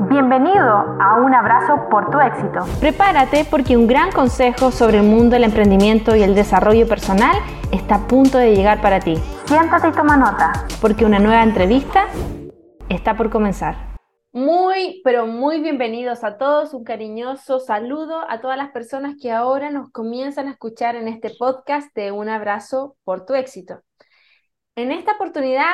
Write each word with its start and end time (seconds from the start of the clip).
Bienvenido 0.00 0.98
a 1.00 1.20
un 1.24 1.32
abrazo 1.34 1.88
por 1.88 2.10
tu 2.10 2.18
éxito. 2.18 2.64
Prepárate 2.80 3.46
porque 3.48 3.76
un 3.76 3.86
gran 3.86 4.10
consejo 4.10 4.72
sobre 4.72 4.98
el 4.98 5.04
mundo 5.04 5.34
del 5.34 5.44
emprendimiento 5.44 6.16
y 6.16 6.22
el 6.24 6.34
desarrollo 6.34 6.88
personal 6.88 7.36
está 7.70 7.94
a 7.94 8.08
punto 8.08 8.38
de 8.38 8.56
llegar 8.56 8.80
para 8.80 8.98
ti. 8.98 9.14
Siéntate 9.46 9.88
y 9.88 9.92
toma 9.92 10.16
nota. 10.16 10.52
Porque 10.80 11.04
una 11.04 11.20
nueva 11.20 11.44
entrevista 11.44 12.06
está 12.88 13.16
por 13.16 13.30
comenzar. 13.30 13.94
Muy, 14.32 15.00
pero 15.04 15.28
muy 15.28 15.60
bienvenidos 15.60 16.24
a 16.24 16.38
todos. 16.38 16.74
Un 16.74 16.82
cariñoso 16.82 17.60
saludo 17.60 18.28
a 18.28 18.40
todas 18.40 18.56
las 18.56 18.70
personas 18.70 19.14
que 19.20 19.30
ahora 19.30 19.70
nos 19.70 19.92
comienzan 19.92 20.48
a 20.48 20.50
escuchar 20.50 20.96
en 20.96 21.06
este 21.06 21.30
podcast 21.38 21.94
de 21.94 22.10
Un 22.10 22.28
abrazo 22.28 22.96
por 23.04 23.24
tu 23.26 23.34
éxito. 23.34 23.80
En 24.74 24.90
esta 24.90 25.12
oportunidad 25.12 25.72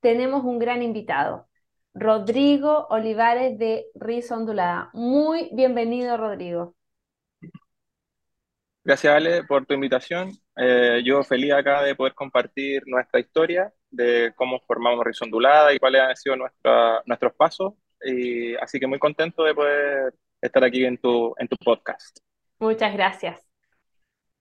tenemos 0.00 0.42
un 0.42 0.58
gran 0.58 0.82
invitado. 0.82 1.46
Rodrigo 1.94 2.86
Olivares 2.88 3.58
de 3.58 3.86
Risa 3.94 4.36
Ondulada. 4.36 4.90
Muy 4.94 5.50
bienvenido, 5.52 6.16
Rodrigo. 6.16 6.74
Gracias, 8.84 9.14
Ale, 9.14 9.44
por 9.44 9.66
tu 9.66 9.74
invitación. 9.74 10.32
Eh, 10.56 11.02
yo 11.04 11.22
feliz 11.22 11.52
acá 11.52 11.82
de 11.82 11.94
poder 11.94 12.14
compartir 12.14 12.82
nuestra 12.86 13.20
historia 13.20 13.72
de 13.90 14.32
cómo 14.34 14.58
formamos 14.66 15.04
Risa 15.04 15.24
Ondulada 15.24 15.72
y 15.72 15.78
cuáles 15.78 16.02
han 16.02 16.16
sido 16.16 16.36
nuestros 16.36 17.34
pasos. 17.36 17.74
Y, 18.04 18.56
así 18.56 18.80
que 18.80 18.86
muy 18.86 18.98
contento 18.98 19.44
de 19.44 19.54
poder 19.54 20.14
estar 20.40 20.64
aquí 20.64 20.84
en 20.84 20.98
tu, 20.98 21.34
en 21.38 21.46
tu 21.46 21.56
podcast. 21.56 22.18
Muchas 22.58 22.92
gracias. 22.94 23.40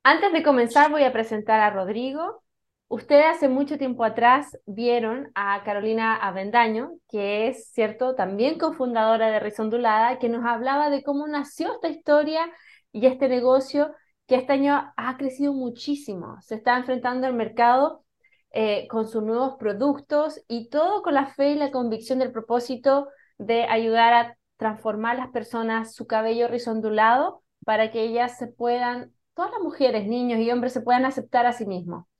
Antes 0.03 0.33
de 0.33 0.41
comenzar, 0.41 0.89
voy 0.89 1.03
a 1.03 1.13
presentar 1.13 1.59
a 1.59 1.69
Rodrigo. 1.69 2.43
Ustedes 2.91 3.23
hace 3.25 3.47
mucho 3.47 3.77
tiempo 3.77 4.03
atrás 4.03 4.59
vieron 4.65 5.31
a 5.33 5.63
Carolina 5.63 6.13
Avendaño, 6.17 6.91
que 7.07 7.47
es, 7.47 7.71
cierto, 7.71 8.15
también 8.15 8.59
cofundadora 8.59 9.31
de 9.31 9.39
Risa 9.39 9.63
Ondulada, 9.63 10.19
que 10.19 10.27
nos 10.27 10.43
hablaba 10.45 10.89
de 10.89 11.01
cómo 11.01 11.25
nació 11.25 11.73
esta 11.73 11.87
historia 11.87 12.51
y 12.91 13.05
este 13.05 13.29
negocio 13.29 13.95
que 14.27 14.35
este 14.35 14.51
año 14.51 14.91
ha 14.97 15.15
crecido 15.15 15.53
muchísimo. 15.53 16.35
Se 16.41 16.55
está 16.55 16.77
enfrentando 16.77 17.27
al 17.27 17.33
mercado 17.33 18.03
eh, 18.51 18.89
con 18.89 19.07
sus 19.07 19.23
nuevos 19.23 19.55
productos 19.57 20.41
y 20.49 20.67
todo 20.67 21.01
con 21.01 21.13
la 21.13 21.27
fe 21.27 21.51
y 21.51 21.55
la 21.55 21.71
convicción 21.71 22.19
del 22.19 22.33
propósito 22.33 23.07
de 23.37 23.63
ayudar 23.63 24.13
a 24.13 24.37
transformar 24.57 25.15
las 25.15 25.29
personas 25.29 25.95
su 25.95 26.07
cabello 26.07 26.49
risondulado 26.49 27.41
para 27.63 27.89
que 27.89 28.01
ellas 28.01 28.37
se 28.37 28.47
puedan, 28.47 29.13
todas 29.33 29.51
las 29.51 29.61
mujeres, 29.61 30.07
niños 30.07 30.41
y 30.41 30.51
hombres 30.51 30.73
se 30.73 30.81
puedan 30.81 31.05
aceptar 31.05 31.45
a 31.45 31.53
sí 31.53 31.65
mismos 31.65 32.10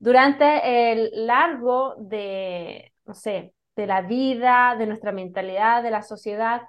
durante 0.00 0.92
el 0.92 1.10
largo 1.26 1.96
de, 1.98 2.92
no 3.06 3.14
sé, 3.14 3.54
de 3.76 3.86
la 3.86 4.02
vida, 4.02 4.76
de 4.78 4.86
nuestra 4.88 5.12
mentalidad, 5.12 5.82
de 5.84 5.92
la 5.92 6.02
sociedad, 6.02 6.62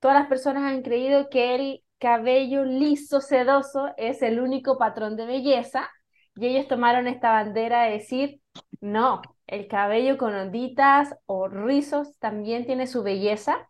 todas 0.00 0.18
las 0.18 0.28
personas 0.28 0.64
han 0.64 0.82
creído 0.82 1.28
que 1.30 1.54
el 1.56 1.84
cabello 1.98 2.64
liso, 2.64 3.20
sedoso, 3.20 3.92
es 3.98 4.22
el 4.22 4.40
único 4.40 4.78
patrón 4.78 5.16
de 5.16 5.26
belleza 5.26 5.90
y 6.36 6.46
ellos 6.46 6.68
tomaron 6.68 7.08
esta 7.08 7.32
bandera 7.32 7.84
de 7.84 7.92
decir, 7.92 8.40
no, 8.80 9.22
el 9.48 9.68
cabello 9.68 10.18
con 10.18 10.34
onditas 10.34 11.14
o 11.26 11.48
rizos 11.48 12.16
también 12.20 12.66
tiene 12.66 12.86
su 12.86 13.02
belleza 13.02 13.68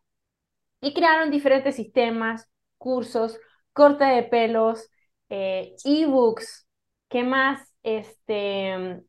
y 0.81 0.95
crearon 0.95 1.31
diferentes 1.31 1.77
sistemas, 1.77 2.49
cursos, 2.79 3.39
corte 3.73 4.05
de 4.05 4.23
pelos, 4.25 4.91
eh, 5.31 5.75
ebooks, 5.85 6.67
¿qué 7.09 7.25
más? 7.25 7.68
Este, 7.97 9.03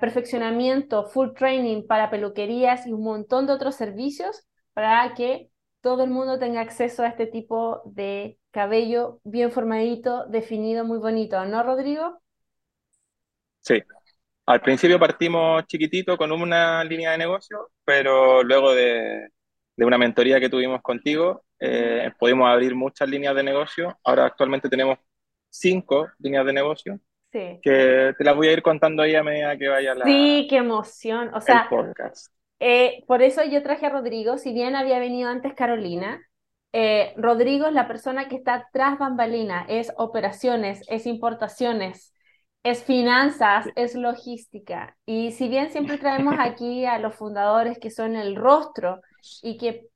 perfeccionamiento, 0.00 1.06
full 1.06 1.30
training 1.34 1.86
para 1.86 2.10
peluquerías 2.10 2.86
y 2.86 2.92
un 2.92 3.02
montón 3.02 3.46
de 3.46 3.54
otros 3.54 3.76
servicios 3.76 4.46
para 4.74 5.14
que 5.14 5.50
todo 5.80 6.04
el 6.04 6.10
mundo 6.10 6.38
tenga 6.38 6.60
acceso 6.60 7.02
a 7.02 7.08
este 7.08 7.26
tipo 7.26 7.82
de 7.86 8.38
cabello 8.50 9.20
bien 9.24 9.50
formadito, 9.50 10.26
definido, 10.26 10.84
muy 10.84 10.98
bonito, 10.98 11.44
¿no, 11.46 11.62
Rodrigo? 11.62 12.20
Sí. 13.60 13.82
Al 14.46 14.60
principio 14.60 14.98
partimos 14.98 15.64
chiquitito 15.66 16.16
con 16.16 16.30
una 16.30 16.84
línea 16.84 17.12
de 17.12 17.18
negocio, 17.18 17.70
pero 17.84 18.42
luego 18.42 18.72
de, 18.74 19.28
una 19.78 19.98
mentoría 19.98 20.38
que 20.38 20.48
tuvimos 20.48 20.82
contigo, 20.82 21.44
eh, 21.58 22.12
pudimos 22.18 22.48
abrir 22.48 22.74
muchas 22.74 23.08
líneas 23.08 23.34
de 23.34 23.42
negocio. 23.42 23.98
Ahora 24.04 24.26
actualmente 24.26 24.68
tenemos 24.68 24.98
cinco 25.48 26.08
líneas 26.18 26.46
de 26.46 26.52
negocio 26.52 27.00
que 27.62 28.14
te 28.16 28.24
las 28.24 28.34
voy 28.34 28.48
a 28.48 28.52
ir 28.52 28.62
contando 28.62 29.02
ahí 29.02 29.14
a 29.14 29.22
medida 29.22 29.56
que 29.56 29.68
vaya 29.68 29.94
la. 29.94 30.04
Sí, 30.04 30.46
qué 30.48 30.56
emoción. 30.56 31.32
O 31.34 31.40
sea, 31.40 31.68
eh, 32.60 33.04
por 33.06 33.22
eso 33.22 33.44
yo 33.44 33.62
traje 33.62 33.86
a 33.86 33.90
Rodrigo, 33.90 34.38
si 34.38 34.52
bien 34.52 34.76
había 34.76 34.98
venido 34.98 35.28
antes 35.28 35.54
Carolina. 35.54 36.22
Eh, 36.72 37.14
Rodrigo 37.16 37.66
es 37.68 37.72
la 37.72 37.88
persona 37.88 38.28
que 38.28 38.36
está 38.36 38.68
tras 38.72 38.98
bambalina, 38.98 39.64
es 39.68 39.92
operaciones, 39.96 40.82
es 40.88 41.06
importaciones, 41.06 42.12
es 42.62 42.84
finanzas, 42.84 43.66
es 43.76 43.94
logística. 43.94 44.96
Y 45.06 45.32
si 45.32 45.48
bien 45.48 45.70
siempre 45.70 45.98
traemos 45.98 46.34
aquí 46.38 46.84
a 46.84 46.98
los 46.98 47.14
fundadores 47.14 47.78
que 47.78 47.90
son 47.90 48.16
el 48.16 48.36
rostro 48.36 49.00
y 49.42 49.56
que 49.56 49.88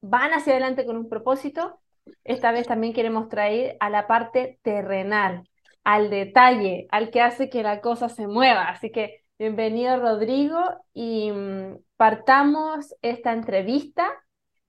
van 0.00 0.32
hacia 0.32 0.52
adelante 0.52 0.86
con 0.86 0.96
un 0.96 1.08
propósito, 1.08 1.80
esta 2.24 2.52
vez 2.52 2.66
también 2.66 2.92
queremos 2.92 3.28
traer 3.28 3.76
a 3.80 3.90
la 3.90 4.06
parte 4.06 4.58
terrenal, 4.62 5.48
al 5.84 6.10
detalle, 6.10 6.86
al 6.90 7.10
que 7.10 7.20
hace 7.20 7.50
que 7.50 7.62
la 7.62 7.80
cosa 7.80 8.08
se 8.08 8.26
mueva. 8.26 8.68
Así 8.68 8.90
que 8.90 9.24
bienvenido 9.38 9.98
Rodrigo 9.98 10.58
y 10.92 11.30
mm, 11.30 11.78
partamos 11.96 12.94
esta 13.02 13.32
entrevista 13.32 14.10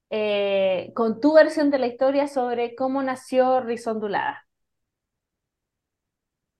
eh, 0.09 0.91
con 0.93 1.19
tu 1.19 1.33
versión 1.33 1.71
de 1.71 1.79
la 1.79 1.87
historia 1.87 2.27
sobre 2.27 2.75
cómo 2.75 3.01
nació 3.01 3.61
Risondulada. 3.61 4.45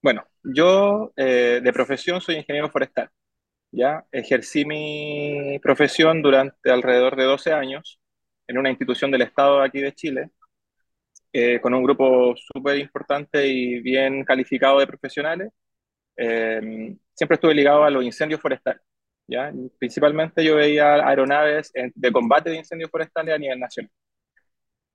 Bueno, 0.01 0.23
yo 0.43 1.11
eh, 1.15 1.61
de 1.63 1.73
profesión 1.73 2.21
soy 2.21 2.35
ingeniero 2.35 2.69
forestal. 2.69 3.09
Ya 3.71 4.05
ejercí 4.11 4.65
mi 4.65 5.59
profesión 5.61 6.21
durante 6.21 6.71
alrededor 6.71 7.15
de 7.17 7.23
12 7.23 7.51
años 7.51 7.99
en 8.47 8.57
una 8.57 8.69
institución 8.69 9.11
del 9.11 9.23
Estado 9.23 9.61
aquí 9.61 9.81
de 9.81 9.93
Chile, 9.93 10.29
eh, 11.37 11.59
con 11.59 11.73
un 11.73 11.83
grupo 11.83 12.33
súper 12.37 12.77
importante 12.79 13.45
y 13.45 13.81
bien 13.81 14.23
calificado 14.23 14.79
de 14.79 14.87
profesionales. 14.87 15.51
Eh, 16.15 16.95
siempre 17.13 17.35
estuve 17.35 17.53
ligado 17.53 17.83
a 17.83 17.89
los 17.89 18.05
incendios 18.05 18.39
forestales. 18.39 18.81
¿ya? 19.27 19.51
Principalmente 19.77 20.45
yo 20.45 20.55
veía 20.55 20.95
aeronaves 21.05 21.73
de 21.73 22.11
combate 22.13 22.51
de 22.51 22.57
incendios 22.57 22.89
forestales 22.89 23.35
a 23.35 23.37
nivel 23.37 23.59
nacional. 23.59 23.91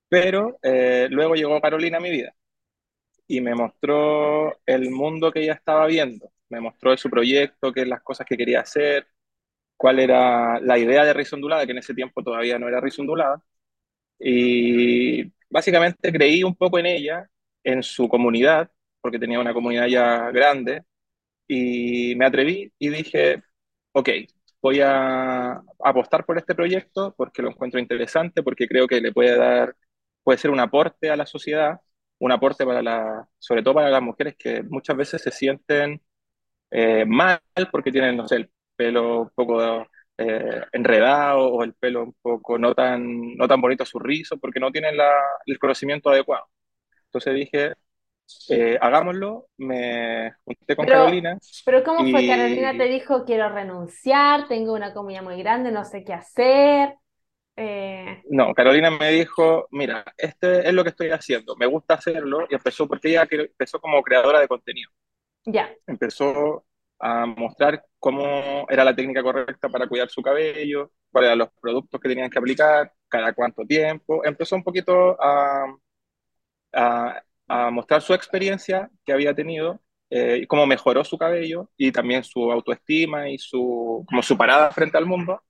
Pero 0.09 0.57
eh, 0.63 1.07
luego 1.11 1.35
llegó 1.35 1.61
Carolina 1.61 1.97
a 1.97 2.01
mi 2.01 2.09
vida 2.09 2.33
y 3.27 3.41
me 3.41 3.55
mostró 3.55 4.59
el 4.65 4.89
mundo 4.91 5.31
que 5.31 5.41
ella 5.43 5.53
estaba 5.53 5.85
viendo. 5.87 6.31
Me 6.49 6.59
mostró 6.59 6.97
su 6.97 7.09
proyecto, 7.09 7.71
qué 7.73 7.85
las 7.85 8.01
cosas 8.01 8.25
que 8.27 8.37
quería 8.37 8.61
hacer, 8.61 9.07
cuál 9.77 9.99
era 9.99 10.59
la 10.61 10.77
idea 10.79 11.05
de 11.05 11.13
Rizondulada, 11.13 11.65
que 11.65 11.73
en 11.73 11.79
ese 11.79 11.93
tiempo 11.93 12.23
todavía 12.23 12.59
no 12.59 12.67
era 12.67 12.81
Rizondulada. 12.81 13.43
Y 14.19 15.31
básicamente 15.51 16.11
creí 16.13 16.43
un 16.43 16.55
poco 16.55 16.79
en 16.79 16.87
ella, 16.87 17.29
en 17.63 17.83
su 17.83 18.09
comunidad, 18.09 18.71
porque 19.01 19.19
tenía 19.19 19.39
una 19.41 19.53
comunidad 19.53 19.87
ya 19.87 20.31
grande, 20.31 20.83
y 21.47 22.15
me 22.15 22.25
atreví 22.25 22.73
y 22.79 22.89
dije, 22.89 23.43
ok, 23.93 24.09
voy 24.61 24.81
a 24.81 25.61
apostar 25.83 26.25
por 26.25 26.37
este 26.37 26.55
proyecto 26.55 27.13
porque 27.17 27.41
lo 27.41 27.49
encuentro 27.49 27.79
interesante, 27.79 28.43
porque 28.43 28.67
creo 28.67 28.87
que 28.87 29.01
le 29.01 29.11
puede 29.13 29.37
dar, 29.37 29.75
puede 30.23 30.37
ser 30.39 30.51
un 30.51 30.59
aporte 30.59 31.09
a 31.09 31.15
la 31.17 31.25
sociedad, 31.25 31.79
un 32.19 32.31
aporte 32.31 32.65
para 32.65 32.81
la, 32.81 33.27
sobre 33.39 33.63
todo 33.63 33.75
para 33.75 33.89
las 33.89 34.01
mujeres 34.01 34.35
que 34.37 34.63
muchas 34.63 34.95
veces 34.97 35.21
se 35.21 35.31
sienten 35.31 36.01
eh, 36.71 37.05
mal 37.05 37.41
porque 37.71 37.91
tienen, 37.91 38.17
no 38.17 38.27
sé, 38.27 38.37
el 38.37 38.51
pelo 38.75 39.23
un 39.23 39.29
poco 39.35 39.87
eh, 40.21 40.61
enredado 40.71 41.47
o 41.47 41.63
el 41.63 41.73
pelo 41.73 42.03
un 42.03 42.15
poco 42.21 42.57
no 42.57 42.73
tan, 42.73 43.35
no 43.35 43.47
tan 43.47 43.61
bonito 43.61 43.83
a 43.83 43.87
su 43.87 43.99
rizo 43.99 44.37
porque 44.37 44.59
no 44.59 44.71
tienen 44.71 44.97
la, 44.97 45.11
el 45.45 45.59
conocimiento 45.59 46.09
adecuado. 46.09 46.45
Entonces 47.05 47.35
dije, 47.35 47.73
eh, 48.49 48.77
hagámoslo, 48.79 49.47
me 49.57 50.33
junté 50.43 50.75
con 50.75 50.85
Carolina. 50.85 51.37
Pero 51.65 51.83
¿cómo 51.83 51.99
fue? 52.09 52.27
Carolina 52.27 52.77
te 52.77 52.85
dijo, 52.85 53.25
quiero 53.25 53.49
renunciar, 53.49 54.47
tengo 54.47 54.73
una 54.73 54.93
comida 54.93 55.21
muy 55.21 55.37
grande, 55.37 55.71
no 55.71 55.83
sé 55.83 56.03
qué 56.03 56.13
hacer. 56.13 56.95
Eh, 57.55 58.23
no, 58.29 58.53
Carolina 58.53 58.89
me 58.91 59.11
dijo, 59.11 59.67
mira, 59.71 60.05
este 60.17 60.67
es 60.67 60.73
lo 60.73 60.83
que 60.83 60.89
estoy 60.89 61.09
haciendo, 61.09 61.55
me 61.57 61.65
gusta 61.65 61.95
hacerlo, 61.95 62.47
y 62.49 62.55
empezó 62.55 62.87
porque 62.87 63.09
ella 63.09 63.27
empezó 63.29 63.79
como 63.79 64.01
creadora 64.01 64.39
de 64.39 64.47
contenido. 64.47 64.89
Ya. 65.45 65.69
Empezó 65.85 66.65
a 67.01 67.25
mostrar 67.25 67.83
cómo 67.99 68.65
era 68.69 68.83
la 68.83 68.95
técnica 68.95 69.23
correcta 69.23 69.69
para 69.69 69.87
cuidar 69.87 70.09
su 70.09 70.21
cabello, 70.21 70.91
cuáles 71.11 71.29
eran 71.29 71.39
los 71.39 71.49
productos 71.59 71.99
que 71.99 72.09
tenían 72.09 72.29
que 72.29 72.37
aplicar, 72.37 72.93
cada 73.09 73.33
cuánto 73.33 73.65
tiempo. 73.65 74.23
Empezó 74.23 74.55
un 74.55 74.63
poquito 74.63 75.17
a, 75.21 75.65
a, 76.73 77.21
mostrar 77.71 78.01
su 78.01 78.13
experiencia 78.13 78.89
que 79.05 79.11
había 79.11 79.33
tenido 79.33 79.81
eh, 80.09 80.45
cómo 80.47 80.65
mejoró 80.65 81.03
su 81.03 81.17
cabello 81.17 81.69
y 81.75 81.91
también 81.91 82.23
su 82.23 82.51
autoestima 82.51 83.29
y 83.29 83.37
su, 83.37 84.05
como 84.07 84.21
su 84.21 84.37
parada 84.37 84.71
frente 84.71 84.97
al 84.97 85.05
mundo. 85.05 85.41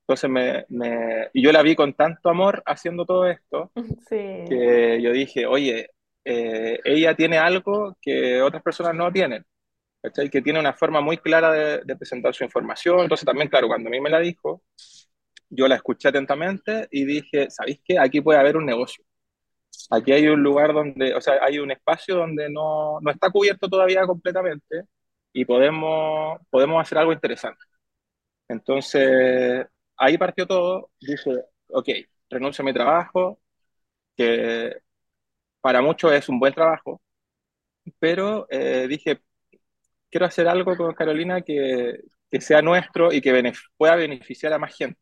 Entonces 0.00 0.28
me, 0.30 0.64
me, 0.68 1.28
y 1.32 1.42
yo 1.42 1.52
la 1.52 1.62
vi 1.62 1.76
con 1.76 1.94
tanto 1.94 2.28
amor 2.28 2.62
haciendo 2.66 3.04
todo 3.04 3.26
esto 3.26 3.70
Sí. 4.08 4.44
que 4.48 5.00
yo 5.02 5.12
dije, 5.12 5.46
oye, 5.46 5.90
eh, 6.24 6.80
ella 6.84 7.14
tiene 7.14 7.38
algo 7.38 7.96
que 8.00 8.40
otras 8.40 8.62
personas 8.62 8.94
no 8.94 9.12
tienen, 9.12 9.44
¿cachai? 10.04 10.30
Que 10.30 10.42
tiene 10.42 10.60
una 10.60 10.74
forma 10.74 11.00
muy 11.02 11.18
clara 11.18 11.52
de, 11.52 11.82
de 11.84 11.96
presentar 11.96 12.34
su 12.34 12.44
información. 12.44 13.00
Entonces 13.00 13.26
también, 13.26 13.48
claro, 13.48 13.68
cuando 13.68 13.88
a 13.88 13.92
mí 13.92 14.00
me 14.00 14.10
la 14.10 14.20
dijo, 14.20 14.62
yo 15.50 15.68
la 15.68 15.76
escuché 15.76 16.08
atentamente 16.08 16.88
y 16.90 17.04
dije, 17.06 17.50
¿sabéis 17.50 17.80
qué? 17.84 17.98
Aquí 17.98 18.20
puede 18.20 18.38
haber 18.40 18.56
un 18.56 18.66
negocio. 18.66 19.04
Aquí 19.90 20.12
hay 20.12 20.26
un 20.28 20.42
lugar 20.42 20.72
donde, 20.74 21.14
o 21.14 21.20
sea, 21.20 21.38
hay 21.42 21.58
un 21.58 21.70
espacio 21.70 22.16
donde 22.16 22.50
no, 22.50 23.00
no 23.00 23.10
está 23.10 23.30
cubierto 23.30 23.68
todavía 23.68 24.06
completamente 24.06 24.84
y 25.32 25.44
podemos, 25.44 26.38
podemos 26.50 26.80
hacer 26.82 26.98
algo 26.98 27.12
interesante. 27.12 27.64
Entonces, 28.48 29.66
ahí 29.96 30.18
partió 30.18 30.46
todo. 30.46 30.90
Dije, 31.00 31.30
ok, 31.68 31.88
renuncio 32.30 32.62
a 32.62 32.66
mi 32.66 32.72
trabajo, 32.74 33.40
que 34.16 34.76
para 35.60 35.82
muchos 35.82 36.12
es 36.12 36.28
un 36.28 36.38
buen 36.40 36.54
trabajo, 36.54 37.00
pero 37.98 38.46
eh, 38.50 38.86
dije, 38.88 39.20
quiero 40.14 40.26
hacer 40.28 40.48
algo 40.48 40.76
con 40.78 40.94
Carolina 40.94 41.42
que, 41.42 42.00
que 42.30 42.40
sea 42.42 42.62
nuestro 42.62 43.12
y 43.12 43.20
que 43.22 43.32
bene- 43.32 43.54
pueda 43.78 43.96
beneficiar 43.96 44.54
a 44.54 44.60
más 44.60 44.76
gente. 44.76 45.00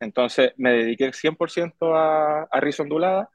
Entonces 0.00 0.52
me 0.56 0.72
dediqué 0.72 1.12
100% 1.12 1.94
a, 1.96 2.42
a 2.44 2.60
ondulada 2.80 3.30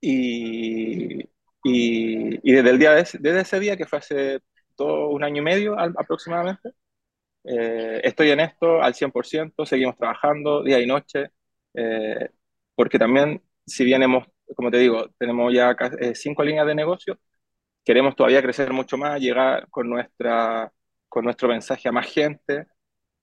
y, 0.00 1.20
y, 1.22 1.28
y 1.64 2.52
desde 2.52 2.70
el 2.70 2.78
día 2.78 2.92
de 2.92 3.02
desde 3.20 3.40
ese 3.40 3.60
día, 3.60 3.76
que 3.76 3.86
fue 3.86 3.98
hace 3.98 4.40
todo 4.76 5.08
un 5.10 5.22
año 5.24 5.38
y 5.42 5.44
medio 5.44 5.78
al- 5.78 5.94
aproximadamente, 5.98 6.70
eh, 7.44 8.02
estoy 8.04 8.30
en 8.30 8.40
esto 8.40 8.82
al 8.82 8.94
100%, 8.94 9.66
seguimos 9.66 9.96
trabajando 9.98 10.64
día 10.64 10.80
y 10.80 10.86
noche, 10.86 11.30
eh, 11.74 12.30
porque 12.76 12.98
también, 12.98 13.42
si 13.66 13.84
bien 13.84 14.02
hemos, 14.04 14.26
como 14.56 14.70
te 14.70 14.78
digo, 14.78 15.08
tenemos 15.18 15.52
ya 15.54 15.76
eh, 16.00 16.14
cinco 16.14 16.44
líneas 16.44 16.66
de 16.66 16.74
negocio, 16.74 17.18
queremos 17.84 18.14
todavía 18.16 18.42
crecer 18.42 18.72
mucho 18.72 18.96
más, 18.96 19.20
llegar 19.20 19.66
con 19.70 19.88
nuestra, 19.88 20.72
con 21.08 21.24
nuestro 21.24 21.48
mensaje 21.48 21.88
a 21.88 21.92
más 21.92 22.06
gente 22.06 22.66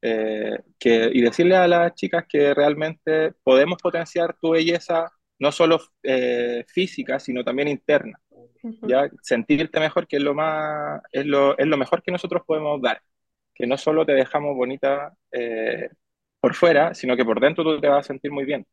eh, 0.02 0.58
que, 0.78 1.10
y 1.14 1.22
decirle 1.22 1.56
a 1.56 1.68
las 1.68 1.94
chicas 1.96 2.26
que 2.28 2.54
realmente 2.54 3.34
podemos 3.44 3.78
potenciar 3.82 4.36
tu 4.40 4.52
belleza, 4.52 5.12
no 5.40 5.52
solo 5.52 5.80
eh, 6.04 6.66
física, 6.68 7.20
sino 7.20 7.44
también 7.44 7.68
interna. 7.68 8.20
Ya 8.82 9.10
sentirte 9.22 9.80
mejor, 9.80 10.08
que 10.08 10.18
es 10.18 10.24
lo 10.24 10.34
más, 10.34 11.02
es 11.12 11.26
lo, 11.26 11.58
es 11.58 11.66
lo 11.66 11.78
mejor 11.78 12.04
que 12.04 12.12
nosotros 12.12 12.44
podemos 12.46 12.82
dar, 12.82 13.02
que 13.54 13.66
no 13.68 13.78
solo 13.78 14.06
te 14.06 14.14
dejamos 14.14 14.56
bonita 14.56 15.14
eh, 15.32 15.90
por 16.40 16.56
fuera, 16.56 16.94
sino 16.94 17.16
que 17.16 17.26
por 17.26 17.40
dentro 17.40 17.64
tú 17.64 17.80
te 17.80 17.88
vas 17.88 18.06
a 18.06 18.08
sentir 18.08 18.32
muy 18.32 18.46
bien, 18.46 18.66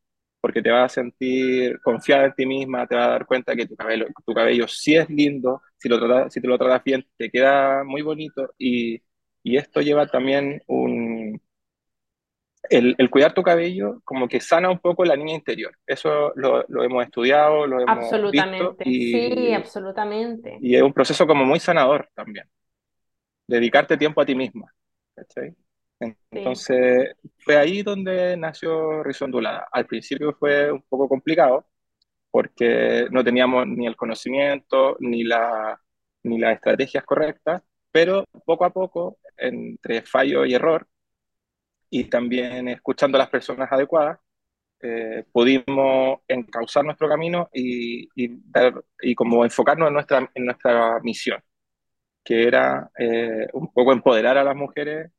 porque 0.47 0.61
te 0.63 0.71
vas 0.71 0.91
a 0.93 0.95
sentir 0.95 1.79
confiada 1.81 2.25
en 2.27 2.33
ti 2.33 2.45
misma, 2.45 2.87
te 2.87 2.95
vas 2.95 3.07
a 3.07 3.11
dar 3.11 3.25
cuenta 3.27 3.55
que 3.55 3.67
tu 3.67 3.75
cabello, 3.75 4.07
tu 4.25 4.33
cabello 4.33 4.67
sí 4.67 4.95
es 4.95 5.09
lindo, 5.09 5.61
si, 5.77 5.89
lo 5.89 5.99
tratas- 5.99 6.33
si 6.33 6.41
te 6.41 6.47
lo 6.47 6.57
tratas 6.57 6.83
bien, 6.85 7.05
te 7.17 7.29
queda 7.29 7.83
muy 7.83 8.01
bonito 8.01 8.53
y, 8.57 9.01
y 9.43 9.57
esto 9.57 9.81
lleva 9.81 10.07
también 10.07 10.61
un... 10.67 11.41
El, 12.69 12.95
el 12.97 13.09
cuidar 13.09 13.33
tu 13.33 13.43
cabello 13.43 14.01
como 14.03 14.27
que 14.27 14.41
sana 14.41 14.69
un 14.69 14.79
poco 14.79 15.05
la 15.05 15.15
niña 15.15 15.35
interior. 15.35 15.77
Eso 15.85 16.33
lo, 16.35 16.65
lo 16.67 16.83
hemos 16.83 17.05
estudiado, 17.05 17.65
lo 17.67 17.79
hemos 17.81 18.29
visto 18.29 18.77
Absolutamente. 18.77 18.85
Sí, 18.99 19.53
y, 19.53 19.55
absolutamente. 19.55 20.59
y 20.59 20.75
es 20.75 20.81
un 20.83 20.93
proceso 20.93 21.27
como 21.27 21.45
muy 21.45 21.59
sanador 21.59 22.09
también. 22.15 22.49
Dedicarte 23.47 23.97
tiempo 23.97 24.21
a 24.21 24.25
ti 24.25 24.35
misma. 24.35 24.73
¿cachai? 25.15 25.55
Sí. 25.99 26.15
Entonces, 26.31 27.15
fue 27.39 27.57
ahí 27.57 27.81
donde 27.83 28.37
nació 28.37 29.03
Risa 29.03 29.25
Ondulada. 29.25 29.67
Al 29.71 29.87
principio 29.87 30.33
fue 30.33 30.71
un 30.71 30.81
poco 30.83 31.09
complicado 31.09 31.65
porque 32.31 33.07
no 33.11 33.23
teníamos 33.23 33.67
ni 33.67 33.87
el 33.87 33.95
conocimiento 33.95 34.97
ni, 34.99 35.23
la, 35.23 35.79
ni 36.23 36.37
las 36.39 36.55
estrategias 36.55 37.03
correctas, 37.05 37.63
pero 37.91 38.25
poco 38.45 38.65
a 38.65 38.71
poco, 38.71 39.19
entre 39.37 40.03
fallo 40.03 40.45
y 40.45 40.53
error, 40.53 40.87
y 41.89 42.05
también 42.05 42.67
escuchando 42.67 43.17
a 43.17 43.19
las 43.19 43.29
personas 43.29 43.71
adecuadas, 43.71 44.19
eh, 44.81 45.25
pudimos 45.31 46.19
encauzar 46.27 46.85
nuestro 46.85 47.09
camino 47.09 47.49
y, 47.53 48.07
y, 48.15 48.29
dar, 48.51 48.83
y 49.01 49.15
como 49.15 49.43
enfocarnos 49.43 49.87
en 49.87 49.93
nuestra, 49.93 50.29
en 50.33 50.45
nuestra 50.45 50.99
misión, 51.01 51.41
que 52.23 52.47
era 52.47 52.89
eh, 52.99 53.47
un 53.53 53.71
poco 53.73 53.93
empoderar 53.93 54.37
a 54.37 54.43
las 54.43 54.55
mujeres 54.55 55.11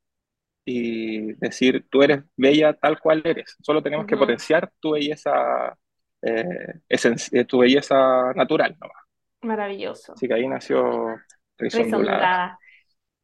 y 0.69 1.33
decir, 1.35 1.87
tú 1.91 2.03
eres 2.03 2.25
bella 2.37 2.75
tal 2.75 3.01
cual 3.01 3.23
eres, 3.25 3.57
solo 3.63 3.83
tenemos 3.83 4.07
que 4.07 4.17
potenciar 4.17 4.71
tu 4.81 4.93
belleza, 4.93 5.77
eh, 6.23 6.45
eh, 6.89 7.45
tu 7.47 7.59
belleza 7.59 8.33
natural, 8.35 8.77
¿no? 8.81 8.89
Maravilloso. 9.43 10.13
Así 10.15 10.29
que 10.29 10.35
ahí 10.35 10.47
nació 10.49 11.17
Risa 11.59 11.83
Risa 11.83 11.97
Ondulada. 11.97 11.97
ondulada. 11.97 12.59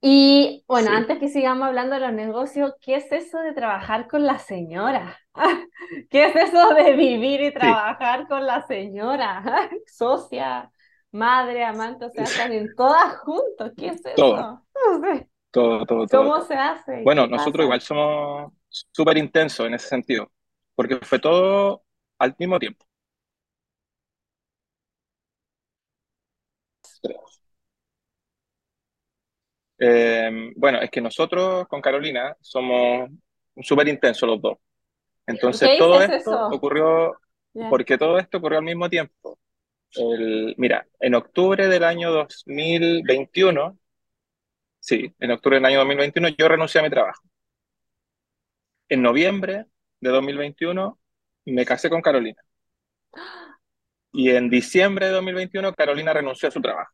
Y 0.01 0.65
bueno, 0.69 0.91
Sí. 0.91 0.97
antes 0.97 1.19
que 1.19 1.29
sigamos 1.29 1.67
hablando 1.69 1.95
de 1.95 2.01
los 2.03 2.13
negocios, 2.13 2.75
¿qué 2.81 2.97
es 2.97 3.11
eso 3.13 3.39
de 3.41 3.53
trabajar 3.55 4.09
con 4.09 4.25
la 4.27 4.39
señora? 4.39 5.19
¿Qué 6.11 6.27
es 6.27 6.37
eso 6.37 6.75
de 6.75 6.95
vivir 6.95 7.41
y 7.43 7.53
trabajar 7.55 8.29
con 8.29 8.47
la 8.47 8.67
señora? 8.67 9.43
Socia, 9.87 10.71
madre, 11.13 11.65
amante, 11.65 12.05
o 12.07 12.11
sea, 12.11 12.25
están 12.25 12.53
en 12.53 12.75
todas 12.75 13.19
juntos. 13.21 13.73
¿Qué 13.77 13.89
es 13.89 14.05
eso? 14.07 14.15
Todo. 14.17 14.67
No 14.75 15.01
sé. 15.03 15.29
Todo, 15.55 15.87
todo, 15.87 16.07
todo. 16.07 16.25
¿Cómo 16.25 16.41
se 16.43 16.55
hace? 16.55 17.03
Bueno, 17.05 17.25
¿Qué 17.27 17.31
nosotros 17.31 17.55
pasa? 17.55 17.63
igual 17.65 17.81
somos 17.81 18.53
súper 18.69 19.19
intensos 19.19 19.67
en 19.67 19.75
ese 19.75 19.89
sentido, 19.89 20.33
porque 20.75 20.97
fue 20.97 21.21
todo 21.21 21.85
al 22.19 22.35
mismo 22.39 22.59
tiempo. 22.59 22.85
Eh, 29.79 30.53
bueno, 30.57 30.81
es 30.81 30.91
que 30.91 31.01
nosotros 31.01 31.69
con 31.69 31.81
Carolina 31.81 32.37
somos 32.41 33.11
súper 33.63 33.89
intensos 33.89 34.29
los 34.29 34.41
dos. 34.43 34.59
Entonces 35.27 35.69
¿Qué 35.71 35.79
todo 35.79 36.01
esto 36.01 36.17
eso? 36.17 36.49
ocurrió, 36.49 37.21
porque 37.71 37.97
todo 37.97 38.19
esto 38.19 38.39
ocurrió 38.39 38.59
al 38.59 38.65
mismo 38.65 38.89
tiempo. 38.89 39.39
El, 39.95 40.55
mira, 40.59 40.87
en 41.01 41.15
octubre 41.15 41.69
del 41.69 41.85
año 41.85 42.11
2021, 42.13 43.79
sí, 44.85 45.15
en 45.19 45.31
octubre 45.31 45.57
del 45.57 45.65
año 45.65 45.79
2021 45.79 46.29
yo 46.37 46.47
renuncié 46.47 46.81
a 46.81 46.85
mi 46.85 46.91
trabajo. 46.91 47.23
En 48.89 49.01
noviembre 49.01 49.65
de 50.01 50.11
2021 50.11 50.99
me 51.47 51.65
casé 51.65 51.89
con 51.89 52.03
Carolina. 52.03 52.43
Y 54.13 54.31
en 54.31 54.51
diciembre 54.51 55.07
de 55.07 55.13
2021 55.13 55.73
Carolina 55.73 56.13
renunció 56.13 56.49
a 56.49 56.53
su 56.53 56.61
trabajo. 56.61 56.93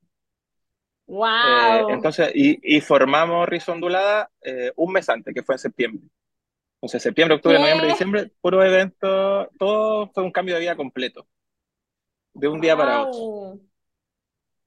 Eh, 1.09 1.13
¡Wow! 1.13 1.91
entonces, 1.91 2.31
y, 2.33 2.77
y 2.77 2.81
formamos 2.81 3.49
Risa 3.49 3.73
Ondulada 3.73 4.31
eh, 4.41 4.73
un 4.77 4.93
mes 4.93 5.09
antes, 5.09 5.35
que 5.35 5.43
fue 5.43 5.57
en 5.57 5.59
septiembre. 5.59 6.07
Entonces, 6.77 7.03
septiembre, 7.03 7.35
octubre, 7.35 7.59
noviembre, 7.59 7.89
diciembre, 7.89 8.33
puro 8.41 8.63
evento, 8.65 9.51
todo 9.59 10.11
fue 10.15 10.23
un 10.23 10.31
cambio 10.31 10.55
de 10.55 10.61
vida 10.61 10.77
completo, 10.77 11.27
de 12.35 12.47
un 12.47 12.61
día 12.61 12.77
para 12.77 13.03
otro. 13.03 13.61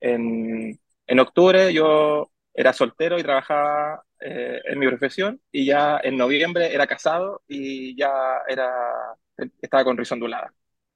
En, 0.02 0.78
en 1.08 1.20
octubre 1.20 1.74
yo 1.74 2.33
era 2.54 2.74
soltero 2.74 3.18
y 3.20 3.24
trabajaba 3.24 4.04
eh, 4.20 4.62
en 4.66 4.80
mi 4.80 4.88
profesión, 4.88 5.42
y 5.52 5.66
ya 5.66 6.00
en 6.04 6.18
noviembre 6.18 6.74
era 6.74 6.88
casado 6.88 7.42
y 7.48 7.96
ya 7.98 8.12
era, 8.48 8.72
estaba 9.62 9.84
con 9.84 9.98
Risa 9.98 10.16
Ondulada. 10.16 10.54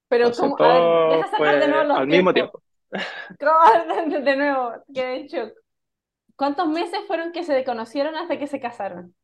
Pero 0.10 0.28
Entonces, 0.28 0.54
¿cómo? 0.58 0.64
A 0.64 1.08
ver, 1.08 1.18
deja 1.18 1.28
sacar 1.32 1.60
de 1.60 1.68
nuevo 1.68 1.84
los 1.84 1.98
al 1.98 2.08
mismo 2.08 2.34
tiempo. 2.34 2.62
¿Cómo? 3.40 4.20
De 4.24 4.36
nuevo, 4.36 4.74
quedé 4.94 5.16
en 5.22 5.28
shock. 5.28 5.54
¿Cuántos 6.36 6.68
meses 6.68 7.00
fueron 7.08 7.32
que 7.32 7.44
se 7.44 7.64
conocieron 7.64 8.16
hasta 8.16 8.38
que 8.40 8.48
se 8.48 8.60
casaron? 8.60 9.16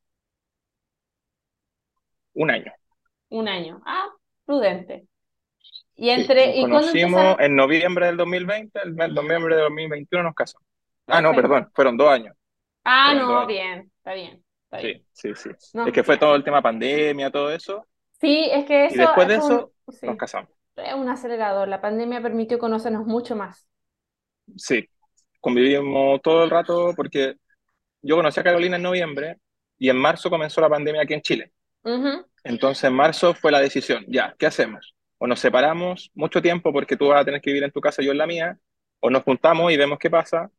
Un 2.36 2.52
año. 2.52 2.72
Un 3.30 3.48
año. 3.48 3.82
Ah, 3.86 4.08
prudente. 4.46 5.08
Y 5.96 6.10
Sí, 6.10 6.22
entre, 6.22 6.48
nos 6.48 6.56
¿y 6.58 6.62
conocimos 6.62 7.36
en 7.40 7.56
noviembre 7.56 8.08
del 8.08 8.18
2020, 8.18 8.80
el 8.84 8.94
mes- 8.94 9.12
noviembre 9.12 9.56
de 9.56 9.62
2021 9.62 10.24
nos 10.24 10.36
casamos. 10.36 10.68
Ah, 11.08 11.22
no, 11.22 11.34
perdón, 11.36 11.70
fueron 11.74 11.98
dos 11.98 12.10
años. 12.10 12.36
Ah, 12.86 13.14
Fueron 13.14 13.18
no, 13.18 13.46
años. 13.46 13.48
bien, 13.48 13.92
está 13.98 14.14
bien, 14.14 14.44
está 14.66 14.78
bien. 14.80 14.94
Sí, 14.94 15.06
sí, 15.14 15.34
sí. 15.36 15.50
No, 15.74 15.84
Es 15.84 15.94
que 15.94 16.04
fue 16.04 16.18
todo 16.18 16.36
el 16.36 16.44
tema 16.44 16.62
pandemia, 16.62 17.32
todo 17.32 17.52
eso, 17.52 17.88
Sí, 18.22 18.50
es 18.52 18.66
que 18.66 18.86
y 18.88 18.96
eso 18.96 18.98
después 18.98 19.28
de 19.28 19.36
fue 19.36 19.44
un, 19.44 19.60
eso 19.60 19.74
sí, 19.90 20.08
nos 20.08 20.18
casamos. 20.18 20.52
es 20.78 20.94
un 20.96 21.10
acelerador. 21.10 21.68
La 21.68 21.82
pandemia 21.82 22.22
permitió 22.22 22.60
conocernos 22.60 23.06
mucho 23.06 23.36
más. 23.36 23.68
Sí, 24.58 24.88
convivimos 25.40 26.22
todo 26.22 26.44
el 26.44 26.50
rato 26.50 26.94
porque 26.96 27.36
yo 28.02 28.16
conocí 28.18 28.40
a 28.42 28.44
Carolina 28.44 28.78
en 28.78 28.84
noviembre 28.84 29.38
y 29.80 29.90
en 29.90 29.98
marzo 29.98 30.30
comenzó 30.30 30.62
la 30.62 30.70
pandemia 30.70 31.04
aquí 31.04 31.14
en 31.14 31.22
Chile. 31.22 31.54
Ujú. 31.84 32.26
Entonces 32.44 32.86
en 32.86 32.94
marzo 32.96 33.34
fue 33.36 33.52
la 33.52 33.62
decisión, 33.62 34.06
ya, 34.10 34.36
¿qué 34.40 34.48
hacemos? 34.48 34.96
O 35.18 35.28
nos 35.28 35.40
separamos 35.40 36.12
mucho 36.16 36.42
tiempo 36.42 36.74
porque 36.74 36.98
tú 36.98 37.10
vas 37.10 37.22
a 37.22 37.26
tener 37.26 37.42
que 37.42 37.52
vivir 37.52 37.64
en 37.64 37.72
tu 37.72 37.82
casa 37.82 38.02
y 38.02 38.06
yo 38.08 38.12
en 38.14 38.18
la 38.20 38.28
mía, 38.28 38.60
o 39.00 39.10
nos 39.10 39.24
juntamos 39.24 39.72
y 39.72 39.78
vemos 39.78 40.00
qué 40.00 40.10
pasa, 40.10 40.52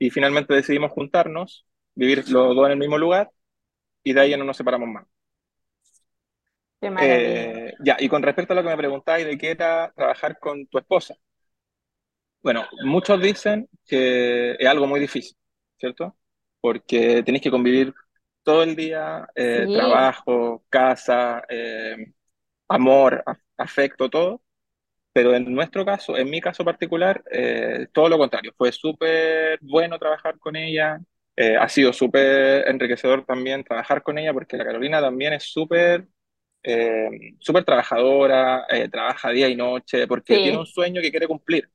y 0.00 0.10
finalmente 0.10 0.54
decidimos 0.54 0.92
juntarnos, 0.92 1.66
vivir 1.96 2.28
los 2.30 2.56
dos 2.56 2.66
en 2.66 2.72
el 2.74 2.78
mismo 2.80 2.98
lugar, 2.98 3.30
y 4.04 4.12
de 4.14 4.20
ahí 4.22 4.30
ya 4.32 4.38
no 4.38 4.44
nos 4.44 4.56
separamos 4.58 4.88
más. 4.88 5.06
Qué. 6.80 6.90
Eh, 6.96 7.72
ya, 7.84 7.96
y 7.98 8.08
con 8.08 8.22
respecto 8.22 8.52
a 8.52 8.56
lo 8.56 8.62
que 8.62 8.68
me 8.68 8.76
preguntáis 8.76 9.26
de 9.26 9.38
qué 9.38 9.50
era 9.52 9.92
trabajar 9.96 10.38
con 10.38 10.66
tu 10.66 10.78
esposa. 10.78 11.14
Bueno, 12.42 12.64
muchos 12.84 13.20
dicen 13.20 13.68
que 13.86 14.52
es 14.54 14.66
algo 14.68 14.86
muy 14.86 14.98
difícil, 15.00 15.36
¿cierto? 15.78 16.16
Porque 16.60 17.22
tenéis 17.22 17.42
que 17.42 17.50
convivir 17.50 17.92
todo 18.42 18.62
el 18.62 18.74
día, 18.76 19.28
eh, 19.34 19.66
Sí, 19.66 19.70
trabajo, 19.72 20.64
casa, 20.70 21.42
eh, 21.48 21.96
amor, 22.68 23.24
afecto, 23.58 24.10
todo. 24.10 24.42
Pero 25.12 25.34
en 25.34 25.52
nuestro 25.54 25.84
caso, 25.84 26.16
en 26.16 26.30
mi 26.30 26.40
caso 26.40 26.64
particular, 26.64 27.22
eh, 27.30 27.88
todo 27.92 28.08
lo 28.08 28.18
contrario. 28.18 28.52
Fue 28.56 28.72
súper 28.72 29.58
bueno 29.62 29.98
trabajar 29.98 30.38
con 30.38 30.56
ella. 30.56 31.00
eh, 31.36 31.56
ha 31.56 31.68
sido 31.68 31.92
súper 31.92 32.68
enriquecedor 32.68 33.24
también 33.24 33.64
trabajar 33.64 34.02
con 34.02 34.18
ella 34.18 34.32
porque 34.32 34.56
la 34.56 34.64
Carolina 34.64 35.00
también 35.00 35.32
es 35.32 35.44
súper 35.44 36.06
eh, 36.64 37.10
súper 37.40 37.64
trabajadora, 37.64 38.66
eh, 38.70 38.88
trabaja 38.90 39.30
día 39.30 39.48
y 39.48 39.56
noche 39.56 40.06
porque 40.08 40.40
tiene 40.40 40.58
un 40.58 40.66
sí. 40.66 40.72
sueño 40.72 41.02
que 41.02 41.10
quiere 41.10 41.28
cumplir. 41.28 41.70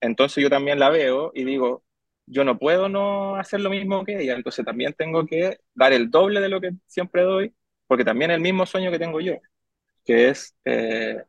Entonces 0.00 0.42
yo 0.42 0.50
también 0.50 0.78
la 0.78 0.90
veo 0.90 1.32
y 1.34 1.44
digo, 1.44 1.84
yo 2.26 2.44
no 2.44 2.58
puedo 2.58 2.88
no 2.88 3.36
hacer 3.36 3.60
lo 3.60 3.70
mismo 3.70 4.04
que 4.04 4.20
ella, 4.20 4.34
entonces 4.36 4.64
también 4.64 4.94
tengo 4.94 5.26
que 5.26 5.58
dar 5.74 5.92
el 5.92 6.10
doble 6.10 6.40
de 6.40 6.48
lo 6.48 6.60
que 6.60 6.70
siempre 6.86 7.22
doy, 7.22 7.54
porque 7.86 8.04
también 8.04 8.30
es 8.30 8.36
el 8.36 8.42
mismo 8.42 8.66
sueño 8.66 8.90
que 8.90 8.98
tengo 8.98 9.20
yo, 9.20 9.34
que 10.04 10.28
es 10.30 10.56
eh, 10.64 11.22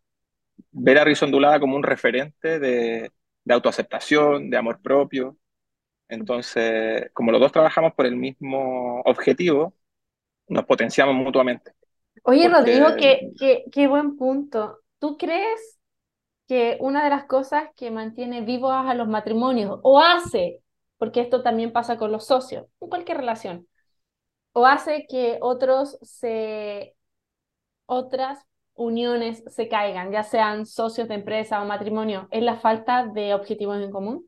ver 0.78 1.00
a 1.00 1.04
Risa 1.04 1.26
Ondulada 1.26 1.60
como 1.60 1.76
un 1.76 1.84
referente 1.84 2.60
de, 2.60 3.12
de 3.44 3.54
autoaceptación, 3.54 4.50
de 4.50 4.58
amor 4.58 4.82
propio. 4.82 5.38
Entonces, 6.10 7.10
como 7.14 7.32
los 7.32 7.42
dos 7.42 7.52
trabajamos 7.52 7.94
por 7.94 8.06
el 8.06 8.16
mismo 8.16 9.02
objetivo, 9.06 9.74
nos 10.48 10.66
potenciamos 10.66 11.16
mutuamente, 11.16 11.74
Oye, 12.24 12.50
Rodrigo, 12.50 12.88
porque 12.88 13.32
qué, 13.38 13.64
qué, 13.64 13.72
qué 13.72 13.88
buen 13.88 14.18
punto. 14.18 14.80
¿Tú 15.00 15.18
crees 15.18 15.80
que 16.48 16.78
una 16.80 17.04
de 17.04 17.10
las 17.10 17.26
cosas 17.26 17.70
que 17.76 17.92
mantiene 17.92 18.42
vivos 18.42 18.74
a 18.74 18.94
los 18.94 19.08
matrimonios, 19.08 19.80
o 19.84 20.00
hace, 20.00 20.62
porque 20.98 21.22
esto 21.22 21.44
también 21.44 21.74
pasa 21.74 21.98
con 21.98 22.12
los 22.12 22.26
socios, 22.26 22.66
en 22.80 22.90
cualquier 22.90 23.18
relación, 23.18 23.68
o 24.54 24.66
hace 24.66 25.06
que 25.08 25.38
otros 25.42 25.98
se, 26.02 26.96
otras 27.86 28.47
uniones 28.78 29.44
se 29.48 29.68
caigan, 29.68 30.12
ya 30.12 30.24
sean 30.24 30.66
socios 30.66 31.08
de 31.08 31.16
empresa 31.16 31.62
o 31.62 31.66
matrimonio, 31.66 32.28
es 32.32 32.44
la 32.44 32.58
falta 32.58 33.06
de 33.06 33.34
objetivos 33.34 33.82
en 33.82 33.92
común? 33.92 34.28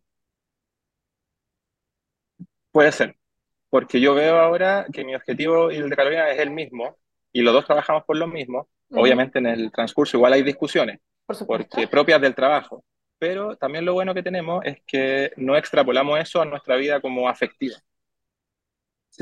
puede 2.72 2.92
ser. 2.92 3.16
porque 3.70 4.00
yo 4.00 4.16
veo 4.16 4.40
ahora 4.40 4.88
que 4.92 5.04
mi 5.04 5.14
objetivo 5.14 5.72
y 5.72 5.76
el 5.76 5.90
de 5.90 5.96
Carolina 5.96 6.32
es 6.32 6.40
el 6.40 6.50
mismo, 6.50 6.98
y 7.32 7.42
los 7.42 7.54
dos 7.54 7.66
trabajamos 7.66 8.04
por 8.04 8.18
lo 8.18 8.26
mismo. 8.26 8.68
Obviamente 8.92 9.38
en 9.38 9.46
el 9.46 9.72
transcurso 9.72 10.18
igual 10.18 10.34
hay 10.34 10.42
discusiones, 10.42 11.00
por 11.28 11.46
porque 11.46 11.88
propias 11.88 12.20
del 12.20 12.34
trabajo, 12.34 12.84
pero 13.20 13.56
también 13.56 13.86
lo 13.86 13.94
bueno 13.94 14.16
que 14.16 14.24
tenemos 14.24 14.66
es 14.66 14.78
que 14.88 15.32
no 15.38 15.56
extrapolamos 15.56 16.20
eso 16.20 16.42
a 16.42 16.46
nuestra 16.46 16.76
vida 16.76 17.00
como 17.00 17.30
afectiva. 17.30 17.78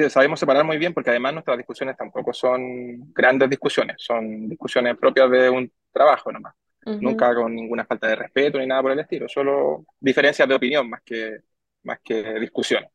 Sabemos 0.09 0.39
separar 0.39 0.63
muy 0.63 0.77
bien 0.77 0.93
porque 0.93 1.09
además 1.09 1.33
nuestras 1.33 1.57
discusiones 1.57 1.97
tampoco 1.97 2.33
son 2.33 3.13
grandes 3.13 3.49
discusiones, 3.49 3.97
son 3.99 4.47
discusiones 4.49 4.95
propias 4.97 5.29
de 5.31 5.49
un 5.49 5.71
trabajo 5.91 6.31
nomás. 6.31 6.53
Ujú, 6.85 6.99
Nunca 7.01 7.33
con 7.35 7.53
ninguna 7.55 7.85
falta 7.85 8.07
de 8.07 8.15
respeto 8.15 8.59
ni 8.59 8.67
nada 8.67 8.81
por 8.81 8.91
el 8.91 8.99
estilo, 8.99 9.27
solo 9.27 9.85
diferencias 9.99 10.47
de 10.47 10.55
opinión 10.55 10.89
más 10.89 11.01
que, 11.03 11.37
más 11.83 11.99
que 12.03 12.39
discusiones 12.39 12.89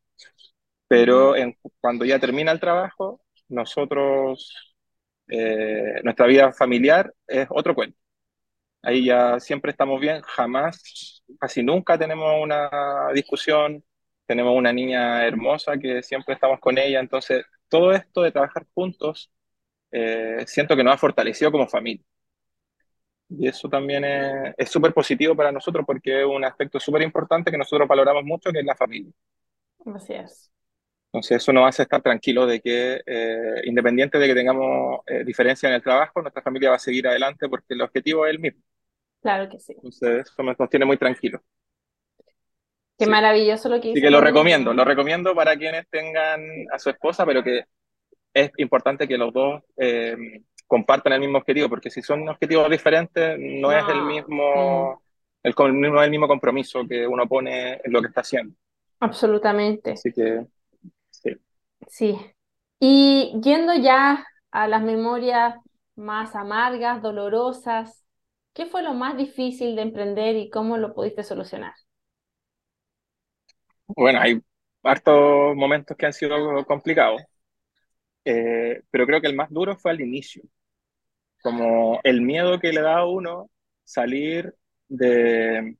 pero 0.87 1.35
en, 1.35 1.57
cuando 1.81 2.05
ya 2.05 2.19
termina 2.19 2.51
el 2.51 2.59
trabajo, 2.59 3.21
nosotros, 3.49 4.75
eh, 5.27 6.01
nuestra 6.03 6.27
vida 6.27 6.53
familiar 6.53 7.13
es 7.27 7.47
otro 7.49 7.75
cuento. 7.75 7.97
Ahí 8.81 9.05
ya 9.05 9.39
siempre 9.39 9.71
estamos 9.71 10.01
bien, 10.01 10.21
jamás, 10.23 11.23
casi 11.39 11.63
nunca 11.63 11.97
tenemos 11.97 12.33
una 12.41 12.69
discusión, 13.13 13.83
tenemos 14.25 14.55
una 14.57 14.73
niña 14.73 15.25
hermosa 15.25 15.77
que 15.77 16.03
siempre 16.03 16.35
estamos 16.35 16.59
con 16.59 16.77
ella, 16.77 16.99
entonces 16.99 17.45
todo 17.69 17.91
esto 17.93 18.21
de 18.21 18.31
trabajar 18.31 18.65
juntos, 18.73 19.31
eh, 19.91 20.43
siento 20.47 20.75
que 20.77 20.83
nos 20.83 20.95
ha 20.95 20.97
fortalecido 20.97 21.51
como 21.51 21.67
familia. 21.69 22.05
Y 23.29 23.47
eso 23.47 23.67
también 23.69 24.03
es 24.57 24.69
súper 24.69 24.93
positivo 24.93 25.35
para 25.35 25.51
nosotros 25.51 25.83
porque 25.85 26.21
es 26.21 26.25
un 26.27 26.45
aspecto 26.45 26.79
súper 26.79 27.01
importante 27.01 27.51
que 27.51 27.57
nosotros 27.57 27.87
valoramos 27.87 28.23
mucho, 28.23 28.51
que 28.51 28.59
es 28.59 28.65
la 28.65 28.75
familia. 28.75 29.11
Así 29.85 30.13
es. 30.13 30.51
Entonces 31.11 31.37
eso 31.37 31.53
nos 31.53 31.67
hace 31.69 31.83
estar 31.83 32.01
tranquilos 32.01 32.47
de 32.49 32.59
que 32.59 33.01
eh, 33.05 33.61
independiente 33.65 34.17
de 34.17 34.27
que 34.27 34.33
tengamos 34.33 35.01
eh, 35.07 35.23
diferencia 35.23 35.69
en 35.69 35.75
el 35.75 35.83
trabajo, 35.83 36.21
nuestra 36.21 36.41
familia 36.41 36.71
va 36.71 36.77
a 36.77 36.79
seguir 36.79 37.07
adelante 37.07 37.47
porque 37.49 37.73
el 37.75 37.81
objetivo 37.81 38.25
es 38.25 38.31
el 38.33 38.39
mismo. 38.39 38.61
Claro 39.21 39.49
que 39.49 39.59
sí. 39.59 39.75
Entonces 39.83 40.27
eso 40.31 40.41
me- 40.43 40.55
nos 40.57 40.69
tiene 40.69 40.85
muy 40.85 40.97
tranquilos. 40.97 41.41
Qué 42.97 43.05
Sí. 43.05 43.07
maravilloso 43.07 43.69
lo 43.69 43.79
que 43.81 43.89
Así 43.93 44.01
dice 44.01 44.07
que 44.07 44.11
lo 44.11 44.21
recomiendo, 44.21 44.73
lo 44.73 44.85
recomiendo 44.85 45.35
para 45.35 45.57
quienes 45.57 45.87
tengan 45.89 46.41
a 46.73 46.79
su 46.79 46.89
esposa, 46.91 47.25
pero 47.25 47.43
que 47.43 47.65
es 48.33 48.51
importante 48.57 49.07
que 49.07 49.17
los 49.17 49.33
dos 49.33 49.63
eh, 49.77 50.15
compartan 50.67 51.13
el 51.13 51.21
mismo 51.21 51.39
objetivo, 51.39 51.69
porque 51.69 51.89
si 51.91 52.01
son 52.03 52.29
objetivos 52.29 52.69
diferentes, 52.69 53.37
no 53.39 53.71
es 53.73 53.87
el 53.89 54.03
No, 54.03 54.31
mm, 54.55 54.93
mismo, 54.93 55.03
el, 55.43 55.51
es 55.53 56.03
el 56.05 56.11
mismo 56.11 56.27
compromiso 56.27 56.87
que 56.87 57.07
uno 57.07 57.27
pone 57.27 57.73
en 57.83 57.93
lo 57.93 58.01
que 58.01 58.07
está 58.09 58.21
haciendo. 58.21 58.55
absolutamente. 58.99 59.91
Así 59.93 60.11
que 60.13 60.45
sí. 61.11 61.31
Sí. 61.87 62.17
Y 62.79 63.39
yendo 63.43 63.73
ya 63.75 64.25
a 64.51 64.67
las 64.67 64.81
memorias 64.83 65.55
más 65.95 66.35
amargas, 66.35 67.01
dolorosas, 67.01 68.03
¿qué 68.53 68.65
fue 68.65 68.83
lo 68.83 68.93
más 68.93 69.17
difícil 69.17 69.75
de 69.75 69.83
emprender 69.83 70.35
y 70.35 70.49
cómo 70.49 70.77
lo 70.77 70.93
pudiste 70.93 71.23
solucionar? 71.23 71.73
Bueno, 73.87 74.19
hay 74.21 74.41
hartos 74.83 75.55
momentos 75.55 75.95
que 75.97 76.05
han 76.05 76.13
sido 76.13 76.65
complicados. 76.65 77.21
Eh, 78.25 78.81
pero 78.89 79.05
creo 79.05 79.21
que 79.21 79.27
el 79.27 79.35
más 79.35 79.49
duro 79.51 79.75
fue 79.77 79.91
al 79.91 80.01
inicio, 80.01 80.43
como 81.41 81.99
el 82.03 82.21
miedo 82.21 82.59
que 82.59 82.73
le 82.73 82.81
da 82.81 82.99
a 82.99 83.07
uno 83.07 83.49
salir 83.83 84.55
de, 84.89 85.77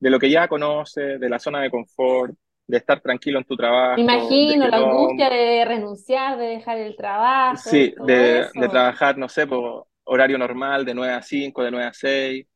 de 0.00 0.10
lo 0.10 0.18
que 0.18 0.30
ya 0.30 0.48
conoce, 0.48 1.18
de 1.18 1.28
la 1.30 1.38
zona 1.38 1.62
de 1.62 1.70
confort, 1.70 2.34
de 2.66 2.78
estar 2.78 3.00
tranquilo 3.00 3.38
en 3.38 3.44
tu 3.46 3.56
Me 3.96 4.02
trabajo, 4.02 4.38
de 4.44 4.56
imagino 4.62 4.68
la 4.68 4.76
no, 4.76 4.78
angustia 4.78 5.28
de 5.30 5.64
renunciar, 5.64 6.38
de 6.38 6.46
dejar 6.46 6.78
el 6.78 6.94
trabajo, 6.96 7.70
sí, 7.70 7.94
de, 7.98 8.48
de 8.54 8.68
trabajar, 8.68 9.16
no 9.18 9.28
sé, 9.28 9.46
por 9.46 9.86
horario 10.04 10.38
normal 10.38 10.84
de 10.84 10.94
9 10.94 11.12
a 11.14 11.22
5, 11.22 11.62
de 11.62 11.70
9 11.70 11.86
a 11.86 11.92
6, 11.92 12.46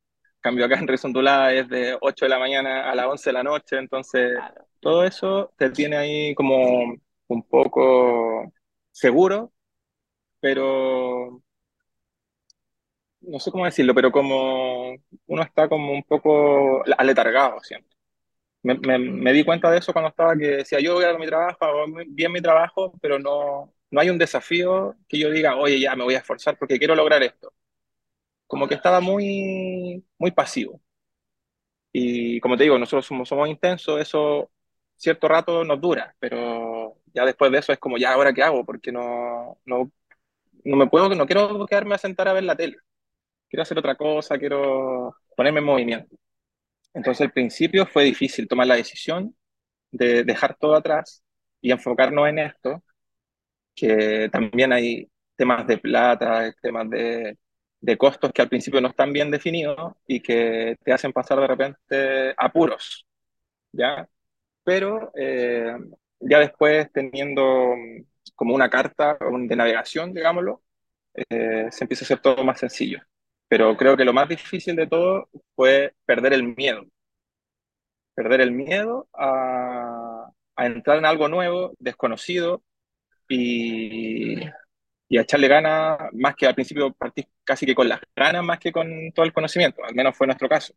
cambio 0.40 0.64
acá 0.64 0.78
en 0.78 0.88
Resondulada 0.88 1.52
es 1.52 1.68
de 1.68 1.96
8 2.00 2.24
de 2.26 2.28
la 2.30 2.38
mañana 2.38 2.90
a 2.90 2.94
las 2.94 3.06
11 3.06 3.30
de 3.30 3.34
la 3.34 3.42
noche, 3.42 3.78
entonces 3.78 4.44
Claro. 4.44 4.66
Todo 4.80 5.04
eso 5.04 5.52
te 5.56 5.70
tiene 5.70 5.96
ahí 5.96 6.34
como 6.34 6.94
un 7.28 7.42
poco 7.44 8.52
seguro, 8.92 9.52
pero 10.40 11.42
no 13.20 13.38
sé 13.40 13.50
cómo 13.50 13.64
decirlo, 13.66 13.94
pero 13.94 14.10
como 14.12 14.94
uno 15.26 15.42
está 15.42 15.68
como 15.68 15.92
un 15.92 16.02
poco 16.04 16.82
aletargado 16.98 17.60
siempre. 17.62 17.90
Me, 18.62 19.32
di 19.32 19.44
cuenta 19.44 19.70
de 19.70 19.78
eso 19.78 19.92
cuando 19.92 20.10
estaba 20.10 20.36
que 20.36 20.46
decía, 20.48 20.80
yo 20.80 20.94
voy 20.94 21.04
a 21.04 21.18
mi 21.18 21.26
trabajo, 21.26 21.64
hago 21.64 21.86
bien 22.08 22.32
mi 22.32 22.42
trabajo, 22.42 22.92
pero 23.02 23.18
no, 23.18 23.72
no 23.90 24.00
hay 24.00 24.10
un 24.10 24.18
desafío 24.18 24.96
que 25.08 25.18
yo 25.18 25.30
diga, 25.30 25.56
oye, 25.56 25.80
ya 25.80 25.96
me 25.96 26.04
voy 26.04 26.14
a 26.14 26.18
esforzar 26.18 26.58
porque 26.58 26.78
quiero 26.78 26.94
lograr 26.94 27.22
esto. 27.22 27.52
Como 28.46 28.68
que 28.68 28.74
estaba 28.74 29.00
muy, 29.00 30.04
muy 30.18 30.30
pasivo. 30.32 30.82
Y 31.92 32.40
como 32.40 32.56
te 32.56 32.64
digo, 32.64 32.78
nosotros 32.78 33.06
somos 33.28 33.48
intensos, 33.48 34.00
eso 34.00 34.50
cierto 35.00 35.28
rato 35.28 35.64
nos 35.64 35.80
dura, 35.80 36.14
pero 36.20 36.96
ya 37.14 37.24
después 37.26 37.52
de 37.52 37.58
eso 37.58 37.72
es 37.72 37.78
como, 37.78 37.98
ya, 37.98 38.12
¿ahora 38.14 38.32
qué 38.32 38.42
hago? 38.42 38.64
Porque 38.64 38.92
no, 38.92 39.58
no, 39.66 39.90
no 40.64 40.76
me 40.76 40.88
puedo, 40.88 41.08
no 41.14 41.26
quiero 41.26 41.66
quedarme 41.66 41.94
a 41.96 41.98
sentar 41.98 42.28
a 42.28 42.32
ver 42.34 42.44
la 42.44 42.56
tele. 42.56 42.76
quiero 43.48 43.62
hacer 43.62 43.78
otra 43.78 43.96
cosa, 43.96 44.38
quiero 44.38 45.16
ponerme 45.36 45.60
en 45.60 45.66
movimiento. 45.66 46.16
Entonces 46.94 47.22
al 47.22 47.32
principio 47.32 47.86
fue 47.86 48.04
difícil 48.04 48.48
tomar 48.48 48.66
la 48.66 48.76
decisión 48.76 49.36
de 49.92 50.24
dejar 50.24 50.56
todo 50.58 50.76
atrás 50.76 51.24
y 51.60 51.72
enfocarnos 51.72 52.28
en 52.28 52.40
esto, 52.40 52.82
que 53.74 54.28
también 54.32 54.72
hay 54.72 55.10
temas 55.36 55.66
de 55.66 55.78
plata, 55.78 56.52
temas 56.62 56.88
de, 56.90 57.38
de 57.80 57.96
costos 57.98 58.32
que 58.32 58.42
al 58.42 58.48
principio 58.48 58.80
no 58.80 58.88
están 58.88 59.12
bien 59.12 59.30
definidos 59.30 59.94
y 60.06 60.20
que 60.20 60.76
te 60.84 60.92
hacen 60.92 61.12
pasar 61.12 61.40
de 61.40 61.46
repente 61.46 62.34
apuros, 62.36 63.06
¿ya? 63.72 64.08
Pero 64.64 65.12
eh, 65.16 65.76
ya 66.20 66.38
después 66.38 66.90
teniendo 66.92 67.74
como 68.34 68.54
una 68.54 68.70
carta 68.70 69.18
de 69.20 69.56
navegación, 69.56 70.14
digámoslo, 70.14 70.62
eh, 71.14 71.68
se 71.70 71.84
empieza 71.84 72.04
a 72.04 72.06
hacer 72.06 72.20
todo 72.20 72.44
más 72.44 72.60
sencillo. 72.60 73.00
Pero 73.48 73.76
creo 73.76 73.96
que 73.96 74.04
lo 74.04 74.12
más 74.12 74.28
difícil 74.28 74.76
de 74.76 74.86
todo 74.86 75.28
fue 75.56 75.94
perder 76.06 76.32
el 76.34 76.44
miedo, 76.56 76.86
perder 78.14 78.40
el 78.40 78.52
miedo 78.52 79.08
a, 79.14 80.30
entrar 80.58 80.98
en 80.98 81.06
algo 81.06 81.28
nuevo, 81.28 81.72
desconocido 81.78 82.62
y, 83.28 84.40
y 85.08 85.18
a 85.18 85.22
echarle 85.22 85.48
ganas, 85.48 85.98
más 86.12 86.36
que 86.36 86.46
al 86.46 86.54
principio 86.54 86.92
partí 86.92 87.26
casi 87.44 87.66
que 87.66 87.74
con 87.74 87.88
las 87.88 88.00
ganas, 88.14 88.44
más 88.44 88.58
que 88.58 88.72
con 88.72 89.12
todo 89.14 89.24
el 89.26 89.32
conocimiento, 89.32 89.84
al 89.84 89.94
menos 89.94 90.16
fue 90.16 90.26
nuestro 90.26 90.48
caso. 90.48 90.74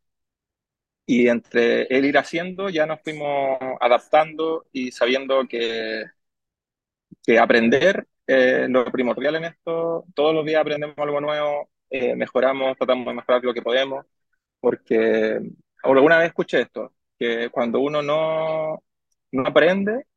Y 1.06 1.28
entre 1.28 1.84
el 1.84 2.06
ir 2.06 2.18
haciendo 2.18 2.70
ya 2.70 2.86
nos 2.86 3.02
fuimos 3.02 3.58
adaptando 3.82 4.66
y 4.72 4.92
sabiendo 4.92 5.46
que, 5.48 6.06
que 7.24 7.40
aprender 7.40 8.08
eh, 8.28 8.68
lo 8.70 8.86
primordial 8.86 9.36
en 9.36 9.46
esto, 9.46 10.06
todos 10.16 10.34
los 10.34 10.46
días 10.46 10.62
aprendemos 10.62 10.98
algo 10.98 11.22
nuevo, 11.22 11.70
eh, 11.90 12.16
mejoramos, 12.16 12.78
tratamos 12.78 13.06
de 13.08 13.14
mejorar 13.14 13.44
lo 13.44 13.54
que 13.54 13.62
podemos, 13.62 14.06
porque 14.60 15.40
alguna 15.84 16.20
vez 16.20 16.30
escuché 16.30 16.62
esto, 16.62 16.94
que 17.20 17.50
cuando 17.52 17.80
uno 17.82 18.02
no, 18.02 18.84
no 19.32 19.48
aprende, 19.48 20.08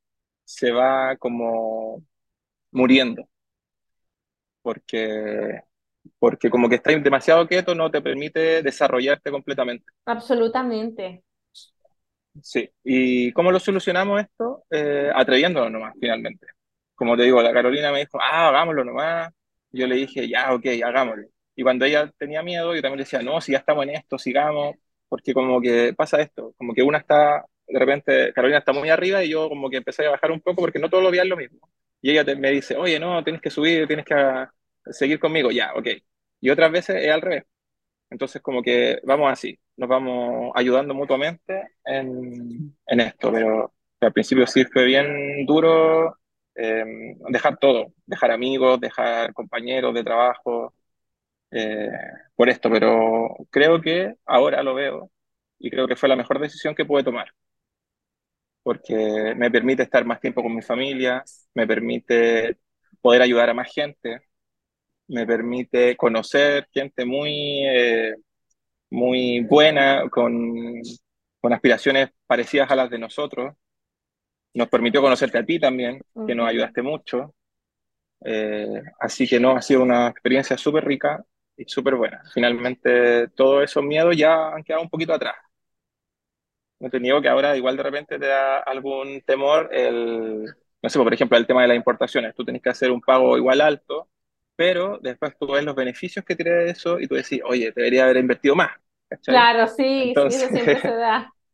se 0.44 0.72
va 0.72 1.16
como 1.18 2.04
muriendo, 2.72 3.28
porque, 4.62 5.62
porque 6.18 6.50
como 6.50 6.68
que 6.68 6.76
estás 6.76 7.02
demasiado 7.02 7.46
quieto 7.46 7.74
no 7.74 7.90
te 7.90 8.02
permite 8.02 8.62
desarrollarte 8.62 9.30
completamente. 9.30 9.84
Absolutamente. 10.04 11.22
Sí, 12.42 12.68
¿y 12.84 13.32
cómo 13.32 13.50
lo 13.50 13.58
solucionamos 13.58 14.20
esto? 14.20 14.64
Eh, 14.70 15.10
atreviéndonos 15.14 15.70
nomás, 15.70 15.94
finalmente. 15.98 16.46
Como 16.94 17.16
te 17.16 17.24
digo, 17.24 17.42
la 17.42 17.52
Carolina 17.52 17.92
me 17.92 18.00
dijo, 18.00 18.18
ah, 18.20 18.48
hagámoslo 18.48 18.84
nomás. 18.84 19.32
Yo 19.70 19.86
le 19.86 19.96
dije, 19.96 20.28
ya, 20.28 20.52
ok, 20.54 20.66
hagámoslo. 20.84 21.26
Y 21.54 21.62
cuando 21.62 21.84
ella 21.84 22.10
tenía 22.18 22.42
miedo, 22.42 22.74
yo 22.74 22.82
también 22.82 22.98
le 22.98 23.04
decía, 23.04 23.22
no, 23.22 23.40
si 23.40 23.52
ya 23.52 23.58
estamos 23.58 23.84
en 23.84 23.90
esto, 23.90 24.18
sigamos, 24.18 24.76
porque 25.08 25.32
como 25.32 25.60
que 25.60 25.94
pasa 25.96 26.20
esto, 26.20 26.54
como 26.58 26.74
que 26.74 26.82
una 26.82 26.98
está, 26.98 27.44
de 27.66 27.78
repente, 27.78 28.32
Carolina 28.34 28.58
está 28.58 28.72
muy 28.72 28.90
arriba 28.90 29.24
y 29.24 29.30
yo 29.30 29.48
como 29.48 29.70
que 29.70 29.78
empecé 29.78 30.06
a 30.06 30.10
bajar 30.10 30.30
un 30.30 30.40
poco 30.40 30.62
porque 30.62 30.78
no 30.78 30.90
todos 30.90 31.02
los 31.02 31.12
días 31.12 31.24
es 31.24 31.30
lo 31.30 31.36
mismo. 31.36 31.58
Y 32.02 32.10
ella 32.10 32.24
me 32.36 32.50
dice, 32.50 32.76
oye, 32.76 33.00
no, 33.00 33.22
tienes 33.24 33.40
que 33.42 33.50
subir, 33.50 33.86
tienes 33.86 34.04
que 34.04 34.14
seguir 34.90 35.18
conmigo, 35.20 35.50
ya, 35.50 35.72
ok. 35.74 35.88
Y 36.40 36.50
otras 36.50 36.70
veces 36.72 36.96
es 37.04 37.10
al 37.10 37.22
revés. 37.22 37.44
Entonces 38.10 38.42
como 38.42 38.62
que 38.62 39.00
vamos 39.04 39.32
así, 39.32 39.58
nos 39.76 39.88
vamos 39.88 40.52
ayudando 40.54 40.94
mutuamente 40.94 41.70
en, 41.84 42.76
en 42.86 43.00
esto, 43.00 43.32
pero, 43.32 43.72
al 44.00 44.12
principio 44.12 44.46
sí 44.46 44.64
fue 44.66 44.84
bien 44.84 45.46
duro 45.46 46.18
eh, 46.54 46.84
dejar 47.30 47.58
todo, 47.58 47.94
dejar 48.06 48.30
amigos, 48.30 48.80
dejar 48.80 49.32
compañeros 49.34 49.94
de 49.94 50.04
trabajo, 50.04 50.74
eh, 51.50 51.90
por 52.36 52.48
esto, 52.50 52.70
pero 52.70 53.36
creo 53.50 53.80
que 53.80 54.14
ahora 54.26 54.62
lo 54.62 54.74
veo 54.74 55.10
y 55.58 55.70
creo 55.70 55.88
que 55.88 55.96
fue 55.96 56.08
la 56.08 56.16
mejor 56.16 56.40
decisión 56.40 56.74
que 56.74 56.84
pude 56.84 57.04
tomar, 57.04 57.28
porque 58.62 59.34
me 59.36 59.50
permite 59.50 59.82
estar 59.84 60.04
más 60.04 60.20
tiempo 60.20 60.42
con 60.42 60.54
mi 60.54 60.62
familia, 60.62 61.22
me 61.54 61.66
permite 61.66 62.58
poder 63.00 63.22
ayudar 63.22 63.50
a 63.50 63.54
más 63.54 63.72
gente, 63.72 64.20
me 65.08 65.26
permite 65.26 65.96
conocer 65.96 66.68
gente 66.72 67.04
muy, 67.04 67.64
eh, 67.66 68.14
muy 68.90 69.40
buena, 69.40 70.08
con, 70.10 70.80
con 71.40 71.52
aspiraciones 71.52 72.10
parecidas 72.26 72.70
a 72.70 72.76
las 72.76 72.90
de 72.90 72.98
nosotros. 72.98 73.54
Nos 74.54 74.68
permitió 74.68 75.02
conocerte 75.02 75.38
a 75.38 75.44
ti 75.44 75.58
también, 75.58 76.00
que 76.26 76.34
nos 76.34 76.48
ayudaste 76.48 76.82
mucho. 76.82 77.34
Eh, 78.24 78.82
así 79.00 79.28
que 79.28 79.38
no, 79.38 79.56
ha 79.56 79.62
sido 79.62 79.82
una 79.82 80.08
experiencia 80.08 80.56
súper 80.58 80.84
rica 80.84 81.24
y 81.56 81.64
súper 81.66 81.94
buena. 81.96 82.22
Finalmente, 82.32 83.28
todos 83.28 83.64
esos 83.64 83.84
miedos 83.84 84.16
ya 84.16 84.54
han 84.54 84.64
quedado 84.64 84.82
un 84.82 84.90
poquito 84.90 85.12
atrás. 85.14 85.36
No 86.78 86.90
te 86.90 87.00
niego 87.00 87.22
que 87.22 87.28
ahora 87.28 87.56
igual 87.56 87.76
de 87.76 87.82
repente 87.82 88.18
te 88.18 88.26
da 88.26 88.58
algún 88.58 89.22
temor 89.22 89.70
el, 89.72 90.44
no 90.82 90.90
sé, 90.90 90.98
por 90.98 91.12
ejemplo, 91.12 91.38
el 91.38 91.46
tema 91.46 91.62
de 91.62 91.68
las 91.68 91.76
importaciones. 91.76 92.34
Tú 92.34 92.44
tenés 92.44 92.62
que 92.62 92.70
hacer 92.70 92.90
un 92.90 93.00
pago 93.00 93.36
igual 93.36 93.60
alto, 93.60 94.08
pero 94.56 94.98
después 95.02 95.36
tú 95.38 95.46
ves 95.52 95.64
los 95.64 95.74
beneficios 95.76 96.24
que 96.24 96.36
tiene 96.36 96.70
eso 96.70 96.98
y 97.00 97.06
tú 97.08 97.14
decís, 97.14 97.40
oye, 97.44 97.72
debería 97.74 98.04
haber 98.04 98.18
invertido 98.18 98.56
más. 98.56 98.70
Claro, 99.26 99.66
sí, 99.68 100.16
sí, 100.20 100.34
eso 100.34 100.48
siempre 100.50 100.80
se 100.82 100.92
da. 100.94 101.32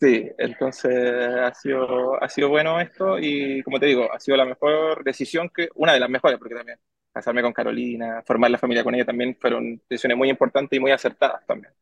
Sí, 0.00 0.30
entonces 0.38 0.92
ha 0.94 1.52
sido, 1.54 2.22
ha 2.22 2.28
sido 2.28 2.48
bueno 2.48 2.80
esto 2.80 3.18
y 3.18 3.62
como 3.64 3.80
te 3.80 3.86
digo, 3.86 4.10
ha 4.12 4.20
sido 4.20 4.36
la 4.36 4.44
mejor 4.44 5.02
decisión 5.04 5.50
que, 5.54 5.68
una 5.74 5.92
de 5.92 6.00
las 6.00 6.08
mejores, 6.08 6.38
porque 6.38 6.54
también 6.54 6.78
casarme 7.12 7.42
con 7.42 7.52
Carolina, 7.52 8.22
formar 8.24 8.50
la 8.50 8.58
familia 8.58 8.84
con 8.84 8.94
ella 8.94 9.04
también 9.04 9.36
fueron 9.40 9.82
decisiones 9.88 10.16
muy 10.18 10.30
importantes 10.30 10.76
y 10.76 10.80
muy 10.80 10.92
acertadas 10.92 11.44
también. 11.46 11.72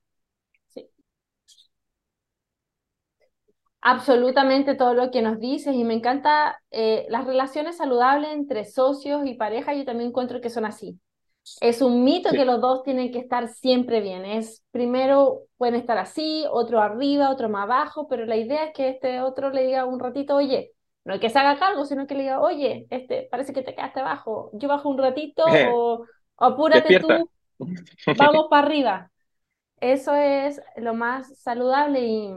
Absolutamente 3.86 4.76
todo 4.76 4.94
lo 4.94 5.10
que 5.10 5.20
nos 5.20 5.38
dices 5.38 5.74
y 5.74 5.84
me 5.84 5.92
encanta 5.92 6.58
eh, 6.70 7.04
las 7.10 7.26
relaciones 7.26 7.76
saludables 7.76 8.30
entre 8.32 8.64
socios 8.64 9.26
y 9.26 9.34
pareja, 9.34 9.74
yo 9.74 9.84
también 9.84 10.08
encuentro 10.08 10.40
que 10.40 10.48
son 10.48 10.64
así. 10.64 10.98
Es 11.60 11.82
un 11.82 12.02
mito 12.02 12.30
que 12.30 12.46
los 12.46 12.62
dos 12.62 12.82
tienen 12.82 13.12
que 13.12 13.18
estar 13.18 13.46
siempre 13.48 14.00
bien. 14.00 14.24
Es 14.24 14.64
primero 14.70 15.42
pueden 15.58 15.74
estar 15.74 15.98
así, 15.98 16.46
otro 16.50 16.80
arriba, 16.80 17.28
otro 17.28 17.50
más 17.50 17.64
abajo, 17.64 18.08
pero 18.08 18.24
la 18.24 18.36
idea 18.36 18.64
es 18.64 18.72
que 18.72 18.88
este 18.88 19.20
otro 19.20 19.50
le 19.50 19.66
diga 19.66 19.84
un 19.84 20.00
ratito, 20.00 20.34
oye, 20.34 20.72
no 21.04 21.12
es 21.12 21.20
que 21.20 21.28
se 21.28 21.38
haga 21.38 21.58
cargo, 21.58 21.84
sino 21.84 22.06
que 22.06 22.14
le 22.14 22.22
diga, 22.22 22.40
oye, 22.40 22.86
este, 22.88 23.28
parece 23.30 23.52
que 23.52 23.60
te 23.60 23.74
quedaste 23.74 24.00
abajo, 24.00 24.48
yo 24.54 24.66
bajo 24.66 24.88
un 24.88 24.96
ratito 24.96 25.44
o, 25.74 26.06
apúrate 26.38 27.00
tú, 27.00 27.28
vamos 28.16 28.46
para 28.48 28.66
arriba. 28.66 29.10
Eso 29.78 30.14
es 30.14 30.62
lo 30.76 30.94
más 30.94 31.38
saludable 31.38 32.00
y, 32.00 32.30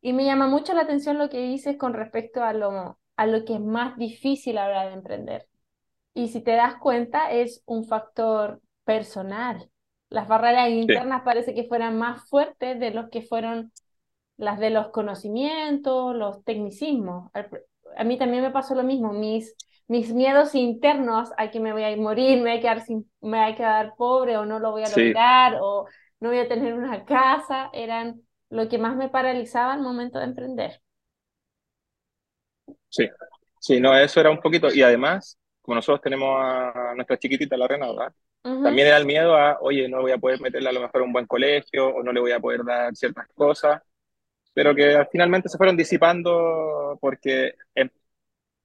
y, 0.00 0.12
me 0.12 0.24
llama 0.24 0.46
mucho 0.46 0.74
la 0.74 0.82
atención 0.82 1.18
lo 1.18 1.28
que 1.28 1.40
dices 1.42 1.76
con 1.76 1.94
respecto 1.94 2.42
a 2.42 2.52
lo, 2.52 2.98
a 3.16 3.26
lo 3.26 3.44
que 3.44 3.54
es 3.54 3.60
más 3.60 3.96
difícil 3.96 4.58
a 4.58 4.64
la 4.64 4.70
hora 4.70 4.86
de 4.88 4.94
emprender. 4.94 5.48
Y 6.14 6.28
si 6.28 6.40
te 6.42 6.52
das 6.52 6.76
cuenta, 6.76 7.30
es 7.32 7.62
un 7.66 7.84
factor 7.84 8.60
personal. 8.84 9.70
Las 10.10 10.26
barreras 10.26 10.70
internas 10.70 11.22
parece 11.22 11.54
que 11.54 11.64
fueran 11.64 11.98
más 11.98 12.28
fuertes 12.28 12.80
de 12.80 12.90
los 12.90 13.10
que 13.10 13.22
fueron 13.22 13.72
las 14.36 14.58
de 14.58 14.70
los 14.70 14.88
conocimientos, 14.88 16.14
los 16.14 16.44
tecnicismos 16.44 17.30
a 17.96 18.04
mí 18.04 18.16
también 18.16 18.42
me 18.42 18.50
pasó 18.50 18.74
lo 18.74 18.84
mismo, 18.84 19.12
mis, 19.12 19.54
mis 19.88 20.12
miedos 20.12 20.54
internos 20.54 21.30
a 21.36 21.50
que 21.50 21.60
me 21.60 21.72
voy 21.72 21.84
a 21.84 21.96
morir, 21.96 22.36
me 22.38 22.50
voy 22.50 22.58
a 22.58 22.60
quedar, 22.60 22.80
sin, 22.82 23.10
me 23.20 23.38
voy 23.38 23.52
a 23.52 23.56
quedar 23.56 23.94
pobre 23.96 24.36
o 24.36 24.46
no 24.46 24.58
lo 24.58 24.70
voy 24.70 24.84
a 24.84 24.88
lograr 24.88 25.58
o 25.60 25.86
no 26.20 26.28
voy 26.28 26.38
a 26.38 26.48
tener 26.48 26.74
una 26.74 27.04
casa, 27.04 27.70
eran 27.72 28.22
lo 28.50 28.68
que 28.68 28.78
más 28.78 28.96
me 28.96 29.08
paralizaba 29.08 29.72
al 29.74 29.80
momento 29.82 30.18
de 30.18 30.26
emprender. 30.26 30.82
Sí, 32.88 33.08
sí, 33.60 33.80
no, 33.80 33.96
eso 33.96 34.20
era 34.20 34.30
un 34.30 34.40
poquito, 34.40 34.72
y 34.72 34.82
además, 34.82 35.38
como 35.62 35.76
nosotros 35.76 36.00
tenemos 36.02 36.36
a 36.40 36.92
nuestra 36.94 37.18
chiquitita, 37.18 37.56
la 37.56 37.68
Renata, 37.68 38.14
también 38.60 38.88
era 38.88 38.96
el 38.96 39.06
miedo 39.06 39.36
a, 39.36 39.58
oye, 39.60 39.88
no 39.88 40.00
voy 40.02 40.12
a 40.12 40.18
poder 40.18 40.40
meterla 40.40 40.70
a 40.70 40.72
lo 40.72 40.80
mejor 40.82 41.02
a 41.02 41.04
un 41.04 41.12
buen 41.12 41.26
colegio 41.26 41.88
o 41.88 42.02
no 42.02 42.12
le 42.12 42.20
voy 42.20 42.32
a 42.32 42.40
poder 42.40 42.64
dar 42.64 42.94
ciertas 42.96 43.26
cosas 43.34 43.82
pero 44.54 44.74
que 44.74 45.06
finalmente 45.12 45.48
se 45.48 45.56
fueron 45.58 45.76
disipando 45.76 46.98
porque 47.00 47.54
em, 47.74 47.90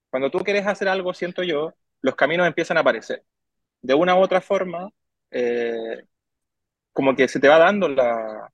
cuando 0.10 0.32
tú 0.32 0.40
quieres 0.40 0.68
hacer 0.68 0.88
algo, 0.90 1.14
siento 1.14 1.44
yo, 1.44 1.74
los 2.02 2.16
caminos 2.16 2.48
empiezan 2.48 2.78
a 2.78 2.82
aparecer. 2.82 3.24
De 3.82 3.94
una 3.96 4.16
u 4.16 4.22
otra 4.22 4.42
forma, 4.42 4.90
eh, 5.32 6.06
como 6.94 7.16
que 7.16 7.28
se 7.28 7.40
te 7.40 7.50
va 7.50 7.60
dando 7.60 7.90
la, 7.90 8.53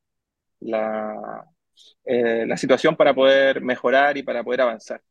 la, 0.62 1.46
eh, 2.06 2.46
la 2.48 2.58
situación 2.58 2.96
para 2.96 3.14
poder 3.14 3.62
mejorar 3.62 4.18
y 4.18 4.24
para 4.24 4.44
poder 4.44 4.62
avanzar. 4.62 5.02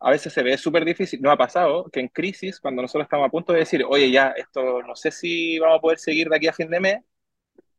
A 0.00 0.10
veces 0.10 0.32
se 0.32 0.42
ve 0.42 0.56
súper 0.58 0.84
difícil. 0.84 1.20
No 1.20 1.30
ha 1.30 1.36
pasado 1.36 1.90
que 1.90 2.00
en 2.00 2.08
crisis, 2.08 2.60
cuando 2.60 2.82
nosotros 2.82 3.04
estamos 3.06 3.26
a 3.26 3.30
punto 3.30 3.52
de 3.52 3.60
decir, 3.60 3.84
oye, 3.88 4.10
ya, 4.10 4.28
esto 4.30 4.82
no 4.82 4.94
sé 4.94 5.10
si 5.10 5.58
vamos 5.58 5.78
a 5.78 5.80
poder 5.80 5.98
seguir 5.98 6.28
de 6.28 6.36
aquí 6.36 6.46
a 6.46 6.52
fin 6.52 6.70
de 6.70 6.78
mes, 6.80 6.98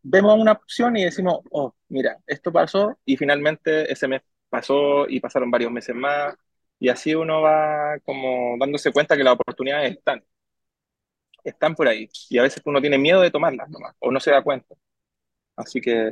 vemos 0.04 0.38
una 0.40 0.54
opción 0.54 0.98
y 0.98 1.06
decimos, 1.06 1.40
oh, 1.52 1.76
mira, 1.90 2.20
esto 2.28 2.52
pasó 2.52 2.98
y 3.06 3.18
finalmente 3.18 3.92
ese 3.92 4.08
mes 4.08 4.22
pasó 4.50 5.08
y 5.10 5.20
pasaron 5.20 5.52
varios 5.52 5.72
meses 5.72 5.96
más 5.96 6.36
y 6.80 6.90
así 6.90 7.16
uno 7.16 7.42
va 7.42 8.00
como 8.06 8.58
dándose 8.60 8.92
cuenta 8.92 9.18
que 9.18 9.24
las 9.24 9.34
oportunidades 9.36 9.94
están, 9.98 10.24
están 11.44 11.76
por 11.76 11.88
ahí 11.88 12.10
y 12.30 12.38
a 12.38 12.44
veces 12.44 12.62
uno 12.66 12.82
tiene 12.82 12.98
miedo 12.98 13.22
de 13.22 13.32
tomarlas 13.32 13.70
nomás 13.70 13.96
o 14.00 14.12
no 14.12 14.20
se 14.20 14.32
da 14.32 14.42
cuenta. 14.44 14.76
Así 15.60 15.82
que, 15.82 16.10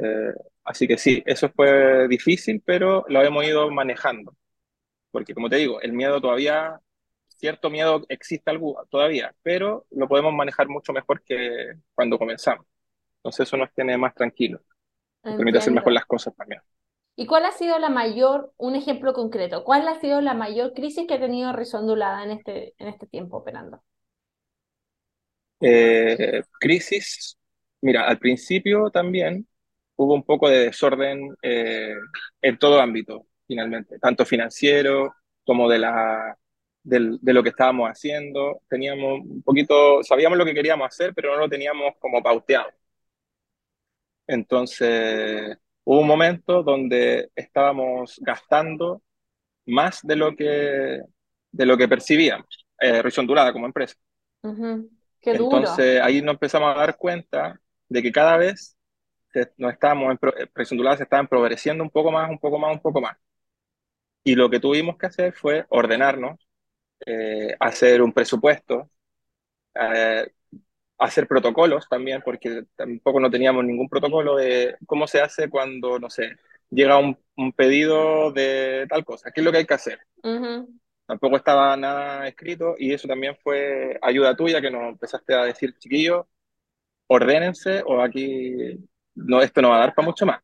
así 0.65 0.87
que 0.89 0.97
sí, 0.97 1.23
eso 1.25 1.49
fue 1.49 2.07
difícil, 2.09 2.61
pero 2.65 3.05
lo 3.07 3.23
hemos 3.23 3.45
ido 3.45 3.71
manejando. 3.71 4.35
Porque 5.09 5.33
como 5.33 5.49
te 5.49 5.55
digo, 5.55 5.79
el 5.81 5.93
miedo 5.93 6.19
todavía, 6.19 6.81
cierto 7.29 7.69
miedo 7.69 8.05
existe 8.09 8.51
todavía, 8.89 9.33
pero 9.43 9.85
lo 9.91 10.09
podemos 10.09 10.33
manejar 10.33 10.67
mucho 10.67 10.91
mejor 10.91 11.23
que 11.23 11.75
cuando 11.95 12.19
comenzamos. 12.19 12.65
Entonces 13.19 13.47
eso 13.47 13.55
nos 13.55 13.73
tiene 13.73 13.97
más 13.97 14.13
tranquilos, 14.13 14.61
nos 15.23 15.35
permite 15.37 15.59
hacer 15.59 15.71
mejor 15.71 15.93
las 15.93 16.05
cosas 16.05 16.35
también. 16.35 16.61
¿Y 17.15 17.25
cuál 17.25 17.45
ha 17.45 17.51
sido 17.53 17.79
la 17.79 17.89
mayor, 17.89 18.51
un 18.57 18.75
ejemplo 18.75 19.13
concreto, 19.13 19.63
cuál 19.63 19.87
ha 19.87 19.99
sido 20.01 20.19
la 20.19 20.33
mayor 20.33 20.73
crisis 20.73 21.07
que 21.07 21.13
ha 21.13 21.19
tenido 21.19 21.53
Risondulada 21.53 22.25
en 22.25 22.31
este, 22.31 22.75
en 22.79 22.89
este 22.89 23.07
tiempo 23.07 23.37
operando? 23.37 23.81
Eh, 25.61 26.43
crisis, 26.59 27.36
mira, 27.81 28.07
al 28.07 28.19
principio 28.19 28.89
también 28.91 29.47
hubo 29.95 30.13
un 30.13 30.23
poco 30.23 30.49
de 30.49 30.65
desorden 30.65 31.35
eh, 31.41 31.95
en 32.41 32.57
todo 32.57 32.79
ámbito, 32.81 33.27
finalmente, 33.47 33.99
tanto 33.99 34.25
financiero 34.25 35.15
como 35.45 35.69
de 35.69 35.79
la, 35.79 36.37
del, 36.83 37.17
de 37.21 37.33
lo 37.33 37.43
que 37.43 37.49
estábamos 37.49 37.89
haciendo, 37.89 38.61
teníamos 38.69 39.21
un 39.21 39.41
poquito, 39.43 40.03
sabíamos 40.03 40.37
lo 40.37 40.45
que 40.45 40.53
queríamos 40.53 40.87
hacer, 40.87 41.13
pero 41.13 41.33
no 41.33 41.39
lo 41.41 41.49
teníamos 41.49 41.93
como 41.99 42.21
pauteado. 42.21 42.69
Entonces, 44.27 45.57
hubo 45.83 46.01
un 46.01 46.07
momento 46.07 46.63
donde 46.63 47.31
estábamos 47.35 48.19
gastando 48.21 49.01
más 49.65 50.01
de 50.03 50.15
lo 50.15 50.35
que, 50.35 51.01
de 51.51 51.65
lo 51.65 51.77
que 51.77 51.87
percibíamos, 51.87 52.65
eh, 52.79 53.01
Ondulada 53.17 53.53
como 53.53 53.65
empresa. 53.65 53.95
Qué 55.21 55.33
duro. 55.33 55.57
Entonces, 55.57 56.01
ahí 56.01 56.21
nos 56.21 56.33
empezamos 56.33 56.75
a 56.75 56.79
dar 56.79 56.97
cuenta 56.97 57.59
de 57.89 58.01
que 58.01 58.11
cada 58.11 58.37
vez 58.37 58.77
nos 59.57 59.73
estábamos, 59.73 60.17
en, 60.21 60.67
Ondulada 60.71 60.97
se 60.97 61.03
estaba 61.03 61.21
empobreciendo 61.21 61.83
un 61.83 61.89
poco 61.89 62.11
más, 62.11 62.29
un 62.29 62.39
poco 62.39 62.57
más, 62.59 62.73
un 62.73 62.81
poco 62.81 63.01
más. 63.01 63.17
Y 64.23 64.35
lo 64.35 64.49
que 64.49 64.59
tuvimos 64.59 64.97
que 64.97 65.07
hacer 65.07 65.33
fue 65.33 65.65
ordenarnos, 65.69 66.39
eh, 67.05 67.55
hacer 67.59 68.01
un 68.01 68.13
presupuesto, 68.13 68.89
eh, 69.75 70.31
hacer 70.97 71.27
protocolos 71.27 71.87
también, 71.89 72.21
porque 72.23 72.63
tampoco 72.75 73.19
no 73.19 73.29
teníamos 73.29 73.63
ningún 73.65 73.89
protocolo 73.89 74.35
de 74.37 74.75
cómo 74.85 75.07
se 75.07 75.21
hace 75.21 75.49
cuando, 75.49 75.99
no 75.99 76.09
sé, 76.09 76.37
llega 76.69 76.97
un, 76.97 77.17
un 77.35 77.53
pedido 77.53 78.31
de 78.31 78.85
tal 78.89 79.05
cosa, 79.05 79.31
qué 79.31 79.41
es 79.41 79.45
lo 79.45 79.51
que 79.51 79.59
hay 79.59 79.65
que 79.65 79.73
hacer. 79.75 79.99
Tampoco 81.05 81.37
estaba 81.37 81.77
nada 81.77 82.27
escrito 82.27 82.75
y 82.77 82.93
eso 82.93 83.07
también 83.07 83.37
fue 83.41 83.97
ayuda 84.01 84.35
tuya 84.35 84.59
que 84.59 84.71
nos 84.71 84.89
empezaste 84.89 85.33
a 85.35 85.45
decir, 85.45 85.77
chiquillos, 85.77 86.25
ordénense 87.07 87.81
o 87.85 88.01
aquí 88.01 88.79
no, 89.15 89.41
esto 89.41 89.61
no 89.61 89.69
va 89.69 89.77
a 89.77 89.79
dar 89.79 89.95
para 89.95 90.05
mucho 90.05 90.25
más. 90.25 90.41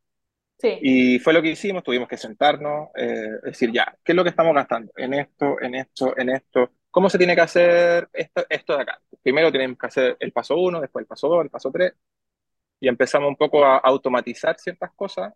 Y 0.82 1.20
fue 1.20 1.34
lo 1.34 1.42
que 1.42 1.50
hicimos, 1.50 1.84
tuvimos 1.84 2.08
que 2.08 2.18
sentarnos, 2.18 2.90
eh, 2.96 3.28
decir, 3.44 3.72
ya, 3.72 3.98
¿qué 4.04 4.14
es 4.14 4.16
lo 4.16 4.24
que 4.24 4.30
estamos 4.30 4.56
gastando? 4.56 4.94
En 4.96 5.14
esto, 5.14 5.62
en 5.62 5.76
esto, 5.76 6.18
en 6.18 6.30
esto. 6.30 6.72
¿Cómo 6.90 7.10
se 7.10 7.18
tiene 7.18 7.36
que 7.36 7.42
hacer 7.42 8.08
esto, 8.14 8.46
esto 8.50 8.76
de 8.78 8.84
acá? 8.84 9.02
Primero 9.22 9.52
tenemos 9.52 9.78
que 9.78 9.88
hacer 9.88 10.18
el 10.20 10.32
paso 10.32 10.56
1, 10.56 10.80
después 10.80 11.04
el 11.04 11.08
paso 11.08 11.28
2, 11.28 11.44
el 11.44 11.50
paso 11.50 11.70
3, 11.70 11.94
y 12.80 12.88
empezamos 12.88 13.30
un 13.30 13.36
poco 13.36 13.66
a 13.66 13.78
automatizar 13.78 14.58
ciertas 14.58 14.92
cosas 14.94 15.34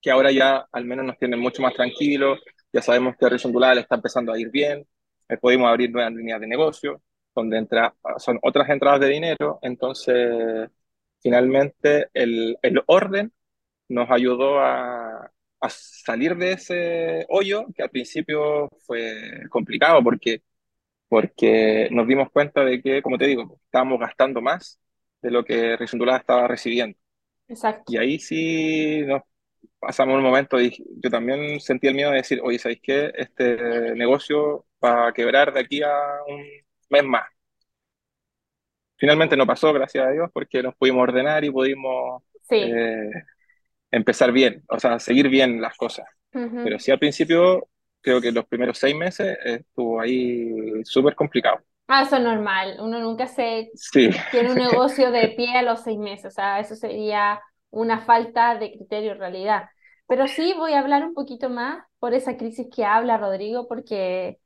que 0.00 0.10
ahora 0.10 0.30
ya 0.30 0.66
al 0.72 0.84
menos 0.84 1.06
nos 1.06 1.18
tienen 1.18 1.40
mucho 1.40 1.62
más 1.62 1.74
tranquilos, 1.74 2.40
ya 2.72 2.82
sabemos 2.82 3.16
que 3.16 3.28
Rizzo 3.28 3.48
Ondulada 3.48 3.80
está 3.80 3.94
empezando 3.94 4.32
a 4.32 4.38
ir 4.38 4.50
bien, 4.50 4.86
eh, 5.28 5.36
pudimos 5.38 5.68
abrir 5.68 5.90
nuevas 5.90 6.12
líneas 6.12 6.40
de 6.40 6.46
negocio, 6.46 7.00
donde 7.34 7.58
entra, 7.58 7.94
son 8.18 8.38
otras 8.42 8.68
entradas 8.68 9.00
de 9.00 9.08
dinero, 9.08 9.58
entonces 9.62 10.70
finalmente 11.20 12.08
el, 12.14 12.58
el 12.62 12.82
orden 12.86 13.32
nos 13.88 14.10
ayudó 14.10 14.60
a, 14.60 15.30
a, 15.60 15.68
salir 15.68 16.36
de 16.36 16.52
ese 16.52 17.26
hoyo 17.28 17.66
que 17.74 17.82
al 17.82 17.90
principio 17.90 18.70
fue 18.86 19.42
complicado 19.50 20.02
porque, 20.02 20.42
porque 21.08 21.88
nos 21.90 22.06
dimos 22.06 22.30
cuenta 22.30 22.64
de 22.64 22.82
que, 22.82 23.02
como 23.02 23.18
te 23.18 23.26
digo, 23.26 23.60
estábamos 23.64 24.00
gastando 24.00 24.40
más 24.40 24.80
de 25.22 25.30
lo 25.30 25.44
que 25.44 25.76
Risundulada 25.76 26.18
estaba 26.18 26.48
recibiendo. 26.48 26.98
Exacto. 27.48 27.92
Y 27.92 27.96
ahí 27.98 28.18
sí 28.18 29.02
nos 29.06 29.22
pasamos 29.78 30.16
un 30.16 30.22
momento 30.22 30.60
y 30.60 30.74
yo 31.02 31.10
también 31.10 31.60
sentí 31.60 31.86
el 31.88 31.94
miedo 31.94 32.10
de 32.10 32.18
decir, 32.18 32.40
oye, 32.42 32.58
¿sabéis 32.58 32.80
qué? 32.82 33.12
Este 33.16 33.94
negocio 33.94 34.66
va 34.82 35.08
a 35.08 35.12
quebrar 35.12 35.52
de 35.52 35.60
aquí 35.60 35.82
a 35.82 35.90
un 36.26 36.63
mes 36.90 37.04
más. 37.04 37.24
Finalmente 38.96 39.36
no 39.36 39.46
pasó, 39.46 39.72
gracias 39.72 40.06
a 40.06 40.10
Dios, 40.10 40.30
porque 40.32 40.62
nos 40.62 40.74
pudimos 40.76 41.02
ordenar 41.02 41.44
y 41.44 41.50
pudimos 41.50 42.22
sí. 42.42 42.56
eh, 42.56 43.10
empezar 43.90 44.32
bien, 44.32 44.62
o 44.68 44.78
sea, 44.78 44.98
seguir 44.98 45.28
bien 45.28 45.60
las 45.60 45.76
cosas. 45.76 46.06
Pero 46.30 46.80
sí 46.80 46.90
al 46.90 46.98
principio, 46.98 47.68
creo 48.00 48.20
que 48.20 48.32
los 48.32 48.46
primeros 48.46 48.78
seis 48.78 48.96
meses 48.96 49.38
estuvo 49.44 50.00
ahí 50.00 50.82
súper 50.84 51.14
complicado. 51.14 51.58
Ah, 51.86 52.02
eso 52.02 52.16
es 52.16 52.22
normal, 52.22 52.76
uno 52.80 52.98
nunca 52.98 53.26
se 53.28 53.70
tiene 54.32 54.50
un 54.50 54.56
negocio 54.58 55.10
de 55.12 55.28
pie 55.36 55.56
a 55.56 55.62
los 55.62 55.82
seis 55.82 55.98
meses, 55.98 56.26
o 56.26 56.30
sea, 56.30 56.58
eso 56.58 56.74
sería 56.74 57.40
una 57.70 58.00
falta 58.00 58.56
de 58.56 58.72
criterio 58.72 59.12
en 59.12 59.18
realidad. 59.18 59.68
Pero 60.06 60.26
sí 60.26 60.54
voy 60.56 60.72
a 60.72 60.80
hablar 60.80 61.04
un 61.04 61.14
poquito 61.14 61.50
más 61.50 61.84
por 61.98 62.14
esa 62.14 62.36
crisis 62.36 62.66
que 62.74 62.84
habla 62.84 63.16
Rodrigo, 63.16 63.68
porque 63.68 64.38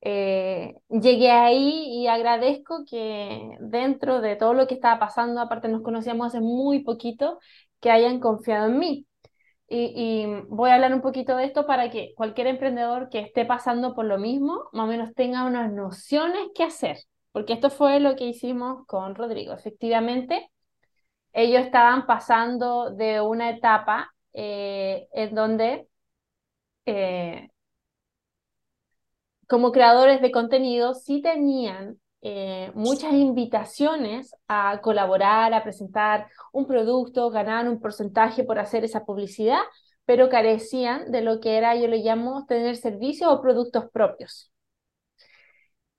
eh, 0.00 0.74
llegué 0.88 1.30
ahí 1.30 2.02
y 2.02 2.06
agradezco 2.06 2.84
que 2.88 3.56
dentro 3.60 4.20
de 4.20 4.36
todo 4.36 4.54
lo 4.54 4.66
que 4.66 4.74
estaba 4.74 4.98
pasando, 5.00 5.40
aparte 5.40 5.68
nos 5.68 5.82
conocíamos 5.82 6.28
hace 6.28 6.40
muy 6.40 6.84
poquito, 6.84 7.38
que 7.80 7.90
hayan 7.90 8.20
confiado 8.20 8.68
en 8.68 8.78
mí. 8.78 9.06
Y, 9.68 10.26
voy 10.48 10.70
a 10.70 10.74
hablar 10.76 10.94
un 10.94 11.00
poquito 11.02 11.36
de 11.36 11.44
esto 11.44 11.66
para 11.66 11.90
que 11.90 12.14
cualquier 12.16 12.46
emprendedor 12.46 13.08
que 13.10 13.18
esté 13.20 13.44
pasando 13.44 13.94
por 13.94 14.04
lo 14.04 14.18
mismo, 14.18 14.68
más 14.72 14.84
o 14.84 14.88
menos 14.88 15.14
tenga 15.14 15.44
unas 15.44 15.72
nociones 15.72 16.48
que 16.54 16.64
hacer, 16.64 16.98
porque 17.32 17.52
esto 17.54 17.70
fue 17.70 17.98
lo 18.00 18.16
que 18.16 18.26
hicimos 18.26 18.86
con 18.86 19.14
Rodrigo. 19.16 19.54
Efectivamente, 19.54 20.50
ellos 21.32 21.62
estaban 21.62 22.06
pasando 22.06 22.90
de 22.90 23.20
una 23.20 23.50
etapa 23.50 24.12
eh, 24.32 25.08
en 25.12 25.34
donde 25.34 25.88
eh, 26.86 27.50
como 29.46 29.72
creadores 29.72 30.20
de 30.20 30.32
contenido 30.32 30.94
sí 30.94 31.22
tenían 31.22 31.98
eh, 32.22 32.72
muchas 32.74 33.12
invitaciones 33.12 34.34
a 34.48 34.80
colaborar, 34.82 35.54
a 35.54 35.62
presentar 35.62 36.28
un 36.52 36.66
producto, 36.66 37.30
ganar 37.30 37.68
un 37.68 37.80
porcentaje 37.80 38.44
por 38.44 38.58
hacer 38.58 38.84
esa 38.84 39.04
publicidad, 39.04 39.60
pero 40.04 40.28
carecían 40.28 41.12
de 41.12 41.22
lo 41.22 41.40
que 41.40 41.56
era, 41.56 41.76
yo 41.76 41.88
le 41.88 41.98
llamo, 41.98 42.46
tener 42.46 42.76
servicios 42.76 43.30
o 43.32 43.40
productos 43.40 43.90
propios. 43.92 44.52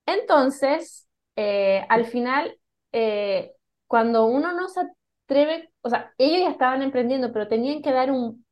Entonces, 0.05 1.07
eh, 1.35 1.85
al 1.89 2.05
final, 2.05 2.57
eh, 2.91 3.53
cuando 3.87 4.25
uno 4.25 4.53
no 4.53 4.69
se 4.69 4.81
atreve, 5.25 5.69
o 5.81 5.89
sea, 5.89 6.13
ellos 6.17 6.41
ya 6.41 6.51
estaban 6.51 6.81
emprendiendo, 6.81 7.31
pero 7.33 7.47
tenían 7.47 7.81
que 7.81 7.91
dar 7.91 8.11
un 8.11 8.45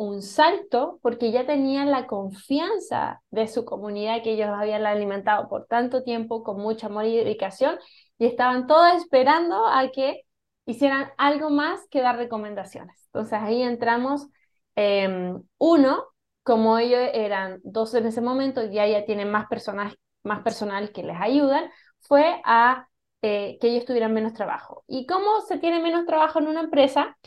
un 0.00 0.22
salto 0.22 0.98
porque 1.02 1.30
ya 1.30 1.44
tenían 1.46 1.90
la 1.90 2.06
confianza 2.06 3.22
de 3.30 3.46
su 3.48 3.66
comunidad 3.66 4.22
que 4.22 4.32
ellos 4.32 4.48
habían 4.48 4.86
alimentado 4.86 5.46
por 5.48 5.66
tanto 5.66 6.02
tiempo 6.02 6.42
con 6.42 6.58
mucho 6.58 6.86
amor 6.86 7.04
y 7.04 7.14
dedicación 7.16 7.78
y 8.18 8.24
estaban 8.24 8.66
todos 8.66 8.94
esperando 8.94 9.66
a 9.66 9.90
que 9.90 10.22
hicieran 10.64 11.10
algo 11.18 11.50
más 11.50 11.86
que 11.90 12.00
dar 12.00 12.16
recomendaciones. 12.16 12.96
Entonces 13.08 13.38
ahí 13.42 13.62
entramos, 13.62 14.26
em, 14.74 15.42
uno, 15.58 16.06
como 16.44 16.78
ellos 16.78 17.00
eran 17.12 17.60
dos 17.62 17.92
en 17.94 18.06
ese 18.06 18.22
momento, 18.22 18.64
ya 18.70 18.86
ya 18.86 19.04
tienen 19.04 19.30
más 19.30 19.48
personas, 19.48 19.94
más 20.22 20.40
personal 20.42 20.92
que 20.92 21.02
les 21.02 21.20
ayudan, 21.20 21.70
fue 22.00 22.40
a 22.46 22.88
eh, 23.22 23.58
que 23.60 23.68
ellos 23.68 23.84
tuvieran 23.84 24.14
menos 24.14 24.32
trabajo. 24.32 24.82
¿Y 24.88 25.06
cómo 25.06 25.42
se 25.42 25.58
tiene 25.58 25.82
menos 25.82 26.06
trabajo 26.06 26.38
en 26.38 26.48
una 26.48 26.60
empresa? 26.60 27.18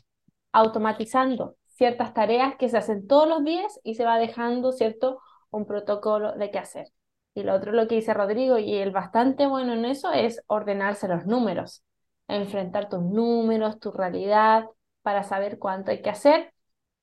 Automatizando 0.51 1.55
ciertas 1.73 2.13
tareas 2.13 2.55
que 2.57 2.69
se 2.69 2.77
hacen 2.77 3.07
todos 3.07 3.27
los 3.27 3.43
días 3.43 3.79
y 3.83 3.95
se 3.95 4.05
va 4.05 4.17
dejando, 4.17 4.71
¿cierto?, 4.71 5.19
un 5.51 5.65
protocolo 5.65 6.33
de 6.33 6.51
qué 6.51 6.59
hacer. 6.59 6.88
Y 7.36 7.43
lo 7.43 7.55
otro, 7.55 7.71
lo 7.71 7.88
que 7.88 7.95
dice 7.95 8.13
Rodrigo, 8.13 8.57
y 8.57 8.75
el 8.75 8.91
bastante 8.91 9.47
bueno 9.47 9.73
en 9.73 9.86
eso, 9.86 10.12
es 10.12 10.43
ordenarse 10.47 11.07
los 11.07 11.25
números, 11.25 11.83
enfrentar 12.27 12.89
tus 12.89 13.01
números, 13.01 13.79
tu 13.79 13.91
realidad, 13.91 14.65
para 15.01 15.23
saber 15.23 15.59
cuánto 15.59 15.91
hay 15.91 16.01
que 16.01 16.09
hacer. 16.09 16.53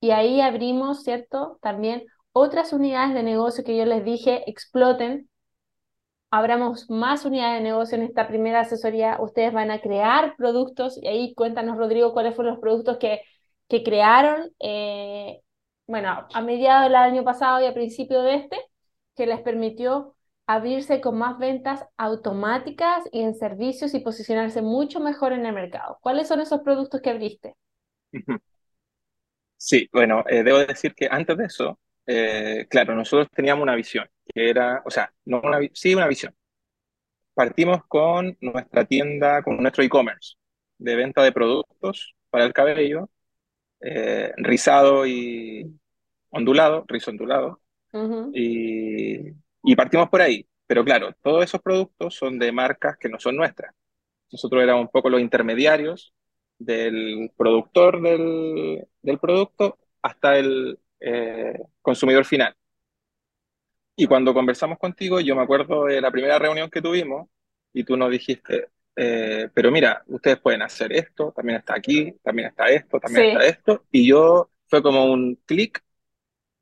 Y 0.01 0.13
ahí 0.13 0.41
abrimos, 0.41 1.03
¿cierto?, 1.03 1.59
también 1.61 2.05
otras 2.33 2.73
unidades 2.73 3.15
de 3.15 3.23
negocio 3.23 3.65
que 3.65 3.77
yo 3.77 3.85
les 3.85 4.05
dije, 4.05 4.49
exploten. 4.49 5.29
Abramos 6.31 6.89
más 6.89 7.25
unidades 7.25 7.59
de 7.59 7.65
negocio 7.65 7.99
en 7.99 8.05
esta 8.05 8.29
primera 8.29 8.61
asesoría. 8.61 9.19
Ustedes 9.21 9.53
van 9.53 9.73
a 9.73 9.81
crear 9.81 10.37
productos 10.37 10.97
y 11.03 11.09
ahí 11.09 11.35
cuéntanos, 11.35 11.77
Rodrigo, 11.77 12.13
cuáles 12.13 12.37
fueron 12.37 12.55
los 12.55 12.61
productos 12.61 12.99
que 12.99 13.21
que 13.71 13.85
crearon, 13.85 14.53
eh, 14.61 15.41
bueno, 15.87 16.27
a 16.35 16.43
mediados 16.43 16.85
del 16.85 16.97
año 16.97 17.25
pasado 17.25 17.63
y 17.63 17.67
a 17.67 17.73
principio 17.73 18.23
de 18.23 18.35
este, 18.35 18.59
que 19.17 19.27
les 19.27 19.41
permitió 19.43 20.17
abrirse 20.47 21.01
con 21.01 21.17
más 21.17 21.39
ventas 21.39 21.87
automáticas 21.97 23.05
y 23.13 23.23
en 23.23 23.35
servicios 23.37 23.95
y 23.95 24.01
posicionarse 24.01 24.61
mucho 24.61 24.99
mejor 24.99 25.33
en 25.33 25.47
el 25.47 25.55
mercado. 25.55 25.99
¿Cuáles 26.03 26.27
son 26.27 26.41
esos 26.41 26.63
productos 26.63 27.01
que 27.01 27.11
abriste? 27.11 27.55
Sí, 29.57 29.89
bueno, 29.93 30.25
eh, 30.29 30.43
debo 30.43 30.59
decir 30.59 30.95
que 30.95 31.07
antes 31.09 31.37
de 31.37 31.45
eso, 31.45 31.79
eh, 32.07 32.67
claro, 32.69 32.95
nosotros 32.97 33.29
teníamos 33.33 33.63
una 33.63 33.77
visión, 33.77 34.09
que 34.35 34.51
era, 34.51 34.83
o 34.85 34.91
sea, 34.91 35.13
no 35.27 35.43
sí 35.75 35.95
una 35.95 36.09
visión. 36.09 36.35
Partimos 37.35 37.85
con 37.87 38.37
nuestra 38.41 38.85
tienda, 38.85 39.43
con 39.43 39.59
nuestro 39.59 39.85
e-commerce 39.85 40.35
de 40.79 40.97
venta 40.97 41.23
de 41.23 41.33
productos 41.33 42.15
para 42.31 42.45
el 42.45 42.53
cabello, 42.53 43.09
eh, 43.81 44.33
rizado 44.37 45.07
y 45.07 45.79
ondulado, 46.31 46.85
rizo 46.89 47.11
ondulado, 47.11 47.61
y, 48.33 49.31
y, 49.65 49.77
partimos 49.77 50.09
por 50.09 50.23
ahí. 50.23 50.47
Pero 50.67 50.85
claro, 50.85 51.13
todos 51.23 51.45
esos 51.45 51.61
productos 51.61 52.15
son 52.15 52.39
de 52.39 52.53
marcas 52.53 52.97
que 52.99 53.09
no 53.09 53.19
son 53.19 53.37
nuestras. 53.37 53.75
Nosotros 54.31 54.63
éramos 54.63 54.83
un 54.83 54.91
poco 54.91 55.11
los 55.11 55.21
intermediarios 55.21 56.15
del 56.59 57.33
productor 57.37 58.01
del, 58.03 58.87
del 59.03 59.19
producto 59.19 59.79
hasta 60.03 60.39
el 60.39 60.79
eh, 61.01 61.59
consumidor 61.83 62.25
final. 62.25 62.55
Y 63.97 64.07
cuando 64.07 64.33
conversamos 64.35 64.79
contigo, 64.79 65.21
yo 65.21 65.37
me 65.37 65.43
acuerdo 65.43 65.85
de 65.85 66.01
la 66.01 66.11
primera 66.11 66.39
reunión 66.39 66.71
que 66.71 66.83
tuvimos 66.83 67.29
y 67.73 67.85
tú 67.85 67.97
nos 67.97 68.11
dijiste, 68.11 68.69
eh, 69.03 69.49
pero 69.55 69.71
mira, 69.71 70.03
ustedes 70.09 70.41
pueden 70.41 70.63
hacer 70.63 70.93
esto, 70.93 71.33
también 71.37 71.61
está 71.61 71.75
aquí, 71.77 72.13
también 72.23 72.49
está 72.49 72.67
esto, 72.69 73.01
también 73.01 73.23
Sí. 73.23 73.27
está 73.27 73.45
esto. 73.47 73.87
Y 73.93 74.07
yo 74.09 74.51
fue 74.69 74.83
como 74.83 75.07
un 75.13 75.37
clic 75.47 75.83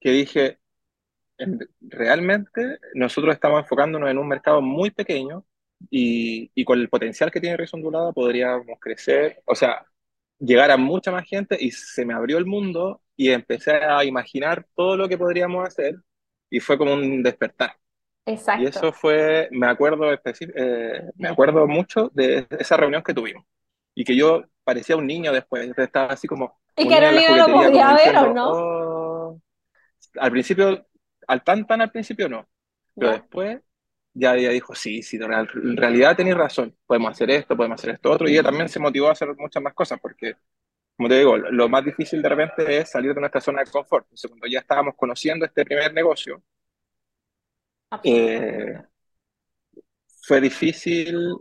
que 0.00 0.10
dije, 0.12 0.58
en- 1.38 1.58
realmente 1.80 2.78
nosotros 2.94 3.34
estamos 3.34 3.60
enfocándonos 3.62 4.10
en 4.10 4.18
un 4.18 4.28
mercado 4.28 4.60
muy 4.62 4.90
pequeño 4.90 5.44
y, 5.90 6.50
y 6.54 6.64
con 6.64 6.78
el 6.80 6.88
potencial 6.88 7.30
que 7.30 7.40
tiene 7.40 7.56
Risa 7.56 7.76
Ondulada 7.76 8.12
podríamos 8.12 8.78
crecer, 8.80 9.42
o 9.46 9.54
sea, 9.54 9.86
llegar 10.38 10.70
a 10.70 10.76
mucha 10.76 11.10
más 11.12 11.26
gente 11.28 11.56
y 11.60 11.70
se 11.72 12.04
me 12.06 12.14
abrió 12.14 12.38
el 12.38 12.46
mundo 12.46 13.02
y 13.16 13.30
empecé 13.30 13.72
a 13.74 14.04
imaginar 14.04 14.66
todo 14.76 14.96
lo 14.96 15.08
que 15.08 15.18
podríamos 15.18 15.66
hacer 15.66 15.96
y 16.50 16.60
fue 16.60 16.78
como 16.78 16.94
un 16.94 17.22
despertar. 17.22 17.72
Y 18.54 18.66
Exacto. 18.66 18.68
eso 18.80 18.92
fue, 18.92 19.48
me 19.52 19.66
acuerdo, 19.68 20.12
eh, 20.12 21.02
me 21.16 21.28
acuerdo 21.28 21.66
mucho 21.66 22.10
de 22.14 22.46
esa 22.58 22.76
reunión 22.76 23.02
que 23.02 23.14
tuvimos 23.14 23.44
y 23.94 24.04
que 24.04 24.16
yo 24.16 24.44
parecía 24.64 24.96
un 24.96 25.06
niño 25.06 25.32
después, 25.32 25.70
estaba 25.76 26.12
así 26.12 26.26
como 26.28 26.60
Y 26.76 26.82
un 26.82 26.88
niño 26.88 27.08
en 27.08 27.14
la 27.16 27.22
Carolina 27.22 27.68
lo 27.70 27.78
podía 27.80 27.94
ver, 27.94 28.16
¿o 28.18 28.26
no? 28.28 28.50
"Oh". 28.50 29.40
Al 30.18 30.30
principio, 30.30 30.86
al 31.26 31.44
tan 31.44 31.66
tan 31.66 31.80
al 31.82 31.90
principio 31.90 32.28
no, 32.28 32.48
pero 32.98 33.12
después 33.12 33.60
ya 34.14 34.34
ella 34.36 34.50
dijo, 34.50 34.74
sí, 34.74 35.02
sí, 35.02 35.16
en 35.16 35.28
real- 35.28 35.48
en 35.54 35.76
realidad 35.76 36.16
tenéis 36.16 36.36
razón, 36.36 36.76
podemos 36.86 37.12
hacer 37.12 37.30
esto, 37.30 37.56
podemos 37.56 37.80
hacer 37.80 37.90
esto 37.94 38.10
otro, 38.10 38.28
y 38.28 38.32
ella 38.32 38.42
también 38.44 38.68
se 38.68 38.80
motivó 38.80 39.08
a 39.08 39.12
hacer 39.12 39.28
muchas 39.36 39.62
más 39.62 39.74
cosas, 39.74 40.00
porque, 40.00 40.36
como 40.96 41.08
te 41.10 41.18
digo, 41.18 41.36
lo 41.38 41.68
más 41.68 41.84
difícil 41.84 42.22
de 42.22 42.28
repente 42.30 42.78
es 42.78 42.90
salir 42.90 43.14
de 43.14 43.20
nuestra 43.20 43.40
zona 43.40 43.62
de 43.64 43.70
confort. 43.70 44.06
Entonces, 44.06 44.30
cuando 44.30 44.46
ya 44.48 44.60
estábamos 44.60 44.94
conociendo 44.96 45.46
este 45.46 45.64
primer 45.64 45.92
negocio. 45.94 46.42
Eh, 48.04 48.82
fue 50.22 50.40
difícil 50.40 51.36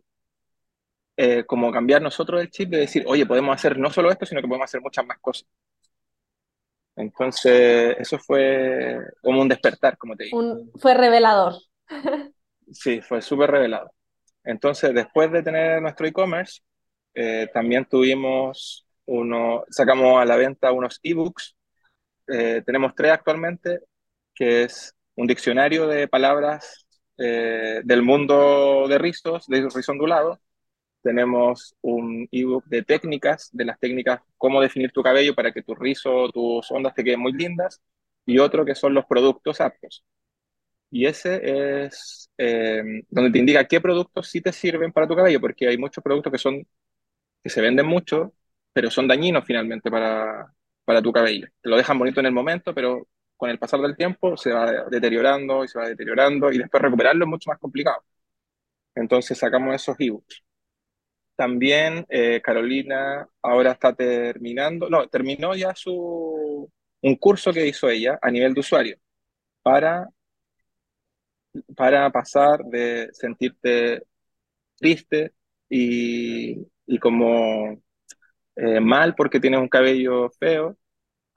eh, 1.16 1.44
como 1.46 1.72
cambiar 1.72 2.02
nosotros 2.02 2.42
el 2.42 2.52
chip 2.52 2.70
de 2.70 2.78
decir, 2.78 3.04
oye, 3.08 3.26
podemos 3.26 3.56
hacer 3.56 3.78
no 3.78 3.90
solo 3.90 4.12
esto, 4.12 4.26
sino 4.26 4.42
que 4.42 4.48
podemos 4.48 4.66
hacer 4.66 4.82
muchas 4.82 5.06
más 5.06 5.18
cosas. 5.20 5.48
Entonces, 6.96 7.96
eso 8.00 8.18
fue 8.18 8.98
como 9.22 9.42
un 9.42 9.48
despertar, 9.48 9.98
como 9.98 10.16
te 10.16 10.26
digo. 10.26 10.38
Un, 10.38 10.72
fue 10.80 10.94
revelador. 10.94 11.56
Sí, 12.70 13.02
fue 13.02 13.22
súper 13.22 13.50
revelado. 13.50 13.92
Entonces, 14.44 14.94
después 14.94 15.32
de 15.32 15.42
tener 15.42 15.82
nuestro 15.82 16.06
e-commerce, 16.06 16.62
eh, 17.14 17.48
también 17.54 17.86
tuvimos 17.86 18.86
uno, 19.06 19.64
sacamos 19.70 20.22
a 20.22 20.26
la 20.26 20.36
venta 20.36 20.74
unos 20.74 21.00
ebooks. 21.02 21.56
Eh, 22.28 22.62
tenemos 22.66 22.94
tres 22.94 23.14
actualmente, 23.14 23.80
que 24.36 24.64
es 24.64 24.94
un 25.18 25.28
diccionario 25.28 25.88
de 25.88 26.10
palabras 26.10 26.88
eh, 27.20 27.82
del 27.86 28.04
mundo 28.04 28.88
de 28.90 29.00
rizos, 29.00 29.48
de 29.48 29.70
rizo 29.70 29.94
ondulado. 29.94 30.40
Tenemos 31.04 31.76
un 31.82 32.28
ebook 32.32 32.66
de 32.68 32.84
técnicas, 32.84 33.50
de 33.54 33.66
las 33.66 33.80
técnicas, 33.80 34.22
cómo 34.38 34.62
definir 34.62 34.92
tu 34.92 35.04
cabello 35.04 35.36
para 35.36 35.52
que 35.54 35.64
tu 35.64 35.76
rizo, 35.76 36.30
tus 36.32 36.72
ondas 36.72 36.96
te 36.96 37.04
queden 37.04 37.22
muy 37.22 37.34
lindas. 37.34 37.82
Y 38.26 38.40
otro 38.40 38.66
que 38.66 38.76
son 38.76 38.94
los 38.94 39.06
productos 39.06 39.62
aptos. 39.62 40.04
Y 40.90 41.06
ese 41.06 41.86
es 41.86 42.30
eh, 42.38 42.84
donde 43.10 43.32
te 43.32 43.40
indica 43.40 43.68
qué 43.68 43.82
productos 43.82 44.30
sí 44.30 44.42
te 44.42 44.54
sirven 44.54 44.92
para 44.94 45.08
tu 45.08 45.16
cabello, 45.16 45.42
porque 45.42 45.68
hay 45.68 45.78
muchos 45.78 46.04
productos 46.04 46.32
que 46.32 46.38
son, 46.40 46.66
que 47.44 47.50
se 47.50 47.62
venden 47.62 47.88
mucho, 47.88 48.34
pero 48.74 48.92
son 48.92 49.08
dañinos 49.08 49.46
finalmente 49.46 49.92
para, 49.92 50.54
para 50.86 51.02
tu 51.02 51.12
cabello. 51.12 51.48
Te 51.62 51.70
lo 51.70 51.78
dejan 51.78 52.00
bonito 52.00 52.20
en 52.22 52.28
el 52.28 52.34
momento, 52.34 52.74
pero 52.74 53.08
con 53.38 53.50
el 53.50 53.60
pasar 53.60 53.80
del 53.82 53.96
tiempo 53.96 54.36
se 54.38 54.52
va 54.52 54.86
deteriorando 54.90 55.64
y 55.64 55.68
se 55.68 55.80
va 55.80 55.88
deteriorando 55.88 56.52
y 56.52 56.58
después 56.60 56.82
recuperarlo 56.84 57.26
es 57.26 57.30
mucho 57.30 57.50
más 57.52 57.60
complicado. 57.60 58.04
Entonces 58.96 59.38
sacamos 59.38 59.76
esos 59.76 59.96
ebooks. 60.00 60.44
También 61.36 62.06
eh, 62.10 62.42
Carolina 62.44 63.28
ahora 63.42 63.72
está 63.74 63.94
terminando, 63.94 64.90
no, 64.90 65.08
terminó 65.08 65.56
ya 65.56 65.76
su, 65.76 66.70
un 67.02 67.16
curso 67.18 67.54
que 67.54 67.68
hizo 67.68 67.90
ella 67.90 68.18
a 68.22 68.32
nivel 68.32 68.54
de 68.54 68.60
usuario 68.62 68.98
para 69.62 70.10
para 71.76 72.10
pasar 72.12 72.64
de 72.66 73.10
sentirte 73.14 74.04
triste 74.78 75.34
y, 75.70 76.58
y 76.86 77.00
como 77.00 77.82
eh, 78.56 78.80
mal 78.80 79.16
porque 79.16 79.40
tienes 79.40 79.60
un 79.60 79.70
cabello 79.70 80.30
feo 80.40 80.78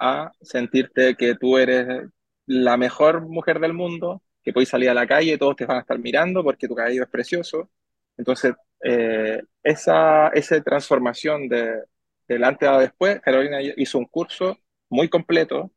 a 0.00 0.32
sentirte 0.40 1.14
que 1.14 1.34
tú 1.34 1.58
eres 1.58 2.08
la 2.46 2.76
mejor 2.76 3.20
mujer 3.28 3.60
del 3.60 3.74
mundo, 3.74 4.22
que 4.42 4.52
puedes 4.52 4.70
salir 4.70 4.90
a 4.90 4.94
la 4.94 5.06
calle 5.06 5.34
y 5.34 5.38
todos 5.38 5.56
te 5.56 5.66
van 5.66 5.76
a 5.76 5.80
estar 5.80 5.98
mirando 5.98 6.42
porque 6.42 6.66
tu 6.66 6.74
cabello 6.74 7.02
es 7.02 7.08
precioso. 7.10 7.70
Entonces, 8.16 8.54
eh, 8.82 9.42
esa, 9.62 10.28
esa 10.28 10.60
transformación 10.62 11.48
de, 11.48 11.82
del 12.26 12.44
antes 12.44 12.68
a 12.68 12.78
después, 12.78 13.20
Carolina 13.20 13.60
hizo 13.60 13.98
un 13.98 14.06
curso 14.06 14.58
muy 14.88 15.08
completo 15.08 15.70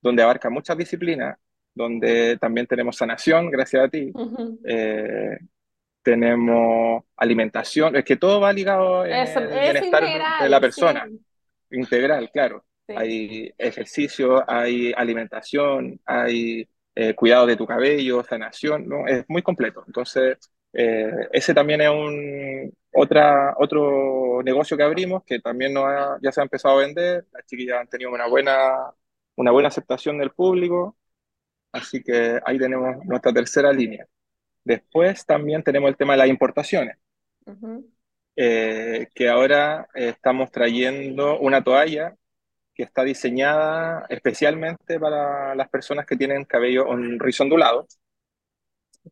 donde 0.00 0.22
abarca 0.22 0.50
muchas 0.50 0.76
disciplinas, 0.76 1.38
donde 1.74 2.36
también 2.38 2.66
tenemos 2.66 2.96
sanación, 2.96 3.50
gracias 3.50 3.84
a 3.84 3.88
ti, 3.88 4.12
eh, 4.64 5.38
tenemos 6.02 7.04
alimentación, 7.16 7.96
es 7.96 8.04
que 8.04 8.16
todo 8.16 8.40
va 8.40 8.52
ligado 8.52 9.04
en 9.04 9.12
Eso, 9.12 9.40
el 9.40 9.52
es 9.52 9.60
bienestar 9.60 10.04
de 10.42 10.48
la 10.48 10.60
persona, 10.60 11.06
sí, 11.08 11.76
integral, 11.76 12.30
claro. 12.32 12.64
Sí. 12.88 12.94
Hay 12.94 13.52
ejercicio, 13.58 14.44
hay 14.50 14.92
alimentación, 14.92 16.00
hay 16.04 16.68
eh, 16.94 17.14
cuidado 17.14 17.46
de 17.46 17.56
tu 17.56 17.66
cabello, 17.66 18.24
sanación, 18.24 18.88
¿no? 18.88 19.06
Es 19.06 19.24
muy 19.28 19.42
completo. 19.42 19.84
Entonces, 19.86 20.38
eh, 20.72 21.10
ese 21.32 21.54
también 21.54 21.80
es 21.82 21.90
un 21.90 22.72
otra, 22.92 23.54
otro 23.58 24.42
negocio 24.42 24.76
que 24.76 24.82
abrimos 24.82 25.22
que 25.24 25.38
también 25.40 25.72
no 25.74 25.86
ha- 25.86 26.18
ya 26.22 26.32
se 26.32 26.40
ha 26.40 26.44
empezado 26.44 26.76
a 26.78 26.82
vender. 26.82 27.26
Las 27.32 27.46
chiquillas 27.46 27.80
han 27.80 27.88
tenido 27.88 28.10
una 28.12 28.26
buena, 28.28 28.92
una 29.36 29.52
buena 29.52 29.68
aceptación 29.68 30.18
del 30.18 30.32
público, 30.32 30.96
así 31.72 32.02
que 32.02 32.40
ahí 32.46 32.58
tenemos 32.58 33.04
nuestra 33.06 33.32
tercera 33.32 33.72
línea. 33.72 34.06
Después 34.64 35.26
también 35.26 35.62
tenemos 35.64 35.90
el 35.90 35.96
tema 35.98 36.14
de 36.14 36.18
las 36.20 36.28
importaciones 36.28 36.98
Ujú. 37.46 37.90
eh, 38.36 39.08
que 39.14 39.28
ahora 39.28 39.88
estamos 39.94 40.50
trayendo 40.50 41.38
una 41.40 41.62
toalla 41.64 42.14
que 42.78 42.84
está 42.84 43.04
diseñada 43.04 44.06
especialmente 44.10 45.00
para 45.00 45.56
las 45.56 45.70
personas 45.70 46.06
que 46.06 46.16
tienen 46.16 46.46
cabello 46.46 46.86
on- 46.88 47.20
rizo 47.20 47.44
ondulado, 47.44 47.88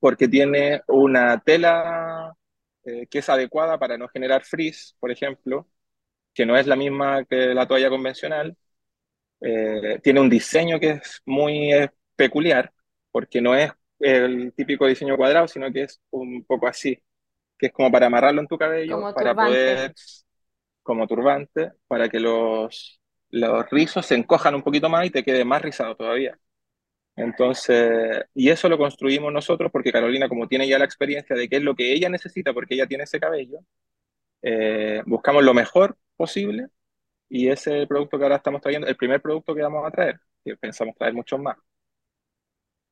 porque 0.00 0.28
tiene 0.28 0.82
una 0.88 1.40
tela 1.40 2.34
eh, 2.84 3.06
que 3.08 3.18
es 3.20 3.28
adecuada 3.28 3.78
para 3.78 3.96
no 3.98 4.08
generar 4.08 4.44
frizz, 4.44 4.94
por 5.00 5.10
ejemplo, 5.10 5.68
que 6.34 6.46
no 6.46 6.56
es 6.58 6.66
la 6.66 6.76
misma 6.76 7.24
que 7.26 7.54
la 7.54 7.68
toalla 7.68 7.90
convencional. 7.90 8.56
Eh, 9.40 10.00
tiene 10.02 10.20
un 10.20 10.30
diseño 10.30 10.80
que 10.80 10.90
es 10.92 11.22
muy 11.26 11.72
eh, 11.72 11.90
peculiar, 12.16 12.72
porque 13.12 13.40
no 13.42 13.54
es 13.56 13.72
el 14.00 14.52
típico 14.54 14.86
diseño 14.86 15.16
cuadrado, 15.16 15.48
sino 15.48 15.72
que 15.72 15.84
es 15.84 16.00
un 16.10 16.44
poco 16.44 16.68
así, 16.68 16.98
que 17.58 17.66
es 17.68 17.72
como 17.72 17.92
para 17.92 18.06
amarrarlo 18.06 18.40
en 18.42 18.48
tu 18.48 18.58
cabello, 18.58 18.98
Como 18.98 19.14
para 19.14 19.36
turbante. 19.36 19.36
poder 19.36 19.94
como 20.82 21.06
turbante 21.06 21.72
para 21.88 22.08
que 22.08 22.20
los, 22.20 23.00
los 23.30 23.68
rizos 23.70 24.06
se 24.06 24.14
encojan 24.14 24.54
un 24.54 24.62
poquito 24.62 24.88
más 24.88 25.06
y 25.06 25.10
te 25.10 25.24
quede 25.24 25.44
más 25.44 25.62
rizado 25.62 25.96
todavía. 25.96 26.38
Entonces, 27.16 28.24
y 28.34 28.50
eso 28.50 28.68
lo 28.68 28.78
construimos 28.78 29.32
nosotros 29.32 29.70
porque 29.72 29.92
Carolina, 29.92 30.28
como 30.28 30.48
tiene 30.48 30.68
ya 30.68 30.78
la 30.78 30.84
experiencia 30.84 31.36
de 31.36 31.48
qué 31.48 31.56
es 31.56 31.62
lo 31.62 31.74
que 31.76 31.92
ella 31.92 32.08
necesita 32.10 32.52
porque 32.54 32.74
ella 32.74 32.86
tiene 32.86 33.04
ese 33.04 33.20
cabello, 33.20 33.60
eh, 34.42 35.02
buscamos 35.06 35.44
lo 35.44 35.54
mejor 35.54 35.98
posible 36.16 36.68
y 37.28 37.48
ese 37.48 37.70
es 37.76 37.82
el 37.82 37.88
producto 37.88 38.18
que 38.18 38.24
ahora 38.24 38.36
estamos 38.36 38.62
trayendo, 38.62 38.86
el 38.88 38.96
primer 38.96 39.22
producto 39.22 39.54
que 39.54 39.62
vamos 39.62 39.86
a 39.86 39.90
traer, 39.92 40.20
que 40.44 40.56
pensamos 40.56 40.96
traer 40.96 41.14
muchos 41.14 41.40
más. 41.40 41.56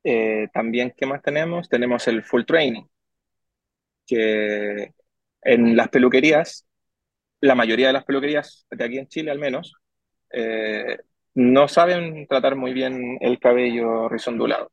Eh, 0.05 0.47
también, 0.53 0.93
¿qué 0.95 1.05
más 1.05 1.21
tenemos? 1.21 1.67
Tenemos 1.67 2.07
el 2.07 2.23
full 2.23 2.43
training, 2.45 2.83
que 4.05 4.93
en 5.41 5.75
las 5.75 5.89
peluquerías 5.89 6.65
la 7.41 7.55
mayoría 7.55 7.87
de 7.87 7.93
las 7.93 8.05
peluquerías, 8.05 8.67
de 8.71 8.85
aquí 8.85 8.97
en 8.99 9.07
Chile 9.07 9.31
al 9.31 9.39
menos, 9.39 9.75
eh, 10.35 10.99
no 11.35 11.67
saben 11.67 12.27
tratar 12.27 12.55
muy 12.55 12.73
bien 12.73 13.17
el 13.21 13.39
cabello 13.39 14.09
rizondulado. 14.09 14.71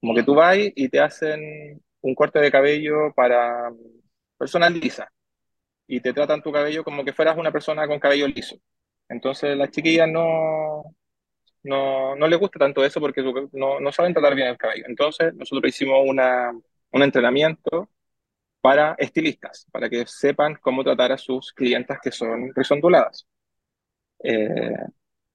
Como 0.00 0.14
que 0.14 0.22
tú 0.24 0.34
vas 0.34 0.58
y 0.58 0.88
te 0.88 1.00
hacen 1.00 1.82
un 2.02 2.14
corte 2.14 2.40
de 2.40 2.50
cabello 2.52 3.12
para 3.14 3.70
personas 4.38 4.72
lisas 4.72 5.08
y 5.86 6.00
te 6.00 6.12
tratan 6.12 6.42
tu 6.42 6.52
cabello 6.52 6.84
como 6.84 7.04
que 7.04 7.12
fueras 7.12 7.38
una 7.38 7.52
persona 7.52 7.86
con 7.88 8.00
cabello 8.00 8.28
liso. 8.28 8.56
Entonces 9.08 9.56
las 9.56 9.70
chiquillas 9.70 10.08
no, 10.08 10.84
no, 11.64 12.16
no 12.16 12.28
les 12.28 12.38
gusta 12.38 12.58
tanto 12.58 12.84
eso 12.84 13.00
porque 13.00 13.22
no, 13.52 13.80
no 13.80 13.92
saben 13.92 14.14
tratar 14.14 14.34
bien 14.34 14.48
el 14.48 14.58
cabello. 14.58 14.84
Entonces 14.88 15.34
nosotros 15.34 15.68
hicimos 15.68 16.00
una, 16.06 16.52
un 16.92 17.02
entrenamiento 17.02 17.90
para 18.60 18.94
estilistas, 18.98 19.66
para 19.72 19.90
que 19.90 20.06
sepan 20.06 20.56
cómo 20.62 20.84
tratar 20.84 21.12
a 21.12 21.18
sus 21.18 21.52
clientas 21.52 21.98
que 22.02 22.12
son 22.12 22.52
risonduladas. 22.54 23.26
Eh, 24.22 24.74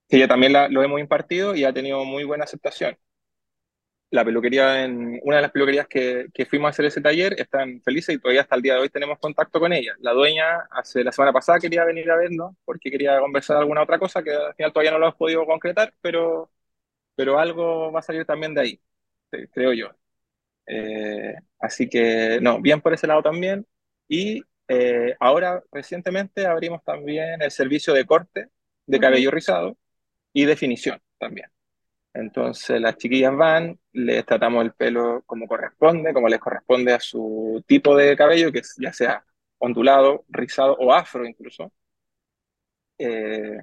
que 0.10 0.20
ya 0.20 0.28
también 0.28 0.54
la- 0.54 0.70
lo 0.70 0.84
hemos 0.84 1.00
impartido 1.02 1.56
y 1.56 1.64
ha 1.66 1.74
tenido 1.74 2.06
muy 2.06 2.24
buena 2.26 2.46
aceptación. 2.46 2.98
la 4.12 4.24
peluquería, 4.24 4.84
en 4.86 5.20
una 5.24 5.38
de 5.38 5.42
las 5.42 5.52
peluquerías 5.52 5.88
que, 5.88 6.28
que, 6.34 6.46
fuimos 6.46 6.68
a 6.68 6.70
hacer 6.70 6.86
ese 6.86 7.02
taller, 7.02 7.34
están 7.40 7.82
felices 7.82 8.16
y 8.16 8.20
todavía 8.20 8.42
hasta 8.42 8.56
el 8.56 8.62
día 8.62 8.76
de 8.76 8.80
hoy 8.82 8.90
tenemos 8.90 9.20
contacto 9.20 9.60
con 9.60 9.74
ella. 9.74 9.94
La 10.00 10.14
dueña 10.14 10.60
hace 10.72 11.04
la 11.04 11.12
semana 11.12 11.34
pasada 11.34 11.60
quería 11.60 11.84
venir 11.86 12.10
a 12.12 12.16
vernos 12.16 12.56
porque 12.64 12.90
quería 12.92 13.20
conversar 13.20 13.58
alguna 13.58 13.82
otra 13.84 14.00
cosa 14.00 14.24
que 14.24 14.32
al 14.34 14.54
final 14.56 14.72
todavía 14.72 14.92
no 14.92 15.00
lo 15.00 15.06
hemos 15.08 15.18
podido 15.18 15.46
concretar, 15.46 15.94
pero, 16.02 16.50
pero 17.16 17.40
algo 17.40 17.92
va 17.92 18.00
a 18.00 18.04
salir 18.04 18.26
también 18.26 18.54
de 18.56 18.62
ahí, 18.62 18.82
creo 19.54 19.74
yo. 19.74 19.90
Eh, 20.68 21.36
así 21.60 21.90
que, 21.90 22.40
no, 22.42 22.62
bien 22.62 22.82
por 22.82 22.94
ese 22.94 23.08
lado 23.08 23.24
también. 23.24 23.68
Y 24.08 24.44
eh, 24.68 25.16
ahora, 25.20 25.64
recientemente, 25.72 26.46
abrimos 26.48 26.84
también 26.84 27.42
el 27.42 27.52
servicio 27.52 27.94
de 27.94 28.06
corte 28.06 28.50
de 28.86 29.00
cabello 29.00 29.32
rizado 29.32 29.78
y 30.34 30.46
definición 30.46 31.02
también. 31.18 31.50
Entonces 32.14 32.80
las 32.82 32.98
chiquillas 32.98 33.36
van, 33.36 33.80
les 33.94 34.26
tratamos 34.26 34.64
el 34.64 34.74
pelo 34.74 35.24
como 35.26 35.48
corresponde, 35.48 36.14
como 36.14 36.30
les 36.30 36.40
corresponde 36.40 36.94
a 36.94 37.00
su 37.00 37.64
tipo 37.68 37.96
de 37.98 38.16
cabello, 38.16 38.52
que 38.52 38.62
ya 38.80 38.94
sea 38.94 39.26
ondulado, 39.58 40.26
rizado 40.30 40.76
o 40.80 40.94
afro 40.94 41.26
incluso. 41.26 41.72
Eh, 42.98 43.58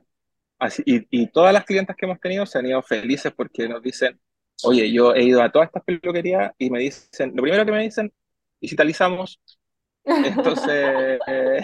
así, 0.58 0.82
y, 0.87 1.22
y, 1.22 1.26
todas 1.28 1.54
las 1.54 1.64
clientas 1.64 1.96
que 1.96 2.04
hemos 2.06 2.20
tenido 2.20 2.44
se 2.46 2.58
han 2.58 2.66
ido 2.66 2.82
felices 2.82 3.32
porque 3.35 3.68
nos 3.68 3.82
dicen, 3.82 4.20
oye, 4.64 4.92
yo 4.92 5.14
he 5.14 5.24
ido 5.24 5.42
a 5.42 5.50
todas 5.50 5.68
estas 5.68 5.85
peluquerías 5.85 6.52
y 6.58 6.70
me 6.70 6.80
dicen, 6.80 7.32
lo 7.35 7.42
primero 7.42 7.64
que 7.64 7.72
me 7.72 7.82
dicen, 7.82 8.12
digitalizamos. 8.61 9.40
Entonces, 10.04 11.18
eh, 11.26 11.61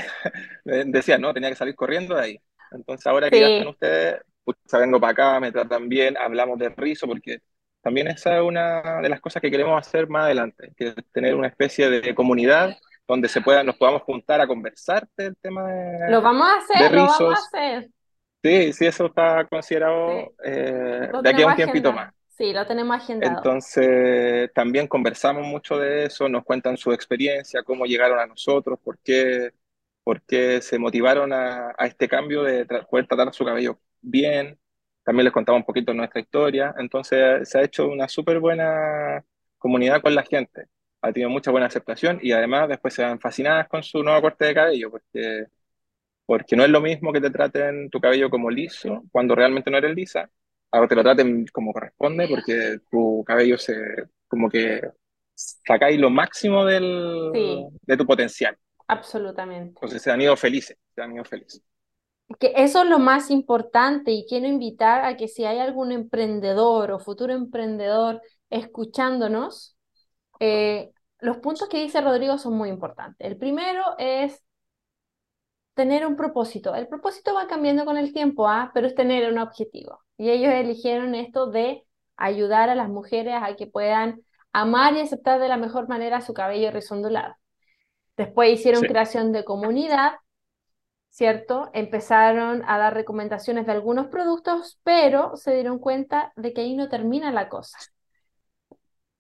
decía, 0.87 1.19
no, 1.19 1.35
tenía 1.35 1.51
que 1.51 1.57
salir 1.57 1.75
corriendo 1.75 2.17
de 2.17 2.23
ahí. 2.23 2.41
Entonces 2.73 3.07
ahora 3.07 3.31
que 3.31 3.41
ya 3.41 3.49
están 3.49 3.69
ustedes, 3.69 4.21
pucha, 4.45 4.79
vengo 4.79 5.01
para 5.01 5.13
acá, 5.13 5.41
me 5.41 5.53
tratan 5.53 5.89
bien, 5.89 6.17
hablamos 6.17 6.59
de 6.59 6.69
rizo, 6.71 7.07
porque 7.07 7.39
también 7.81 8.09
esa 8.09 8.37
es 8.37 8.43
una 8.43 9.01
de 9.01 9.09
las 9.09 9.21
cosas 9.21 9.41
que 9.41 9.51
queremos 9.51 9.79
hacer 9.79 10.09
más 10.09 10.25
adelante, 10.25 10.73
que 10.77 10.89
es 10.89 10.95
tener 11.13 11.35
una 11.35 11.49
especie 11.49 11.89
de 11.89 12.15
comunidad 12.15 12.77
donde 13.09 13.29
se 13.29 13.41
pueda, 13.41 13.63
nos 13.65 13.77
podamos 13.77 14.03
juntar 14.03 14.41
a 14.41 14.47
conversar 14.47 15.09
del 15.17 15.35
tema 15.37 15.67
de 15.67 16.11
Lo 16.11 16.21
vamos 16.21 16.47
a 16.47 16.59
hacer, 16.59 16.93
lo 16.93 17.07
vamos 17.07 17.21
a 17.21 17.33
hacer. 17.33 17.91
Sí, 18.43 18.73
sí, 18.73 18.87
eso 18.87 19.07
está 19.07 19.47
considerado 19.47 20.33
eh, 20.45 21.11
de 21.23 21.31
aquí 21.31 21.43
a 21.43 21.47
un 21.47 21.57
tiempito 21.57 21.93
más. 21.93 22.13
Sí, 22.29 22.53
lo 22.53 22.65
tenemos 22.67 22.97
agendado. 22.97 23.37
Entonces, 23.37 24.53
también 24.55 24.87
conversamos 24.87 25.45
mucho 25.45 25.77
de 25.77 26.05
eso, 26.05 26.29
nos 26.29 26.45
cuentan 26.45 26.77
su 26.77 26.93
experiencia, 26.93 27.65
cómo 27.65 27.85
llegaron 27.85 28.21
a 28.21 28.27
nosotros, 28.27 28.79
por 28.79 28.99
qué, 28.99 29.51
por 30.09 30.23
qué 30.23 30.63
se 30.63 30.79
motivaron 30.79 31.35
a, 31.35 31.75
a 31.77 31.87
este 31.87 32.09
cambio 32.09 32.43
de 32.43 32.65
poder 32.91 33.07
tratar 33.07 33.35
su 33.35 33.45
cabello 33.45 33.79
bien. 34.01 34.59
También 35.05 35.25
les 35.25 35.35
contamos 35.35 35.61
un 35.61 35.67
poquito 35.67 35.93
nuestra 35.93 36.21
historia. 36.23 36.75
Entonces, 36.79 37.47
se 37.47 37.59
ha 37.59 37.63
hecho 37.63 37.87
una 37.89 38.09
súper 38.09 38.41
buena 38.41 39.23
comunidad 39.59 40.01
con 40.01 40.15
la 40.15 40.23
gente. 40.25 40.65
Ha 41.03 41.13
tenido 41.13 41.29
mucha 41.31 41.51
buena 41.51 41.67
aceptación 41.67 42.21
y 42.23 42.33
además 42.33 42.71
después 42.71 42.95
se 42.95 43.03
van 43.03 43.21
fascinadas 43.21 43.69
con 43.69 43.83
su 43.83 44.03
nuevo 44.03 44.23
corte 44.23 44.47
de 44.47 44.55
cabello, 44.55 44.91
porque, 44.91 45.47
porque 46.27 46.57
no 46.57 46.65
es 46.65 46.71
lo 46.71 46.81
mismo 46.81 47.13
que 47.13 47.21
te 47.21 47.31
traten 47.31 47.91
tu 47.91 48.01
cabello 48.01 48.31
como 48.31 48.51
liso 48.51 49.05
cuando 49.13 49.35
realmente 49.35 49.71
no 49.71 49.77
eres 49.79 49.95
lisa 49.95 50.31
ahora 50.71 50.89
te 50.89 50.95
lo 50.95 51.03
traten 51.03 51.47
como 51.53 51.73
corresponde, 51.73 52.29
porque 52.29 52.79
tu 52.91 53.25
cabello 53.27 53.59
se, 53.59 53.75
como 54.27 54.49
que 54.49 54.81
sacáis 55.35 55.99
lo 56.01 56.11
máximo 56.11 56.65
del, 56.65 57.33
de 57.83 57.97
tu 57.97 58.07
potencial. 58.07 58.57
Absolutamente. 58.89 59.75
Entonces 59.77 60.03
se 60.03 60.11
han 60.11 60.21
ido 60.21 60.37
felices, 60.37 60.77
se 60.95 61.03
han 61.03 61.15
ido 61.15 61.25
felices. 61.25 61.63
Que 62.41 62.53
eso 62.57 62.83
es 62.83 62.89
lo 62.89 62.99
más 62.99 63.31
importante 63.31 64.11
y 64.11 64.27
quiero 64.27 64.47
invitar 64.47 65.05
a 65.05 65.17
que 65.17 65.29
si 65.29 65.45
hay 65.45 65.59
algún 65.59 65.93
emprendedor 65.93 66.91
o 66.91 66.99
futuro 66.99 67.33
emprendedor 67.33 68.21
escuchándonos, 68.51 69.77
eh, 70.41 70.91
los 71.21 71.39
puntos 71.39 71.69
que 71.69 71.83
dice 71.83 72.01
Rodrigo 72.01 72.39
son 72.39 72.55
muy 72.55 72.69
importantes. 72.69 73.27
El 73.27 73.39
primero 73.39 73.83
es 73.99 74.43
tener 75.75 76.07
un 76.07 76.17
propósito. 76.17 76.75
El 76.75 76.89
propósito 76.89 77.35
va 77.35 77.47
cambiando 77.47 77.85
con 77.85 77.97
el 77.97 78.13
tiempo, 78.13 78.49
¿ah? 78.49 78.71
pero 78.75 78.87
es 78.87 78.95
tener 78.95 79.31
un 79.31 79.39
objetivo. 79.39 80.01
Y 80.17 80.31
ellos 80.31 80.53
eligieron 80.53 81.15
esto 81.15 81.51
de 81.51 81.85
ayudar 82.17 82.69
a 82.69 82.75
las 82.75 82.89
mujeres 82.89 83.35
a 83.41 83.55
que 83.57 83.67
puedan 83.67 84.23
amar 84.53 84.95
y 84.95 85.01
aceptar 85.01 85.41
de 85.41 85.49
la 85.49 85.57
mejor 85.57 85.89
manera 85.89 86.21
su 86.21 86.35
cabello 86.35 86.71
risondulado. 86.73 87.37
Después 88.19 88.53
hicieron 88.53 88.83
creación 88.83 89.33
de 89.33 89.45
comunidad, 89.45 90.15
¿cierto? 91.09 91.71
Empezaron 91.73 92.63
a 92.67 92.77
dar 92.77 92.93
recomendaciones 92.93 93.65
de 93.65 93.73
algunos 93.73 94.09
productos, 94.09 94.81
pero 94.83 95.37
se 95.37 95.55
dieron 95.55 95.79
cuenta 95.79 96.33
de 96.37 96.53
que 96.53 96.63
ahí 96.63 96.75
no 96.77 96.89
termina 96.89 97.33
la 97.33 97.49
cosa. 97.49 97.79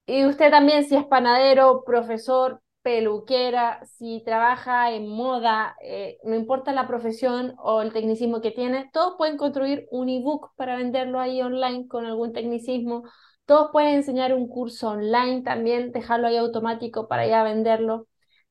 Y 0.06 0.26
usted 0.26 0.50
también, 0.50 0.84
si 0.84 0.96
es 0.96 1.04
panadero, 1.06 1.84
profesor, 1.84 2.60
peluquera, 2.82 3.84
si 3.84 4.22
trabaja 4.24 4.90
en 4.92 5.08
moda, 5.08 5.76
eh, 5.82 6.18
no 6.24 6.34
importa 6.34 6.72
la 6.72 6.88
profesión 6.88 7.54
o 7.58 7.82
el 7.82 7.92
tecnicismo 7.92 8.40
que 8.40 8.50
tiene, 8.50 8.90
todos 8.92 9.14
pueden 9.16 9.36
construir 9.36 9.86
un 9.90 10.08
ebook 10.08 10.52
para 10.56 10.76
venderlo 10.76 11.20
ahí 11.20 11.40
online 11.42 11.86
con 11.86 12.04
algún 12.06 12.32
tecnicismo. 12.32 13.04
Todos 13.44 13.70
pueden 13.70 13.94
enseñar 13.94 14.34
un 14.34 14.48
curso 14.48 14.88
online 14.90 15.42
también, 15.42 15.92
dejarlo 15.92 16.26
ahí 16.26 16.36
automático 16.36 17.06
para 17.06 17.26
ya 17.26 17.44
venderlo. 17.44 18.08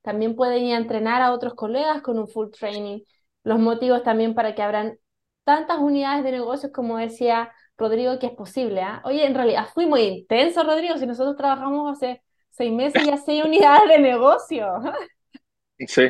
También 0.08 0.38
pueden 0.38 0.64
ir 0.64 0.74
a 0.74 0.78
entrenar 0.78 1.22
a 1.22 1.34
otros 1.34 1.54
colegas 1.54 2.02
con 2.02 2.18
un 2.18 2.30
full 2.30 2.48
training. 2.58 3.02
Los 3.44 3.60
motivos 3.60 4.04
también 4.04 4.36
para 4.36 4.56
que 4.56 4.62
abran 4.62 4.98
tantas 5.44 5.80
unidades 5.80 6.24
de 6.24 6.32
negocios 6.32 6.72
como 6.72 6.98
decía 6.98 7.52
Rodrigo 7.78 8.18
que 8.18 8.28
es 8.28 8.32
posible. 8.32 8.80
¿ah? 8.80 9.02
Oye, 9.04 9.26
en 9.26 9.36
realidad 9.36 9.68
fui 9.74 9.86
muy 9.86 10.04
intenso, 10.04 10.64
Rodrigo, 10.64 10.98
si 10.98 11.06
nosotros 11.06 11.36
trabajamos 11.36 11.92
hace 11.92 12.22
seis 12.52 12.72
meses 12.72 13.04
y 13.04 13.08
ya 13.08 13.18
seis 13.18 13.44
unidades 13.46 13.90
de 13.90 14.00
negocio. 14.00 14.66
Sí, 15.86 16.10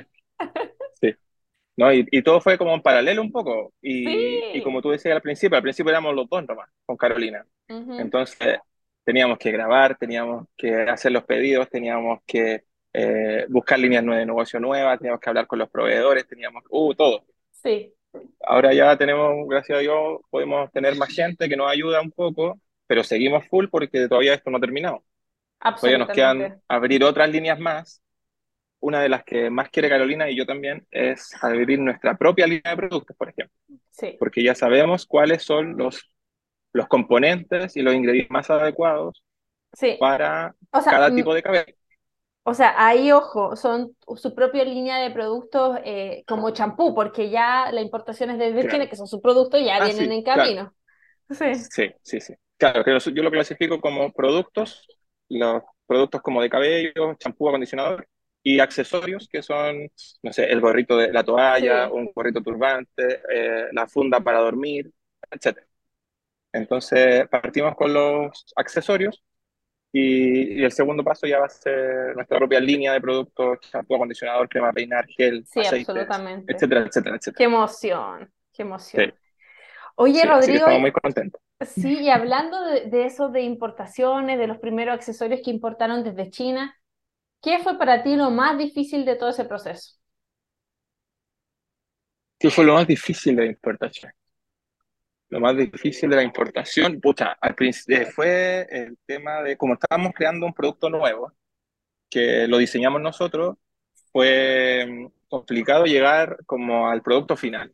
sí. 1.02 1.16
No, 1.76 1.92
y, 1.92 2.08
y, 2.10 2.22
todo 2.22 2.40
fue 2.40 2.58
como 2.58 2.74
en 2.74 2.82
paralelo 2.82 3.22
un 3.22 3.32
poco. 3.34 3.74
Y, 3.82 4.58
y, 4.58 4.64
como 4.64 4.82
tú 4.82 4.92
decías 4.92 5.14
al 5.14 5.22
principio, 5.22 5.58
al 5.58 5.62
principio 5.62 5.90
éramos 5.90 6.16
los 6.16 6.30
dos 6.30 6.48
nomás, 6.48 6.70
con 6.86 6.96
Carolina. 6.96 7.46
Entonces 7.68 8.60
teníamos 9.04 9.38
que 9.40 9.52
grabar, 9.52 9.98
teníamos 9.98 10.48
que 10.56 10.84
hacer 10.84 11.12
los 11.12 11.26
pedidos, 11.26 11.68
teníamos 11.70 12.20
que 12.26 12.64
eh, 12.94 13.46
buscar 13.50 13.80
líneas 13.80 14.04
de 14.06 14.26
negocio 14.26 14.60
nuevas, 14.60 14.98
teníamos 14.98 15.22
que 15.22 15.30
hablar 15.30 15.48
con 15.48 15.60
los 15.60 15.70
proveedores, 15.70 16.28
teníamos, 16.28 16.64
uh, 16.70 16.94
todo. 16.96 17.26
Sí. 17.52 17.94
Ahora 18.46 18.74
ya 18.74 18.98
tenemos, 18.98 19.48
gracias 19.48 19.78
a 19.78 19.82
Dios, 19.82 20.22
podemos 20.30 20.72
tener 20.72 20.96
más 20.96 21.10
gente 21.10 21.48
que 21.48 21.58
nos 21.58 21.70
ayuda 21.70 22.02
un 22.02 22.12
poco, 22.12 22.60
pero 22.88 23.04
seguimos 23.04 23.46
full 23.48 23.68
porque 23.70 24.08
todavía 24.08 24.34
esto 24.34 24.50
no 24.50 24.58
ha 24.58 24.62
terminado. 24.62 25.04
Todavía 25.60 25.98
nos 25.98 26.10
quedan 26.10 26.62
abrir 26.68 27.04
otras 27.04 27.30
líneas 27.30 27.60
más. 27.60 28.02
Una 28.80 29.02
de 29.02 29.10
las 29.10 29.24
que 29.24 29.50
más 29.50 29.70
quiere 29.70 29.90
Carolina 29.90 30.30
y 30.30 30.38
yo 30.38 30.46
también 30.46 30.86
es 30.92 31.32
abrir 31.42 31.80
nuestra 31.80 32.16
propia 32.16 32.46
línea 32.46 32.72
de 32.72 32.78
productos, 32.78 33.18
por 33.18 33.30
ejemplo. 33.30 33.56
Sí. 33.90 34.16
Porque 34.20 34.44
ya 34.44 34.54
sabemos 34.54 35.06
cuáles 35.08 35.44
son 35.44 35.76
los, 35.78 36.12
los 36.74 36.88
componentes 36.88 37.76
y 37.76 37.82
los 37.82 37.96
ingredientes 37.96 38.32
más 38.32 38.50
adecuados 38.52 39.24
sí. 39.74 39.98
para 40.00 40.56
cada 40.72 41.14
tipo 41.14 41.34
de 41.34 41.42
cabello. 41.44 41.74
O 42.50 42.54
sea, 42.54 42.76
ahí, 42.78 43.12
ojo, 43.12 43.58
son 43.58 43.94
su 44.16 44.34
propia 44.34 44.64
línea 44.64 45.00
de 45.00 45.12
productos 45.12 45.80
eh, 45.84 46.24
como 46.26 46.52
champú, 46.52 46.96
porque 46.96 47.30
ya 47.30 47.70
la 47.74 47.82
importación 47.82 48.30
es 48.30 48.40
de 48.40 48.54
Virginia, 48.54 48.90
que 48.90 48.96
son 48.96 49.06
sus 49.06 49.20
productos, 49.20 49.62
ya 49.62 49.76
ah, 49.76 49.84
vienen 49.84 50.14
en 50.14 50.24
camino. 50.24 50.74
Sí. 51.30 51.56
sí, 51.56 51.92
sí, 52.02 52.22
sí. 52.22 52.34
Claro, 52.56 52.86
yo 52.86 53.22
lo 53.22 53.32
clasifico 53.32 53.82
como 53.82 54.14
productos 54.14 54.88
los 55.28 55.62
productos 55.86 56.22
como 56.22 56.42
de 56.42 56.50
cabello, 56.50 57.16
champú, 57.20 57.50
acondicionador 57.50 58.08
y 58.42 58.62
accesorios 58.62 59.28
que 59.30 59.44
son, 59.44 59.90
no 60.24 60.32
sé, 60.32 60.46
el 60.46 60.62
gorrito 60.62 60.96
de 60.96 61.12
la 61.12 61.26
toalla, 61.26 61.90
un 61.92 62.10
gorrito 62.16 62.42
turbante, 62.42 63.24
eh, 63.30 63.66
la 63.74 63.90
funda 63.90 64.22
para 64.22 64.40
dormir, 64.40 64.90
etc. 65.32 65.60
Entonces 66.54 67.28
partimos 67.28 67.76
con 67.76 67.94
los 67.94 68.46
accesorios 68.56 69.22
y, 69.92 70.64
el 70.64 70.72
segundo 70.72 71.04
paso 71.04 71.28
ya 71.28 71.40
va 71.40 71.46
a 71.46 71.50
ser 71.50 72.16
nuestra 72.16 72.38
propia 72.38 72.60
línea 72.60 72.94
de 72.94 73.02
productos, 73.02 73.60
champú, 73.62 73.96
acondicionador, 73.96 74.50
crema 74.50 74.72
peinar, 74.72 75.06
gel, 75.08 75.46
sí, 75.46 75.62
absolutamente. 75.66 76.54
etcétera, 76.54 76.82
etcétera, 76.82 77.16
etcétera. 77.16 77.38
Qué 77.38 77.44
emoción, 77.44 78.32
qué 78.54 78.62
emoción. 78.64 79.14
Oye, 79.96 80.24
Rodrigo. 80.26 80.60
estamos 80.60 80.82
muy 80.82 80.92
contentos. 80.92 81.42
Sí, 81.62 82.02
y 82.02 82.10
hablando 82.10 82.62
de, 82.62 83.06
eso 83.06 83.30
de 83.30 83.42
importaciones, 83.42 84.38
de 84.38 84.46
los 84.46 84.60
primeros 84.60 84.94
accesorios 84.94 85.42
que 85.44 85.50
importaron 85.50 86.04
desde 86.04 86.30
China, 86.30 86.78
¿qué 87.42 87.58
fue 87.60 87.80
para 87.80 88.04
ti 88.04 88.16
lo 88.16 88.30
más 88.30 88.60
difícil 88.60 89.06
de 89.06 89.16
todo 89.16 89.30
ese 89.30 89.46
proceso? 89.46 89.98
¿Qué 92.38 92.52
fue 92.52 92.64
lo 92.64 92.76
más 92.76 92.86
difícil 92.86 93.36
de 93.36 93.46
la 93.46 93.50
importación? 93.50 94.12
Lo 95.30 95.40
más 95.40 95.58
difícil 95.58 96.10
de 96.10 96.16
la 96.16 96.24
importación, 96.24 97.02
pucha, 97.02 97.38
al 97.42 97.56
principio 97.56 97.98
eh, 98.02 98.06
fue 98.06 98.68
el 98.70 98.98
tema 99.06 99.42
de, 99.44 99.58
como 99.58 99.74
estábamos 99.74 100.14
creando 100.16 100.46
un 100.46 100.54
producto 100.54 100.90
nuevo, 100.90 101.34
que 102.10 102.48
lo 102.48 102.58
diseñamos 102.58 103.02
nosotros, 103.02 103.58
fue 104.12 104.86
mm, 104.88 105.08
complicado 105.30 105.86
llegar 105.86 106.38
como 106.46 106.90
al 106.90 107.02
producto 107.02 107.36
final. 107.38 107.74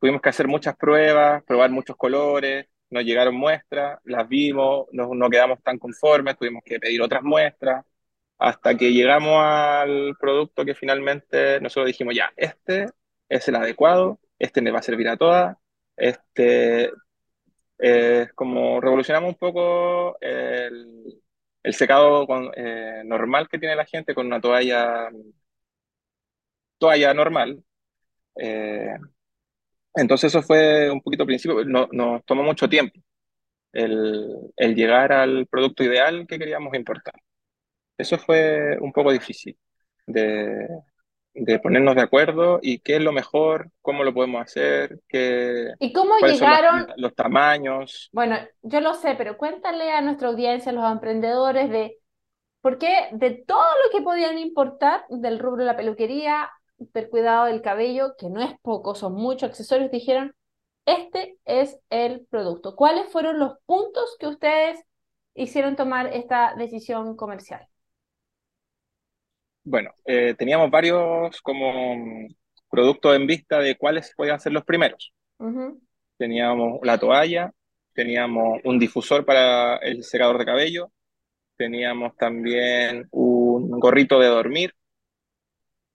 Tuvimos 0.00 0.20
que 0.22 0.28
hacer 0.30 0.48
muchas 0.48 0.76
pruebas, 0.76 1.44
probar 1.44 1.70
muchos 1.70 1.96
colores, 1.96 2.66
nos 2.90 3.04
llegaron 3.04 3.36
muestras, 3.36 4.00
las 4.04 4.28
vimos, 4.28 4.86
no, 4.92 5.14
no 5.14 5.30
quedamos 5.30 5.62
tan 5.62 5.78
conformes, 5.78 6.36
tuvimos 6.38 6.62
que 6.64 6.80
pedir 6.80 7.02
otras 7.02 7.22
muestras, 7.22 7.84
hasta 8.38 8.76
que 8.76 8.92
llegamos 8.92 9.36
al 9.42 10.16
producto 10.20 10.64
que 10.64 10.74
finalmente 10.74 11.60
nosotros 11.60 11.86
dijimos, 11.86 12.14
ya, 12.14 12.32
este 12.36 12.86
es 13.28 13.48
el 13.48 13.56
adecuado, 13.56 14.18
este 14.38 14.62
me 14.62 14.70
va 14.70 14.78
a 14.80 14.82
servir 14.82 15.08
a 15.08 15.16
todas, 15.16 15.56
este 15.98 16.90
es 17.78 18.32
como 18.34 18.80
revolucionamos 18.80 19.30
un 19.30 19.36
poco 19.36 20.18
el, 20.20 21.20
el 21.62 21.74
secado 21.74 22.26
con, 22.26 22.50
eh, 22.56 23.02
normal 23.04 23.48
que 23.48 23.58
tiene 23.58 23.76
la 23.76 23.86
gente 23.86 24.14
con 24.14 24.26
una 24.26 24.40
toalla, 24.40 25.10
toalla 26.78 27.14
normal. 27.14 27.62
Eh, 28.36 28.96
entonces 29.94 30.32
eso 30.32 30.42
fue 30.42 30.90
un 30.90 31.00
poquito 31.02 31.26
principio, 31.26 31.64
no, 31.64 31.88
nos 31.92 32.24
tomó 32.24 32.42
mucho 32.42 32.68
tiempo 32.68 33.00
el, 33.72 34.52
el 34.56 34.74
llegar 34.74 35.12
al 35.12 35.46
producto 35.48 35.84
ideal 35.84 36.26
que 36.26 36.38
queríamos 36.38 36.74
importar. 36.74 37.14
Eso 37.98 38.18
fue 38.18 38.78
un 38.80 38.92
poco 38.92 39.12
difícil 39.12 39.58
de, 40.06 40.68
de 41.34 41.58
ponernos 41.58 41.94
de 41.94 42.02
acuerdo 42.02 42.58
y 42.62 42.80
qué 42.80 42.96
es 42.96 43.02
lo 43.02 43.12
mejor, 43.12 43.70
cómo 43.80 44.04
lo 44.04 44.12
podemos 44.12 44.42
hacer, 44.42 45.00
qué, 45.08 45.72
¿Y 45.78 45.92
cómo 45.92 46.14
llegaron? 46.18 46.86
los, 46.88 46.96
los 46.96 47.14
tamaños. 47.14 48.08
Bueno, 48.12 48.36
yo 48.62 48.80
lo 48.80 48.94
sé, 48.94 49.14
pero 49.16 49.38
cuéntale 49.38 49.92
a 49.92 50.00
nuestra 50.00 50.28
audiencia, 50.28 50.72
a 50.72 50.74
los 50.74 50.90
emprendedores, 50.90 51.70
de 51.70 51.98
por 52.60 52.78
qué 52.78 53.08
de 53.12 53.30
todo 53.30 53.68
lo 53.84 53.96
que 53.96 54.02
podían 54.02 54.38
importar 54.38 55.04
del 55.08 55.38
rubro 55.38 55.58
de 55.58 55.66
la 55.66 55.76
peluquería, 55.76 56.50
del 56.78 57.08
cuidado 57.08 57.46
del 57.46 57.62
cabello, 57.62 58.14
que 58.18 58.30
no 58.30 58.42
es 58.42 58.54
poco, 58.62 58.94
son 58.94 59.14
muchos 59.14 59.50
accesorios, 59.50 59.90
dijeron, 59.90 60.34
este 60.86 61.38
es 61.44 61.78
el 61.90 62.26
producto. 62.30 62.74
¿Cuáles 62.74 63.10
fueron 63.12 63.38
los 63.38 63.58
puntos 63.66 64.16
que 64.18 64.26
ustedes 64.26 64.82
hicieron 65.34 65.76
tomar 65.76 66.08
esta 66.14 66.54
decisión 66.56 67.14
comercial? 67.16 67.67
Bueno, 69.70 69.92
eh, 70.06 70.34
teníamos 70.38 70.70
varios 70.70 71.42
como 71.42 72.26
productos 72.70 73.14
en 73.14 73.26
vista 73.26 73.58
de 73.58 73.76
cuáles 73.76 74.14
podían 74.16 74.40
ser 74.40 74.52
los 74.52 74.64
primeros. 74.64 75.12
Teníamos 76.16 76.80
la 76.82 76.96
toalla, 76.98 77.52
teníamos 77.92 78.60
un 78.64 78.78
difusor 78.78 79.26
para 79.26 79.76
el 79.76 80.04
secador 80.04 80.38
de 80.38 80.46
cabello, 80.46 80.90
teníamos 81.54 82.16
también 82.16 83.08
un 83.10 83.78
gorrito 83.78 84.18
de 84.18 84.28
dormir, 84.28 84.74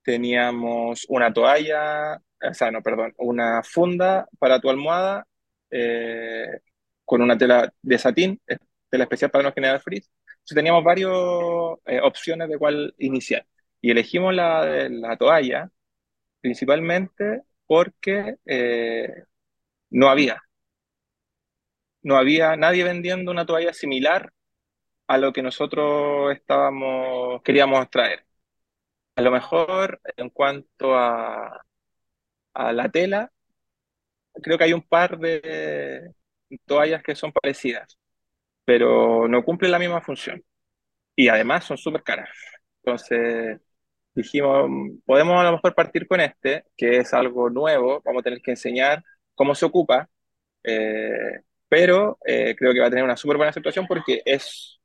teníamos 0.04 1.08
una 1.10 1.34
toalla, 1.34 2.22
o 2.48 2.54
sea, 2.54 2.70
no, 2.70 2.84
perdón, 2.84 3.12
una 3.18 3.64
funda 3.64 4.28
para 4.38 4.60
tu 4.60 4.70
almohada 4.70 5.26
eh, 5.72 6.60
con 7.04 7.24
una 7.24 7.36
tela 7.40 7.74
de 7.82 7.98
satín, 7.98 8.40
eh, 8.46 8.58
tela 8.88 9.06
especial 9.06 9.32
para 9.32 9.46
no 9.46 9.52
generar 9.52 9.82
frizz. 9.82 10.12
Entonces 10.28 10.56
teníamos 10.56 10.84
varias 10.84 11.10
opciones 12.04 12.50
de 12.50 12.58
cuál 12.60 12.94
iniciar. 13.00 13.48
Y 13.84 13.92
elegimos 13.92 14.36
la, 14.36 14.90
la 14.90 15.18
toalla 15.18 15.72
principalmente 16.42 17.44
porque 17.68 18.38
eh, 18.46 19.26
no 19.92 20.10
había, 20.10 20.42
no 22.02 22.18
había 22.18 22.56
nadie 22.56 22.84
vendiendo 22.84 23.32
una 23.32 23.46
toalla 23.46 23.74
similar 23.74 24.32
a 25.08 25.18
lo 25.18 25.34
que 25.34 25.44
nosotros 25.44 26.34
estábamos, 26.34 27.42
queríamos 27.44 27.90
traer. 27.90 28.26
A 29.16 29.22
lo 29.22 29.32
mejor 29.32 30.02
en 30.18 30.30
cuanto 30.30 30.96
a, 30.98 31.66
a 32.54 32.74
la 32.74 32.90
tela, 32.92 33.32
creo 34.42 34.58
que 34.58 34.64
hay 34.66 34.74
un 34.74 34.82
par 34.82 35.18
de 35.20 36.12
toallas 36.66 37.04
que 37.04 37.16
son 37.16 37.32
parecidas, 37.32 37.98
pero 38.66 39.28
no 39.28 39.44
cumplen 39.44 39.72
la 39.72 39.80
misma 39.80 40.02
función. 40.02 40.44
Y 41.16 41.30
además 41.30 41.66
son 41.66 41.78
súper 41.78 42.04
caras. 42.04 42.30
Entonces 42.84 43.62
dijimos, 44.16 44.70
podemos 45.06 45.40
a 45.40 45.44
lo 45.44 45.52
mejor 45.54 45.76
partir 45.76 46.08
con 46.08 46.22
este, 46.22 46.66
que 46.78 46.98
es 47.00 47.14
algo 47.14 47.50
nuevo, 47.50 48.02
vamos 48.06 48.22
a 48.22 48.24
tener 48.24 48.42
que 48.42 48.52
enseñar 48.52 49.04
cómo 49.36 49.56
se 49.56 49.66
ocupa, 49.66 50.10
eh, 50.64 51.42
pero 51.70 52.20
eh, 52.26 52.56
creo 52.58 52.74
que 52.74 52.80
va 52.82 52.88
a 52.88 52.90
tener 52.90 53.04
una 53.06 53.18
súper 53.18 53.38
buena 53.38 53.52
aceptación 53.52 53.88
porque 53.88 54.22
es 54.26 54.80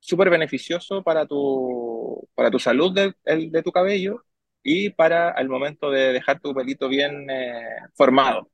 súper 0.00 0.30
beneficioso 0.30 1.02
para 1.02 1.26
tu, 1.26 2.28
para 2.34 2.50
tu 2.50 2.58
salud 2.58 2.92
de, 2.94 3.14
el- 3.24 3.50
de 3.50 3.62
tu 3.62 3.72
cabello 3.72 4.24
y 4.62 4.90
para 4.90 5.32
el 5.32 5.48
momento 5.48 5.90
de 5.90 6.12
dejar 6.12 6.40
tu 6.40 6.54
pelito 6.54 6.88
bien 6.88 7.28
eh, 7.30 7.62
formado, 7.94 8.50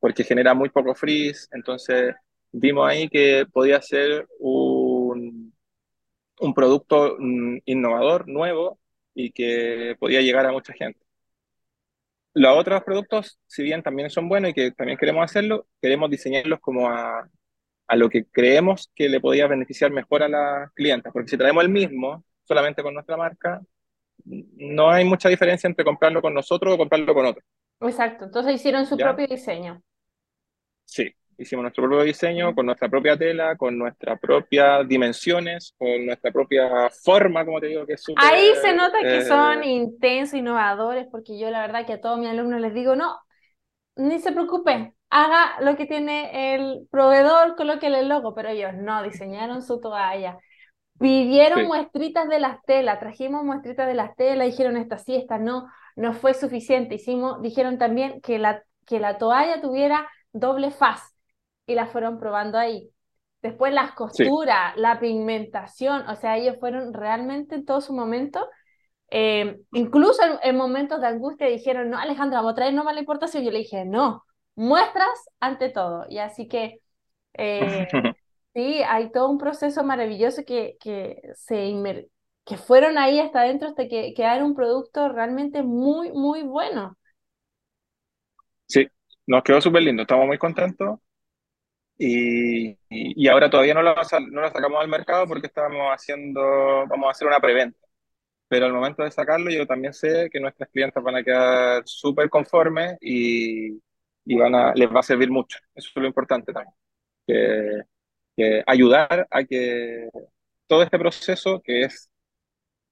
porque 0.00 0.24
genera 0.24 0.54
muy 0.54 0.68
poco 0.70 0.94
frizz, 0.94 1.48
entonces 1.52 2.14
vimos 2.52 2.88
ahí 2.88 3.08
que 3.08 3.46
podía 3.52 3.80
ser 3.82 4.26
un, 4.40 5.54
un 6.40 6.54
producto 6.54 7.16
mm, 7.18 7.58
innovador, 7.66 8.28
nuevo 8.28 8.80
y 9.14 9.32
que 9.32 9.96
podía 9.98 10.20
llegar 10.20 10.46
a 10.46 10.52
mucha 10.52 10.72
gente. 10.74 11.00
Los 12.34 12.56
otros 12.58 12.82
productos, 12.82 13.38
si 13.46 13.62
bien 13.62 13.82
también 13.82 14.10
son 14.10 14.28
buenos 14.28 14.50
y 14.50 14.54
que 14.54 14.72
también 14.72 14.98
queremos 14.98 15.24
hacerlo, 15.24 15.66
queremos 15.80 16.10
diseñarlos 16.10 16.58
como 16.60 16.88
a, 16.90 17.28
a 17.86 17.96
lo 17.96 18.08
que 18.10 18.26
creemos 18.26 18.90
que 18.94 19.08
le 19.08 19.20
podía 19.20 19.46
beneficiar 19.46 19.92
mejor 19.92 20.22
a 20.24 20.28
las 20.28 20.72
clientas, 20.72 21.12
porque 21.12 21.28
si 21.30 21.38
traemos 21.38 21.62
el 21.64 21.70
mismo, 21.70 22.24
solamente 22.44 22.82
con 22.82 22.94
nuestra 22.94 23.16
marca, 23.16 23.60
no 24.24 24.90
hay 24.90 25.04
mucha 25.04 25.28
diferencia 25.28 25.68
entre 25.68 25.84
comprarlo 25.84 26.22
con 26.22 26.34
nosotros 26.34 26.74
o 26.74 26.78
comprarlo 26.78 27.14
con 27.14 27.26
otro. 27.26 27.42
Exacto, 27.80 28.24
entonces 28.24 28.54
hicieron 28.56 28.84
su 28.86 28.96
¿Ya? 28.96 29.04
propio 29.04 29.28
diseño. 29.28 29.80
Sí, 30.84 31.14
hicimos 31.38 31.62
nuestro 31.62 31.84
propio 31.84 32.02
diseño 32.04 32.54
con 32.54 32.66
nuestra 32.66 32.88
propia 32.88 33.16
tela, 33.16 33.56
con 33.56 33.78
nuestras 33.78 34.18
propias 34.20 34.86
dimensiones, 34.88 35.74
con 35.78 36.06
nuestra 36.06 36.30
propia 36.30 36.90
forma, 36.90 37.44
como 37.44 37.60
te 37.60 37.66
digo, 37.68 37.86
que 37.86 37.94
es 37.94 38.02
súper... 38.02 38.24
Ahí 38.24 38.52
se 38.60 38.74
nota 38.74 38.98
que 39.00 39.18
eh, 39.18 39.24
son 39.24 39.64
intensos, 39.64 40.38
innovadores, 40.38 41.06
porque 41.10 41.38
yo 41.38 41.50
la 41.50 41.60
verdad 41.60 41.86
que 41.86 41.94
a 41.94 42.00
todos 42.00 42.18
mis 42.18 42.28
alumnos 42.28 42.60
les 42.60 42.74
digo, 42.74 42.96
no, 42.96 43.18
ni 43.96 44.18
se 44.20 44.32
preocupen, 44.32 44.94
haga 45.10 45.60
lo 45.60 45.76
que 45.76 45.86
tiene 45.86 46.54
el 46.54 46.86
proveedor, 46.90 47.56
colóquele 47.56 48.00
el 48.00 48.08
logo, 48.08 48.34
pero 48.34 48.48
ellos 48.48 48.72
no, 48.74 49.02
diseñaron 49.02 49.62
su 49.62 49.80
toalla. 49.80 50.38
Pidieron 50.98 51.60
Sí. 51.60 51.66
muestritas 51.66 52.28
de 52.28 52.38
las 52.38 52.62
telas, 52.64 53.00
trajimos 53.00 53.44
muestritas 53.44 53.86
de 53.86 53.94
las 53.94 54.14
telas, 54.16 54.46
dijeron 54.46 54.76
esta 54.76 54.98
sí, 54.98 55.16
esta 55.16 55.38
no, 55.38 55.66
no 55.96 56.12
fue 56.14 56.34
suficiente. 56.34 56.94
Hicimos, 56.96 57.42
dijeron 57.42 57.78
también 57.78 58.20
que 58.20 58.38
la, 58.38 58.62
que 58.86 59.00
la 59.00 59.18
toalla 59.18 59.60
tuviera 59.60 60.08
doble 60.32 60.70
faz 60.70 61.13
y 61.66 61.74
la 61.74 61.86
fueron 61.86 62.18
probando 62.18 62.58
ahí. 62.58 62.90
Después 63.42 63.72
las 63.74 63.92
costuras, 63.92 64.74
la 64.76 65.00
pigmentación, 65.00 66.08
o 66.08 66.16
sea, 66.16 66.36
ellos 66.38 66.56
fueron 66.60 66.94
realmente 66.94 67.56
en 67.56 67.64
todo 67.66 67.80
su 67.80 67.92
momento, 67.94 68.48
eh, 69.10 69.60
incluso 69.72 70.22
en, 70.24 70.38
en 70.42 70.56
momentos 70.56 71.00
de 71.00 71.06
angustia 71.08 71.46
dijeron, 71.48 71.90
no, 71.90 71.98
Alejandra, 71.98 72.38
vamos 72.40 72.52
a 72.52 72.56
traer 72.56 72.74
nomás 72.74 72.94
la 72.94 73.00
importación. 73.00 73.44
Yo 73.44 73.50
le 73.52 73.58
dije, 73.60 73.84
no, 73.84 74.24
muestras 74.56 75.08
ante 75.40 75.70
todo. 75.70 76.06
Y 76.08 76.18
así 76.18 76.48
que 76.48 76.80
eh, 77.34 77.86
Sí, 78.54 78.82
hay 78.84 79.10
todo 79.10 79.30
un 79.30 79.38
proceso 79.38 79.82
maravilloso 79.84 80.44
que, 80.46 80.76
que, 80.80 81.20
se 81.34 81.56
inmer- 81.68 82.08
que 82.44 82.56
fueron 82.56 82.98
ahí 82.98 83.18
hasta 83.20 83.40
adentro 83.40 83.68
hasta 83.68 83.88
que 83.88 84.14
quedara 84.14 84.44
un 84.44 84.54
producto 84.54 85.08
realmente 85.08 85.62
muy, 85.62 86.12
muy 86.12 86.42
bueno. 86.44 86.96
Sí, 88.66 88.86
nos 89.26 89.42
quedó 89.42 89.60
súper 89.60 89.82
lindo, 89.82 90.02
estamos 90.02 90.26
muy 90.26 90.38
contentos 90.38 90.98
y, 91.98 92.70
y- 92.90 93.28
ahora 93.28 93.50
todavía 93.50 93.74
no 93.74 93.82
sal- 94.04 94.30
no 94.30 94.40
lo 94.42 94.50
sacamos 94.50 94.80
al 94.80 94.88
mercado 94.88 95.26
porque 95.26 95.46
estábamos 95.46 95.90
haciendo, 95.92 96.40
vamos 96.88 97.08
a 97.08 97.10
hacer 97.12 97.28
una 97.28 97.40
preventa, 97.40 97.78
pero 98.48 98.66
al 98.66 98.72
momento 98.74 99.02
de 99.04 99.10
sacarlo 99.12 99.50
yo 99.50 99.66
también 99.66 99.94
sé 99.94 100.30
que 100.32 100.40
nuestras 100.40 100.70
clientes 100.70 101.02
van 101.02 101.16
a 101.16 101.24
quedar 101.24 101.82
súper 101.86 102.30
conformes 102.30 102.96
y, 103.00 103.80
y 104.26 104.36
van 104.38 104.54
a, 104.54 104.74
les 104.74 104.88
va 104.90 105.00
a 105.00 105.02
servir 105.04 105.30
mucho, 105.30 105.58
eso 105.74 105.90
es 105.94 106.02
lo 106.02 106.06
importante 106.08 106.52
también, 106.52 106.74
que, 107.26 107.82
que 108.36 108.64
ayudar 108.66 109.26
a 109.30 109.44
que 109.44 110.08
todo 110.68 110.82
este 110.82 110.98
proceso 110.98 111.62
que 111.62 111.84
es, 111.84 112.10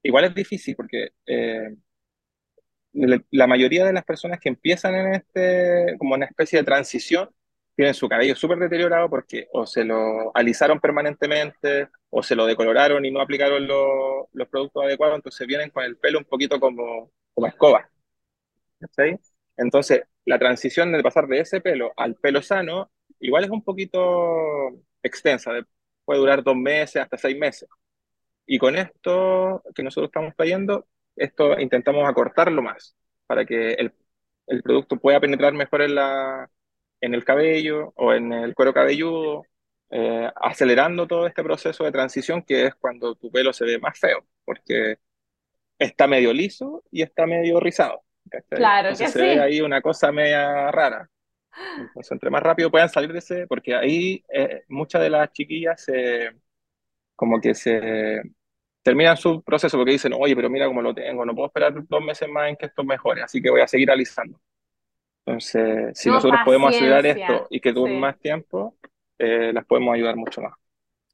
igual 0.03 0.25
es 0.27 0.35
difícil 0.37 0.77
porque... 0.77 1.11
eh, 1.27 1.71
la 2.93 3.23
la 3.31 3.47
mayoría 3.47 3.85
de 3.87 3.93
las 3.93 4.05
personas 4.05 4.39
que 4.41 4.49
empiezan 4.49 4.95
en 4.95 5.15
este, 5.15 5.97
como 5.99 6.15
una 6.15 6.27
especie 6.27 6.59
de 6.59 6.65
transición, 6.65 7.31
tienen 7.77 7.95
su 7.95 8.09
cabello 8.09 8.37
súper 8.37 8.59
deteriorado 8.59 9.09
porque 9.11 9.49
o 9.53 9.67
se 9.67 9.85
lo 9.85 10.37
alisaron 10.37 10.81
permanentemente 10.81 11.89
o 12.11 12.23
se 12.23 12.37
lo 12.37 12.47
decoloraron 12.47 13.05
y 13.05 13.11
no 13.11 13.21
aplicaron 13.21 13.67
lo- 13.67 14.29
los 14.33 14.49
productos 14.49 14.85
adecuados, 14.85 15.17
entonces 15.17 15.47
vienen 15.47 15.71
con 15.71 15.85
el 15.85 15.97
pelo 15.97 16.19
un 16.19 16.25
poquito 16.27 16.61
como, 16.61 17.11
como 17.35 17.47
escoba. 17.47 17.89
¿cachai? 18.81 19.19
Entonces, 19.57 20.03
la 20.25 20.39
transición 20.39 20.93
de 20.93 21.03
pasar 21.03 21.27
de 21.27 21.41
ese 21.41 21.61
pelo 21.61 21.93
al 21.97 22.17
pelo 22.17 22.43
sano, 22.43 22.91
igual 23.21 23.45
es 23.45 23.51
un 23.51 23.63
poquito 23.65 24.01
extensa, 25.03 25.53
de- 25.53 25.67
puede 26.05 26.21
durar 26.21 26.43
dos 26.43 26.57
meses 26.57 27.03
hasta 27.03 27.17
seis 27.19 27.37
meses. 27.39 27.69
Y 28.47 28.59
con 28.59 28.77
esto 28.77 29.63
que 29.75 29.83
nosotros 29.83 30.09
estamos 30.11 30.35
trayendo, 30.37 30.87
esto 31.17 31.59
intentamos 31.61 32.09
acortarlo 32.09 32.63
más 32.63 32.97
para 33.27 33.45
que 33.47 33.75
el, 33.75 33.93
el 34.47 34.63
producto 34.63 34.99
pueda 34.99 35.21
penetrar 35.21 35.53
mejor 35.55 35.83
en 35.83 35.95
la, 35.97 36.51
en 37.03 37.15
el 37.15 37.25
cabello 37.27 37.93
o 37.97 38.15
en 38.15 38.33
el 38.33 38.55
cuero 38.57 38.75
cabelludo, 38.75 39.45
eh, 39.91 40.31
acelerando 40.37 41.09
todo 41.09 41.29
este 41.29 41.45
proceso 41.45 41.85
de 41.85 41.93
transición 41.93 42.43
que 42.45 42.67
es 42.69 42.77
cuando 42.77 43.17
tu 43.17 43.31
pelo 43.33 43.53
se 43.55 43.67
ve 43.67 43.81
más 43.81 43.99
feo, 44.01 44.27
porque 44.47 44.99
está 45.79 46.07
medio 46.07 46.33
liso 46.33 46.85
y 46.91 47.03
está 47.03 47.27
medio 47.27 47.61
rizado. 47.61 48.03
Claro 48.53 48.91
Entonces 48.91 48.99
que 48.99 49.09
se 49.09 49.21
sí. 49.21 49.25
ve 49.25 49.41
ahí 49.41 49.61
una 49.63 49.83
cosa 49.83 50.13
media 50.13 50.71
rara. 50.73 51.11
Entonces, 51.77 52.13
entre 52.13 52.31
más 52.31 52.43
rápido 52.43 52.71
puedan 52.71 52.89
salir 52.89 53.13
de 53.13 53.21
ese, 53.21 53.47
porque 53.47 53.75
ahí 53.75 54.25
eh, 54.33 54.65
muchas 54.69 55.03
de 55.03 55.11
las 55.11 55.33
chiquillas 55.33 55.83
se, 55.85 56.31
como 57.17 57.41
que 57.41 57.55
se 57.55 58.23
terminan 58.83 59.17
su 59.17 59.43
proceso 59.43 59.77
porque 59.79 59.93
dicen, 59.93 60.13
oye, 60.15 60.37
pero 60.37 60.51
mira 60.51 60.67
cómo 60.67 60.83
lo 60.83 60.95
tengo, 60.95 61.25
no 61.27 61.35
puedo 61.35 61.49
esperar 61.49 61.75
dos 61.89 62.03
meses 62.03 62.29
más 62.29 62.49
en 62.51 62.57
que 62.57 62.67
esto 62.67 62.85
mejore, 62.85 63.23
así 63.23 63.43
que 63.43 63.51
voy 63.51 63.61
a 63.63 63.69
seguir 63.69 63.91
alisando. 63.91 64.41
Entonces, 65.27 65.99
si 65.99 66.11
No, 66.11 66.15
nosotros 66.15 66.41
podemos 66.45 66.71
paciencia. 66.71 67.07
esto 67.07 67.47
y 67.51 67.61
que 67.61 67.73
dure 67.73 67.93
Sí. 67.93 67.99
más 68.01 68.19
tiempo, 68.19 68.77
eh, 69.19 69.53
las 69.53 69.65
podemos 69.67 69.95
ayudar 69.95 70.17
mucho 70.17 70.41
más. 70.43 70.55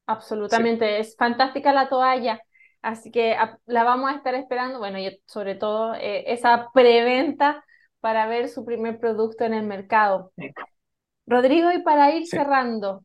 Absolutamente, 0.06 1.00
es 1.00 1.16
fantástica 1.16 1.72
la 1.72 1.88
toalla, 1.90 2.40
así 2.80 3.11
que 3.11 3.36
la 3.66 3.84
vamos 3.84 4.11
a 4.11 4.14
estar 4.16 4.34
esperando, 4.34 4.78
bueno, 4.78 4.98
y 4.98 5.20
sobre 5.26 5.54
todo 5.54 5.94
eh, 5.94 6.24
esa 6.32 6.70
preventa 6.72 7.62
para 8.00 8.26
ver 8.26 8.48
su 8.48 8.64
primer 8.64 8.98
producto 9.00 9.44
en 9.44 9.52
el 9.54 9.66
mercado. 9.66 10.32
Rodrigo, 11.26 11.70
y 11.72 11.82
para 11.82 12.12
ir 12.14 12.26
cerrando, 12.26 13.04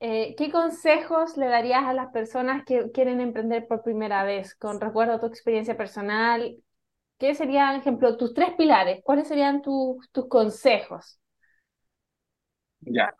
eh, 0.00 0.34
¿qué 0.38 0.50
consejos 0.52 1.36
le 1.36 1.48
darías 1.48 1.84
a 1.84 1.94
las 1.94 2.12
personas 2.12 2.64
que 2.64 2.90
quieren 2.92 3.20
emprender 3.20 3.66
por 3.68 3.82
primera 3.82 4.24
vez? 4.24 4.54
Con 4.56 4.80
recuerdo 4.80 5.14
a 5.14 5.20
tu 5.20 5.26
experiencia 5.26 5.76
personal, 5.76 6.56
¿qué 7.18 7.34
serían, 7.34 7.76
ejemplo, 7.76 8.16
tus 8.16 8.34
tres 8.34 8.52
pilares? 8.56 9.00
¿Cuáles 9.04 9.28
serían 9.28 9.62
tus 9.62 10.10
tus 10.12 10.28
consejos? 10.28 11.20
Ya. 12.80 13.14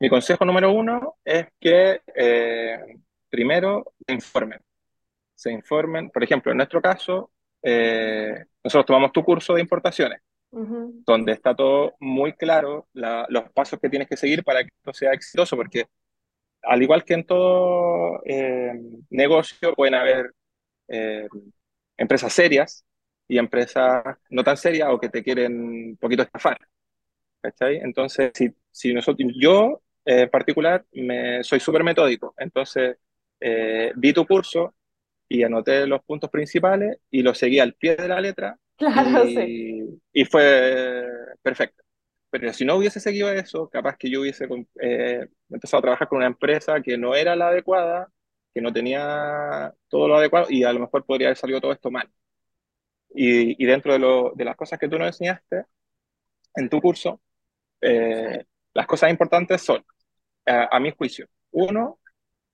Mi 0.00 0.08
consejo 0.08 0.44
número 0.44 0.72
uno 0.72 1.16
es 1.24 1.48
que 1.60 2.00
eh, 2.14 2.78
primero 3.28 3.94
se 4.06 4.14
informen. 4.14 4.60
Se 5.34 5.52
informen, 5.52 6.10
por 6.10 6.24
ejemplo, 6.24 6.52
en 6.52 6.58
nuestro 6.58 6.82
caso, 6.82 7.32
eh, 7.62 8.46
nosotros 8.64 8.86
tomamos 8.86 9.12
tu 9.12 9.24
curso 9.24 9.54
de 9.54 9.62
importaciones, 9.62 10.20
donde 11.06 11.32
está 11.32 11.54
todo 11.56 11.94
muy 12.00 12.34
claro, 12.34 12.88
la- 12.94 13.26
los 13.30 13.50
pasos 13.52 13.80
que 13.80 13.90
tienes 13.90 14.08
que 14.08 14.16
seguir 14.18 14.44
para 14.44 14.62
que 14.64 14.70
esto 14.76 14.92
sea 14.94 15.12
exitoso, 15.12 15.56
porque 15.56 15.86
al 16.62 16.82
igual 16.82 17.04
que 17.04 17.14
en 17.14 17.26
todo 17.26 18.20
eh, 18.26 18.72
negocio, 19.10 19.74
pueden 19.74 19.94
haber 19.94 20.32
eh, 20.88 21.28
empresas 21.98 22.32
serias 22.32 22.84
y 23.30 23.38
empresas 23.38 24.04
no 24.30 24.44
tan 24.44 24.56
serias 24.56 24.88
o 24.90 24.98
que 25.00 25.08
te 25.08 25.22
quieren 25.22 25.60
un 25.60 25.96
poquito 25.98 26.22
estafar. 26.22 26.58
¿cachai? 27.42 27.76
Entonces, 27.78 28.32
si, 28.34 28.50
si 28.70 28.94
nosotros, 28.94 29.32
yo 29.40 29.82
eh, 30.04 30.22
en 30.22 30.30
particular 30.30 30.84
me, 30.92 31.42
soy 31.44 31.60
súper 31.60 31.84
metódico, 31.84 32.34
entonces 32.38 32.96
eh, 33.40 33.92
vi 33.96 34.12
tu 34.12 34.26
curso 34.26 34.74
y 35.28 35.42
anoté 35.44 35.86
los 35.86 36.02
puntos 36.04 36.30
principales 36.30 36.98
y 37.10 37.22
los 37.22 37.38
seguí 37.38 37.60
al 37.60 37.74
pie 37.74 37.96
de 37.96 38.08
la 38.08 38.20
letra 38.20 38.58
Claro, 38.76 39.26
sí. 39.26 40.00
y, 40.12 40.22
y 40.22 40.24
fue 40.24 41.06
perfecto. 41.42 41.84
Pero 42.30 42.52
si 42.52 42.64
no 42.64 42.76
hubiese 42.76 43.00
seguido 43.00 43.30
eso, 43.30 43.68
capaz 43.68 43.96
que 43.96 44.10
yo 44.10 44.20
hubiese 44.20 44.46
eh, 44.80 45.26
empezado 45.50 45.78
a 45.80 45.82
trabajar 45.82 46.08
con 46.08 46.18
una 46.18 46.28
empresa 46.28 46.80
que 46.80 46.96
no 46.96 47.14
era 47.14 47.36
la 47.36 47.48
adecuada, 47.48 48.08
que 48.54 48.60
no 48.60 48.72
tenía 48.72 49.74
todo 49.88 50.08
lo 50.08 50.16
adecuado 50.16 50.46
y 50.48 50.64
a 50.64 50.72
lo 50.72 50.80
mejor 50.80 51.04
podría 51.04 51.28
haber 51.28 51.36
salido 51.38 51.60
todo 51.60 51.72
esto 51.72 51.90
mal. 51.90 52.08
Y, 53.14 53.62
y 53.62 53.66
dentro 53.66 53.92
de, 53.92 53.98
lo, 53.98 54.32
de 54.34 54.44
las 54.44 54.56
cosas 54.56 54.78
que 54.78 54.88
tú 54.88 54.98
nos 54.98 55.08
enseñaste 55.08 55.64
en 56.54 56.68
tu 56.68 56.80
curso, 56.80 57.20
eh, 57.80 58.44
las 58.74 58.86
cosas 58.86 59.10
importantes 59.10 59.62
son, 59.62 59.84
a, 60.46 60.76
a 60.76 60.80
mi 60.80 60.92
juicio, 60.92 61.26
uno, 61.52 61.98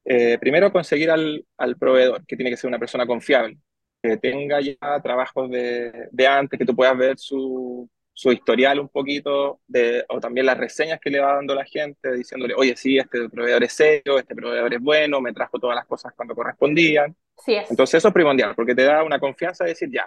eh, 0.05 0.39
primero 0.39 0.73
conseguir 0.73 1.11
al, 1.11 1.45
al, 1.57 1.77
proveedor, 1.77 2.25
que 2.27 2.37
tiene 2.37 2.51
que 2.51 2.57
ser 2.57 2.69
una 2.69 2.79
persona 2.79 3.07
confiable, 3.07 3.59
que 4.01 4.17
tenga 4.19 4.61
ya 4.61 4.77
trabajos 5.03 5.51
de, 5.51 6.09
de 6.13 6.27
antes, 6.27 6.59
que 6.59 6.65
tú 6.65 6.77
puedas 6.77 6.97
ver 6.97 7.19
su, 7.19 7.91
su, 8.13 8.31
historial 8.31 8.79
un 8.79 8.89
poquito, 8.89 9.61
de, 9.67 10.05
o 10.09 10.21
también 10.21 10.47
las 10.47 10.59
reseñas 10.59 11.01
que 11.01 11.11
le 11.11 11.19
va 11.19 11.35
dando 11.35 11.57
la 11.57 11.65
gente, 11.65 12.13
diciéndole, 12.13 12.55
oye, 12.55 12.77
sí, 12.77 12.97
este 12.99 13.29
proveedor 13.29 13.65
es 13.65 13.73
serio, 13.73 14.19
este 14.19 14.37
proveedor 14.37 14.73
es 14.75 14.81
bueno, 14.81 15.21
me 15.21 15.33
trajo 15.33 15.59
todas 15.59 15.75
las 15.75 15.87
cosas 15.87 16.13
cuando 16.15 16.37
correspondían. 16.37 17.17
Sí 17.45 17.55
es. 17.57 17.69
Entonces 17.69 17.99
eso 17.99 18.09
es 18.09 18.15
primordial, 18.15 18.55
porque 18.55 18.77
te 18.77 18.85
da 18.85 19.03
una 19.03 19.19
confianza 19.19 19.65
de 19.65 19.71
decir, 19.71 19.91
ya, 19.91 20.07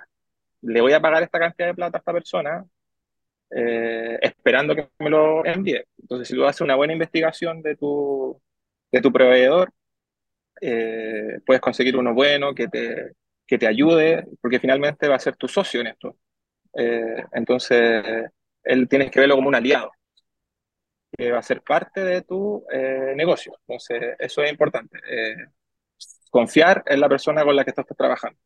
le 0.62 0.82
voy 0.82 0.94
a 0.94 1.02
pagar 1.02 1.24
esta 1.24 1.40
cantidad 1.40 1.68
de 1.68 1.76
plata 1.76 1.98
a 1.98 2.00
esta 2.00 2.14
persona, 2.14 2.66
eh, 3.52 4.20
esperando 4.22 4.76
que 4.76 4.90
me 5.00 5.10
lo 5.10 5.46
envíe. 5.46 5.84
Entonces, 6.00 6.28
si 6.28 6.36
tú 6.36 6.46
haces 6.46 6.62
una 6.62 6.76
buena 6.76 6.94
investigación 6.94 7.62
de 7.62 7.76
tu, 7.76 8.40
de 8.92 9.02
tu 9.02 9.12
proveedor, 9.12 9.72
eh, 10.62 11.40
puedes 11.46 11.62
conseguir 11.62 11.98
uno 11.98 12.14
bueno 12.14 12.54
que 12.54 12.68
te, 12.68 13.14
que 13.48 13.58
te 13.58 13.68
ayude, 13.68 14.26
porque 14.42 14.60
finalmente 14.60 15.08
va 15.08 15.16
a 15.16 15.20
ser 15.20 15.36
tu 15.36 15.48
socio 15.48 15.82
en 15.82 15.88
esto. 15.88 16.18
Eh, 16.74 17.24
entonces, 17.34 18.04
él 18.64 18.88
tienes 18.90 19.12
que 19.12 19.20
verlo 19.20 19.36
como 19.36 19.48
un 19.50 19.56
aliado, 19.56 19.92
que 21.18 21.32
va 21.32 21.40
a 21.40 21.44
ser 21.44 21.62
parte 21.62 22.04
de 22.04 22.22
tu 22.22 22.66
negocio. 23.16 23.54
Entonces, 23.68 24.16
eso 24.20 24.44
es 24.44 24.52
importante. 24.52 25.00
Confiar 26.30 26.84
en 26.86 27.00
la 27.00 27.10
persona 27.10 27.44
con 27.44 27.56
la 27.56 27.64
que 27.64 27.72
estás 27.72 27.86
trabajando. 27.98 28.40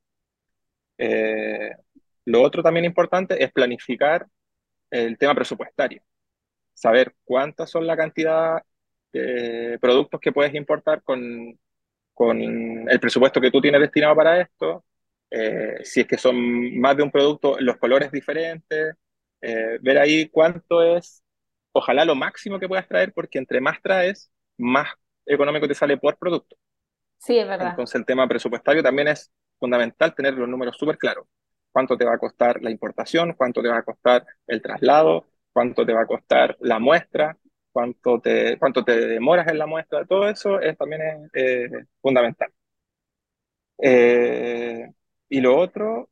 Lo 2.25 2.41
otro 2.41 2.63
también 2.63 2.85
importante 2.85 3.43
es 3.43 3.51
planificar 3.51 4.27
el 4.91 5.17
tema 5.17 5.35
presupuestario. 5.35 6.01
Saber 6.73 7.15
cuántas 7.23 7.69
son 7.71 7.87
la 7.87 7.97
cantidad 7.97 8.61
de 9.13 9.77
productos 9.81 10.19
que 10.19 10.31
puedes 10.31 10.53
importar 10.55 11.03
con, 11.03 11.59
con 12.13 12.89
el 12.89 12.99
presupuesto 12.99 13.41
que 13.41 13.51
tú 13.51 13.61
tienes 13.61 13.81
destinado 13.81 14.15
para 14.15 14.41
esto, 14.41 14.85
eh, 15.31 15.77
si 15.83 16.01
es 16.01 16.07
que 16.07 16.17
son 16.17 16.79
más 16.79 16.95
de 16.95 17.03
un 17.03 17.11
producto, 17.11 17.57
los 17.59 17.77
colores 17.77 18.11
diferentes, 18.11 18.95
eh, 19.41 19.77
ver 19.81 19.97
ahí 19.97 20.29
cuánto 20.29 20.83
es, 20.83 21.23
ojalá 21.71 22.05
lo 22.05 22.15
máximo 22.15 22.59
que 22.59 22.67
puedas 22.67 22.87
traer, 22.87 23.13
porque 23.13 23.39
entre 23.39 23.59
más 23.59 23.81
traes, 23.81 24.31
más 24.57 24.89
económico 25.25 25.67
te 25.67 25.73
sale 25.75 25.97
por 25.97 26.17
producto. 26.17 26.55
Sí, 27.17 27.37
es 27.37 27.47
verdad. 27.47 27.71
Entonces 27.71 27.95
el 27.95 28.05
tema 28.05 28.27
presupuestario 28.27 28.83
también 28.83 29.07
es 29.07 29.31
fundamental 29.59 30.13
tener 30.13 30.33
los 30.35 30.47
números 30.47 30.77
súper 30.77 30.97
claros. 30.97 31.25
¿Cuánto 31.73 31.97
te 31.97 32.05
va 32.05 32.15
a 32.15 32.19
costar 32.19 32.63
la 32.63 32.71
importación? 32.71 33.33
¿Cuánto 33.35 33.63
te 33.63 33.69
va 33.69 33.79
a 33.79 33.83
costar 33.83 34.25
el 34.47 34.61
traslado? 34.63 35.27
¿Cuánto 35.53 35.85
te 35.85 35.93
va 35.93 36.03
a 36.03 36.07
costar 36.07 36.57
la 36.61 36.79
muestra? 36.79 37.37
¿Cuánto 37.73 38.21
te, 38.21 38.57
cuánto 38.59 38.85
te 38.85 38.97
demoras 39.07 39.47
en 39.49 39.59
la 39.59 39.67
muestra? 39.67 40.05
Todo 40.05 40.29
eso 40.29 40.61
es, 40.61 40.77
también 40.77 41.01
es 41.03 41.31
eh, 41.35 41.85
fundamental. 42.01 42.51
Eh, 43.77 44.89
y 45.29 45.41
lo 45.41 45.57
otro 45.57 46.09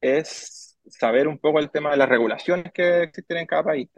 es 0.00 0.78
saber 0.88 1.28
un 1.28 1.38
poco 1.38 1.58
el 1.60 1.70
tema 1.70 1.92
de 1.92 1.96
las 1.98 2.08
regulaciones 2.08 2.72
que 2.72 3.04
existen 3.04 3.38
en 3.38 3.46
cada 3.46 3.64
país. 3.64 3.90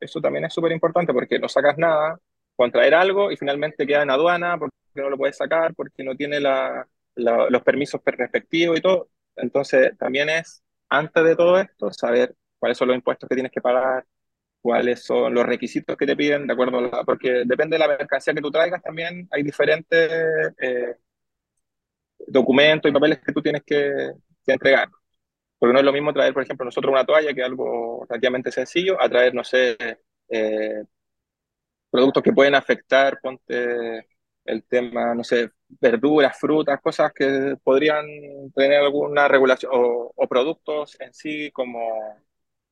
Eso 0.00 0.20
también 0.20 0.44
es 0.46 0.54
súper 0.54 0.72
importante 0.72 1.12
porque 1.14 1.38
no 1.38 1.48
sacas 1.48 1.78
nada, 1.78 2.20
contraer 2.56 2.94
algo 2.94 3.32
y 3.32 3.36
finalmente 3.36 3.86
queda 3.86 4.02
en 4.02 4.10
aduana 4.10 4.58
porque 4.58 4.76
no 4.96 5.10
lo 5.10 5.18
puedes 5.18 5.36
sacar, 5.36 5.74
porque 5.74 6.04
no 6.04 6.16
tiene 6.16 6.40
la, 6.40 6.86
la, 7.16 7.48
los 7.50 7.62
permisos 7.62 8.00
respectivos 8.04 8.78
y 8.78 8.82
todo. 8.82 9.10
Entonces, 9.36 9.96
también 9.98 10.28
es, 10.30 10.62
antes 10.88 11.24
de 11.24 11.36
todo 11.36 11.58
esto, 11.58 11.92
saber 11.92 12.34
cuáles 12.58 12.78
son 12.78 12.88
los 12.88 12.96
impuestos 12.96 13.28
que 13.28 13.34
tienes 13.34 13.52
que 13.52 13.60
pagar, 13.60 14.06
cuáles 14.60 15.04
son 15.04 15.34
los 15.34 15.46
requisitos 15.46 15.96
que 15.96 16.06
te 16.06 16.16
piden, 16.16 16.46
de 16.46 16.52
acuerdo 16.54 16.78
a 16.78 16.82
la, 16.82 17.04
porque 17.04 17.44
depende 17.46 17.76
de 17.76 17.80
la 17.80 17.88
mercancía 17.88 18.34
que 18.34 18.40
tú 18.40 18.50
traigas 18.50 18.82
también, 18.82 19.28
hay 19.30 19.42
diferentes 19.42 20.10
eh, 20.60 20.96
documentos 22.26 22.90
y 22.90 22.94
papeles 22.94 23.20
que 23.24 23.32
tú 23.32 23.42
tienes 23.42 23.62
que, 23.64 24.12
que, 24.44 24.52
entregar. 24.52 24.88
Porque 25.58 25.72
no 25.72 25.78
es 25.80 25.84
lo 25.84 25.92
mismo 25.92 26.12
traer, 26.12 26.34
por 26.34 26.42
ejemplo, 26.42 26.64
nosotros 26.64 26.92
una 26.92 27.04
toalla, 27.04 27.34
que 27.34 27.40
es 27.40 27.46
algo 27.46 28.06
relativamente 28.08 28.52
sencillo, 28.52 29.00
a 29.00 29.08
traer, 29.08 29.34
no 29.34 29.44
sé, 29.44 29.76
eh, 30.28 30.84
productos 31.90 32.22
que 32.22 32.32
pueden 32.32 32.54
afectar, 32.54 33.20
ponte 33.20 34.06
el 34.44 34.64
tema, 34.64 35.14
no 35.14 35.24
sé, 35.24 35.50
verduras, 35.68 36.38
frutas, 36.38 36.80
cosas 36.80 37.12
que 37.12 37.56
podrían 37.62 38.06
tener 38.54 38.80
alguna 38.80 39.28
regulación, 39.28 39.72
o, 39.74 40.12
o, 40.14 40.28
productos 40.28 41.00
en 41.00 41.12
sí 41.14 41.50
como 41.50 41.80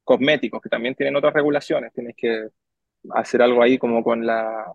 cosméticos, 0.05 0.61
que 0.61 0.69
también 0.69 0.95
tienen 0.95 1.17
otras 1.17 1.35
regulaciones. 1.35 1.93
Tienes 1.93 2.15
que 2.17 2.49
hacer 3.11 3.43
algo 3.43 3.63
ahí 3.63 3.79
como 3.79 4.03
con 4.03 4.27
la 4.27 4.73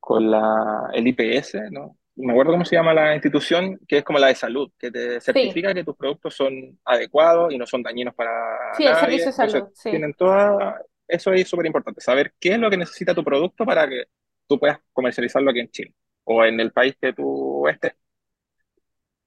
con 0.00 0.30
la 0.30 0.90
el 0.92 1.06
IPS, 1.08 1.70
¿no? 1.70 1.96
Me 2.16 2.32
acuerdo 2.32 2.52
cómo 2.52 2.64
se 2.64 2.76
llama 2.76 2.94
la 2.94 3.14
institución, 3.14 3.78
que 3.88 3.98
es 3.98 4.04
como 4.04 4.18
la 4.18 4.28
de 4.28 4.34
salud, 4.34 4.70
que 4.78 4.90
te 4.90 5.20
certifica 5.20 5.70
sí. 5.70 5.74
que 5.74 5.84
tus 5.84 5.96
productos 5.96 6.34
son 6.34 6.78
adecuados 6.84 7.52
y 7.52 7.58
no 7.58 7.66
son 7.66 7.82
dañinos 7.82 8.14
para 8.14 8.30
sí, 8.74 8.84
nadie. 8.84 8.94
el 8.94 9.00
servicio 9.00 9.26
de 9.26 9.32
salud, 9.32 9.54
Entonces, 9.54 9.80
sí. 9.82 9.90
tienen 9.90 10.14
toda, 10.14 10.80
eso 11.08 11.32
es 11.32 11.48
súper 11.48 11.66
importante, 11.66 12.00
saber 12.00 12.32
qué 12.38 12.52
es 12.52 12.58
lo 12.58 12.70
que 12.70 12.76
necesita 12.76 13.14
tu 13.14 13.24
producto 13.24 13.64
para 13.64 13.88
que 13.88 14.04
tú 14.48 14.58
puedas 14.58 14.78
comercializarlo 14.92 15.50
aquí 15.50 15.60
en 15.60 15.70
Chile 15.70 15.94
o 16.24 16.44
en 16.44 16.60
el 16.60 16.72
país 16.72 16.96
que 17.00 17.12
tú 17.12 17.66
estés. 17.68 17.94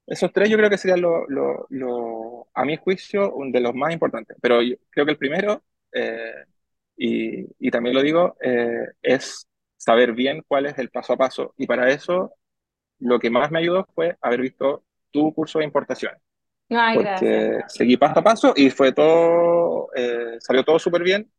Esos 0.06 0.32
tres 0.32 0.50
yo 0.50 0.58
creo 0.58 0.70
que 0.70 0.78
serían, 0.78 1.02
lo, 1.02 1.28
lo, 1.28 1.66
lo, 1.70 2.48
a 2.54 2.64
mi 2.66 2.78
juicio, 2.78 3.34
de 3.52 3.60
los 3.60 3.74
más 3.76 3.92
importantes. 3.94 4.38
Pero 4.42 4.62
yo 4.62 4.76
creo 4.90 5.06
que 5.06 5.12
el 5.12 5.18
primero, 5.18 5.64
eh, 5.92 6.32
y, 6.96 7.46
y 7.60 7.72
también 7.72 7.96
lo 7.96 8.02
digo, 8.02 8.36
eh, 8.42 8.88
es 9.02 9.48
saber 9.76 10.14
bien 10.14 10.44
cuál 10.48 10.66
es 10.68 10.78
el 10.80 10.90
paso 10.90 11.14
a 11.14 11.18
paso. 11.18 11.54
Y 11.58 11.68
para 11.68 11.90
eso, 11.92 12.34
lo 13.00 13.20
que 13.20 13.30
más 13.32 13.52
me 13.52 13.60
ayudó 13.60 13.88
fue 13.96 14.18
haber 14.22 14.42
visto 14.42 14.86
tu 15.12 15.34
curso 15.34 15.60
de 15.60 15.66
importación. 15.66 16.14
Ay, 16.70 16.98
Porque 16.98 17.00
gracias. 17.00 17.64
seguí 17.68 17.98
paso 17.98 18.20
a 18.20 18.24
paso 18.24 18.54
y 18.56 18.70
fue 18.72 18.94
todo, 18.94 19.90
eh, 19.96 20.38
salió 20.40 20.64
todo 20.64 20.80
súper 20.80 21.04
bien. 21.04 21.32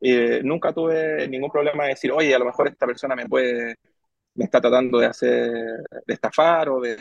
Eh, 0.00 0.40
nunca 0.44 0.72
tuve 0.72 1.28
ningún 1.28 1.50
problema 1.50 1.84
de 1.84 1.90
decir, 1.90 2.10
oye, 2.12 2.34
a 2.34 2.38
lo 2.38 2.46
mejor 2.46 2.68
esta 2.68 2.86
persona 2.86 3.14
me 3.16 3.26
puede, 3.28 3.76
me 4.34 4.44
está 4.46 4.60
tratando 4.60 4.98
de 4.98 5.06
hacer, 5.06 5.50
de 6.06 6.14
estafar 6.14 6.68
o 6.70 6.80
de, 6.80 6.96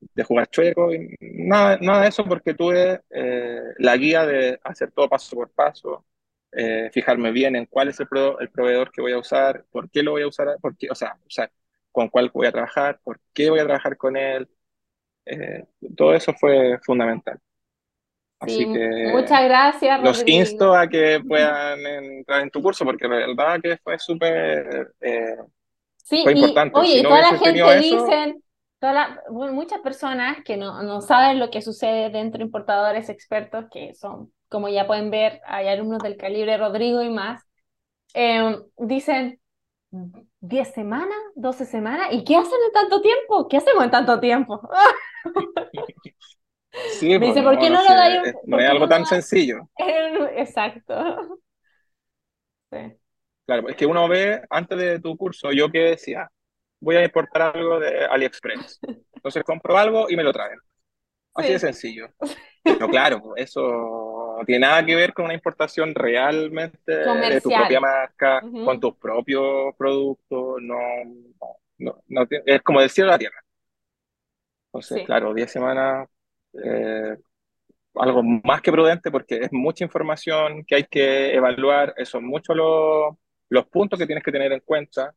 de 0.00 0.24
jugar 0.24 0.48
chueco. 0.50 0.92
y 0.94 1.14
nada, 1.20 1.78
nada 1.80 2.02
de 2.02 2.08
eso 2.08 2.24
porque 2.24 2.54
tuve 2.54 3.02
eh, 3.10 3.62
la 3.78 3.96
guía 3.96 4.26
de 4.26 4.60
hacer 4.64 4.90
todo 4.92 5.08
paso 5.08 5.36
por 5.36 5.50
paso, 5.52 6.04
eh, 6.52 6.90
fijarme 6.92 7.30
bien 7.32 7.56
en 7.56 7.66
cuál 7.66 7.88
es 7.88 8.00
el, 8.00 8.08
pro- 8.08 8.38
el 8.40 8.50
proveedor 8.50 8.90
que 8.92 9.00
voy 9.02 9.12
a 9.12 9.18
usar, 9.18 9.64
por 9.70 9.90
qué 9.90 10.02
lo 10.02 10.12
voy 10.12 10.22
a 10.22 10.28
usar, 10.28 10.56
por 10.60 10.76
qué, 10.76 10.88
o 10.90 10.94
sea, 10.94 11.14
o 11.26 11.30
sea, 11.30 11.50
con 11.92 12.08
cuál 12.08 12.30
voy 12.34 12.46
a 12.46 12.52
trabajar, 12.52 13.00
por 13.04 13.20
qué 13.32 13.50
voy 13.50 13.60
a 13.60 13.64
trabajar 13.64 13.96
con 13.96 14.16
él. 14.16 14.48
eh, 15.26 15.66
todo 15.96 16.14
eso 16.14 16.32
fue 16.34 16.78
fundamental. 16.84 17.40
Sí, 18.44 18.54
Así 18.54 18.68
que 18.68 18.78
muchas 19.02 19.44
gracias, 19.44 20.00
los 20.00 20.22
insto 20.26 20.74
Rodrigo. 20.74 20.76
a 20.76 20.88
que 20.88 21.20
puedan 21.26 21.80
entrar 21.86 22.42
en 22.42 22.50
tu 22.50 22.62
curso 22.62 22.84
porque 22.84 23.08
la 23.08 23.16
verdad 23.28 23.60
que 23.62 23.78
fue 23.78 23.98
súper, 23.98 24.94
eh, 25.00 25.36
Sí, 25.98 26.16
fue 26.22 26.32
y 26.34 26.34
importante. 26.34 26.72
oye, 26.72 26.86
Si 26.86 27.00
y 27.00 27.02
no 27.02 27.08
toda 27.08 27.22
la 27.22 27.34
gente 27.34 27.76
eso, 27.78 27.96
dicen, 27.96 28.42
toda 28.80 28.92
la- 28.92 29.22
muchas 29.30 29.80
personas 29.80 30.38
que 30.44 30.56
no, 30.56 30.82
no 30.82 31.00
saben 31.00 31.38
lo 31.38 31.50
que 31.50 31.62
sucede 31.62 32.10
dentro 32.10 32.38
de 32.38 32.44
importadores 32.46 33.08
expertos, 33.08 33.66
que 33.70 33.94
son, 33.94 34.32
como 34.48 34.68
ya 34.68 34.86
pueden 34.86 35.10
ver, 35.10 35.40
hay 35.46 35.68
alumnos 35.68 36.02
del 36.02 36.16
calibre 36.16 36.56
Rodrigo 36.58 37.02
y 37.02 37.08
más, 37.10 37.42
eh, 38.14 38.58
dicen, 38.78 39.40
¿10 40.40 40.72
semanas? 40.74 41.16
¿12 41.36 41.64
semanas? 41.66 42.08
¿Y 42.12 42.24
qué 42.24 42.36
hacen 42.36 42.58
en 42.66 42.72
tanto 42.72 43.00
tiempo? 43.02 43.48
¿Qué 43.48 43.58
hacemos 43.58 43.84
en 43.84 43.90
tanto 43.90 44.20
tiempo? 44.20 44.60
sí, 46.84 47.18
Me 47.18 47.26
pues 47.26 47.28
dice, 47.28 47.42
¿por 47.42 47.58
no, 47.58 47.58
qué 47.58 47.70
no 47.70 47.76
no 47.76 47.82
lo 47.82 47.88
sé, 47.88 47.94
dais? 47.94 48.22
no 48.46 48.58
¿Por 48.58 48.60
es 48.60 48.68
algo 48.70 48.88
tan 48.88 49.06
sencillo. 49.06 49.68
Exacto. 50.36 51.40
Sí, 52.70 52.98
Claro, 53.46 53.68
es 53.68 53.76
que 53.76 53.86
uno 53.86 54.08
ve 54.08 54.42
antes 54.50 54.78
de 54.78 55.00
tu 55.00 55.16
curso, 55.16 55.52
yo 55.52 55.70
que 55.70 55.80
decía, 55.80 56.30
voy 56.80 56.96
a 56.96 57.04
importar 57.04 57.56
algo 57.56 57.80
de 57.80 58.04
AliExpress. 58.06 58.80
Entonces 59.16 59.42
compro 59.44 59.76
algo 59.76 60.06
y 60.08 60.16
me 60.16 60.22
lo 60.22 60.32
traen. 60.32 60.58
Así 61.34 61.52
de 61.52 61.58
sencillo. 61.60 62.08
Pero 62.78 62.88
claro, 62.90 63.22
pues, 63.22 63.44
eso 63.44 63.62
no 64.38 64.44
tiene 64.46 64.66
nada 64.66 64.84
que 64.86 64.96
ver 64.96 65.14
con 65.14 65.26
una 65.26 65.34
importación 65.34 65.94
realmente 65.94 66.92
de 66.92 67.40
tu 67.42 67.52
propia 67.52 67.80
marca, 67.80 68.46
con 68.62 68.80
tus 68.80 68.96
propios 68.96 69.74
productos. 69.76 70.56
No, 70.62 70.76
no, 71.78 72.02
no, 72.08 72.26
es 72.46 72.62
como 72.62 72.80
del 72.80 72.90
cielo 72.90 73.10
a 73.10 73.14
la 73.14 73.18
tierra. 73.18 73.40
Entonces, 74.68 75.02
Sí, 75.02 75.02
claro, 75.02 75.34
10 75.34 75.50
semanas, 75.50 76.08
eh, 76.64 77.16
algo 77.96 78.22
más 78.22 78.62
que 78.62 78.72
prudente 78.72 79.10
porque 79.10 79.36
es 79.42 79.52
mucha 79.52 79.84
información 79.84 80.64
que 80.66 80.76
hay 80.76 80.84
que 80.84 81.34
evaluar, 81.34 81.94
son 82.04 82.26
muchos 82.26 82.56
los, 82.56 83.14
los 83.50 83.66
puntos 83.68 83.98
que 83.98 84.06
tienes 84.06 84.24
que 84.24 84.32
tener 84.32 84.52
en 84.52 84.60
cuenta, 84.60 85.14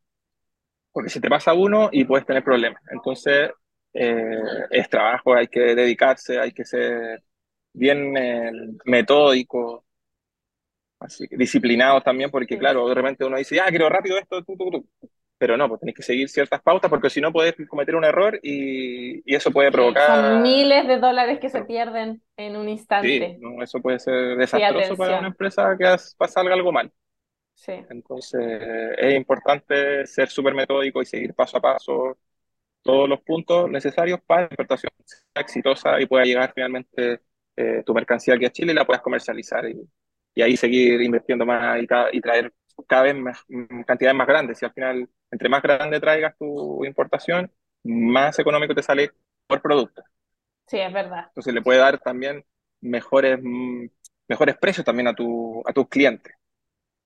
porque 0.92 1.10
si 1.10 1.20
te 1.20 1.28
pasa 1.28 1.54
uno 1.54 1.88
y 1.92 2.04
puedes 2.04 2.26
tener 2.26 2.44
problemas. 2.44 2.82
Entonces, 2.90 3.50
eh, 3.94 4.42
es 4.70 4.88
trabajo, 4.90 5.34
hay 5.34 5.48
que 5.48 5.60
dedicarse, 5.74 6.38
hay 6.40 6.52
que 6.52 6.64
ser 6.64 7.22
bien 7.72 8.16
eh, 8.16 8.52
metódico, 8.84 9.84
así 11.00 11.26
disciplinado 11.30 12.00
también, 12.02 12.30
porque 12.30 12.58
claro, 12.58 12.88
de 12.88 12.94
repente 12.94 13.24
uno 13.24 13.36
dice, 13.38 13.60
ah, 13.60 13.66
quiero 13.68 13.88
rápido 13.88 14.18
esto, 14.18 14.42
tú, 14.44 14.56
tú, 14.56 14.70
tú. 14.70 15.08
Pero 15.38 15.56
no, 15.56 15.68
pues 15.68 15.80
tenés 15.80 15.94
que 15.96 16.02
seguir 16.02 16.28
ciertas 16.30 16.62
pautas 16.62 16.90
porque 16.90 17.10
si 17.10 17.20
no 17.20 17.32
puedes 17.32 17.54
cometer 17.68 17.96
un 17.96 18.04
error 18.04 18.38
y, 18.42 19.22
y 19.30 19.34
eso 19.36 19.52
puede 19.52 19.70
Sí, 19.70 19.96
son 20.04 20.42
provocar 20.42 20.42
miles 20.42 20.86
de 20.88 20.98
dólares 20.98 21.38
que 21.40 21.50
se 21.50 21.62
pierden 21.62 22.22
en 22.36 22.56
un 22.56 22.68
Sí, 23.00 23.28
instante. 23.28 23.40
no, 23.40 23.62
eso 23.62 23.80
puede 23.80 23.98
ser 23.98 24.36
Sí, 24.44 24.62
desastroso 24.64 24.96
para 24.96 25.18
una 25.18 25.28
empresa 25.28 25.76
que 25.78 25.84
pasa 26.16 26.40
algo 26.40 26.72
mal. 26.72 26.92
Sí, 27.54 27.86
Entonces, 27.88 28.42
es 28.98 29.14
importante 29.16 30.06
ser 30.06 30.28
súper 30.30 30.54
metódico 30.54 31.02
y 31.02 31.06
seguir 31.06 31.34
paso 31.34 31.58
a 31.58 31.60
paso 31.60 32.18
todos 32.82 33.08
los 33.08 33.20
puntos 33.22 33.70
necesarios 33.70 34.20
para 34.26 34.48
que 34.48 34.56
la 34.58 34.64
exportación 34.64 34.92
sea 35.06 35.42
exitosa 35.42 36.00
y 36.00 36.06
pueda 36.06 36.24
llegar 36.24 36.52
finalmente 36.54 37.22
eh, 37.56 37.82
tu 37.86 37.94
mercancía 37.94 38.34
aquí 38.34 38.46
a 38.46 38.52
Chile 38.52 38.72
y 38.72 38.76
la 38.76 38.86
puedas 38.86 39.02
comercializar 39.02 39.68
y, 39.70 39.80
y 40.34 40.42
ahí 40.42 40.56
seguir 40.56 41.00
invirtiendo 41.02 41.46
más 41.46 41.80
y, 41.82 41.86
y 42.18 42.20
traer 42.22 42.52
cada 42.88 43.02
vez 43.04 43.14
más 43.16 43.38
mm, 43.48 43.82
cantidades 43.82 44.16
más 44.16 44.26
grandes. 44.26 44.62
Y 44.62 44.64
al 44.66 44.72
final, 44.72 45.08
entre 45.30 45.48
más 45.48 45.62
grande 45.62 46.00
traigas 46.00 46.36
tu 46.38 46.84
importación, 46.84 47.52
más 47.84 48.38
económico 48.38 48.74
te 48.74 48.82
sale 48.82 49.12
por 49.46 49.62
producto. 49.62 50.02
sí, 50.66 50.78
es 50.78 50.92
verdad. 50.92 51.30
Entonces 51.30 51.54
le 51.54 51.62
puede 51.62 51.78
dar 51.78 51.98
también 52.00 52.44
mejores, 52.80 53.38
mm, 53.42 53.86
mejores 54.28 54.56
precios 54.58 54.84
también 54.84 55.08
a, 55.08 55.14
tu, 55.14 55.62
a 55.66 55.72
tus 55.72 55.88
clientes. 55.88 56.34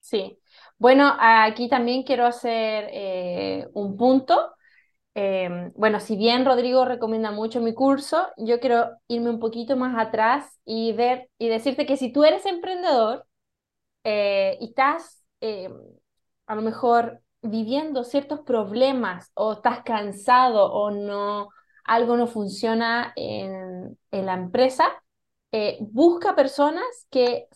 Sí. 0.00 0.38
Bueno, 0.78 1.14
aquí 1.18 1.68
también 1.68 2.02
quiero 2.04 2.26
hacer 2.26 2.88
eh, 2.92 3.68
un 3.74 3.96
punto. 3.96 4.54
Eh, 5.14 5.70
bueno, 5.76 6.00
si 6.00 6.16
bien 6.16 6.44
Rodrigo 6.46 6.84
recomienda 6.86 7.32
mucho 7.32 7.60
mi 7.60 7.74
curso, 7.74 8.28
yo 8.38 8.60
quiero 8.60 8.90
irme 9.08 9.30
un 9.30 9.40
poquito 9.40 9.76
más 9.76 9.96
atrás 9.98 10.60
y 10.64 10.92
ver 10.94 11.30
y 11.38 11.48
decirte 11.48 11.86
que 11.86 11.96
si 11.96 12.12
tú 12.12 12.24
eres 12.24 12.46
emprendedor 12.46 13.26
eh, 14.04 14.58
y 14.60 14.66
estás 14.70 15.19
eh, 15.40 15.70
a 16.46 16.54
lo 16.54 16.62
mejor 16.62 17.22
viviendo 17.42 18.04
ciertos 18.04 18.40
problemas 18.40 19.30
o 19.34 19.54
estás 19.54 19.82
cansado 19.82 20.72
o 20.72 20.90
no, 20.90 21.48
algo 21.84 22.16
no 22.16 22.26
funciona 22.26 23.12
en, 23.16 23.98
en 24.10 24.26
la 24.26 24.34
empresa, 24.34 25.02
eh, 25.52 25.78
busca 25.80 26.36
personas 26.36 26.84
que 27.10 27.48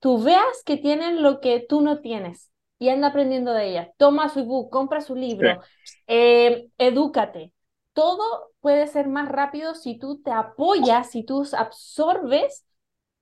tú 0.00 0.22
veas 0.22 0.62
que 0.64 0.76
tienen 0.76 1.22
lo 1.22 1.40
que 1.40 1.60
tú 1.60 1.80
no 1.80 2.00
tienes 2.00 2.50
y 2.78 2.88
anda 2.88 3.08
aprendiendo 3.08 3.52
de 3.52 3.68
ellas. 3.70 3.88
Toma 3.96 4.28
su 4.28 4.40
ebook, 4.40 4.70
compra 4.70 5.00
su 5.00 5.14
libro, 5.14 5.60
eh, 6.06 6.68
edúcate. 6.78 7.52
Todo 7.92 8.50
puede 8.60 8.86
ser 8.86 9.06
más 9.08 9.28
rápido 9.28 9.74
si 9.74 9.98
tú 9.98 10.20
te 10.22 10.30
apoyas, 10.32 11.10
si 11.10 11.24
tú 11.24 11.46
absorbes 11.56 12.64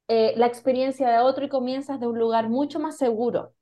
eh, 0.09 0.35
la 0.37 0.47
experiencia 0.47 1.09
de 1.11 1.19
otro 1.21 1.45
y 1.45 1.49
comienzas 1.49 2.01
de 2.01 2.07
un 2.07 2.19
lugar 2.19 2.49
mucho 2.49 2.81
más 2.81 2.97
seguro, 2.99 3.55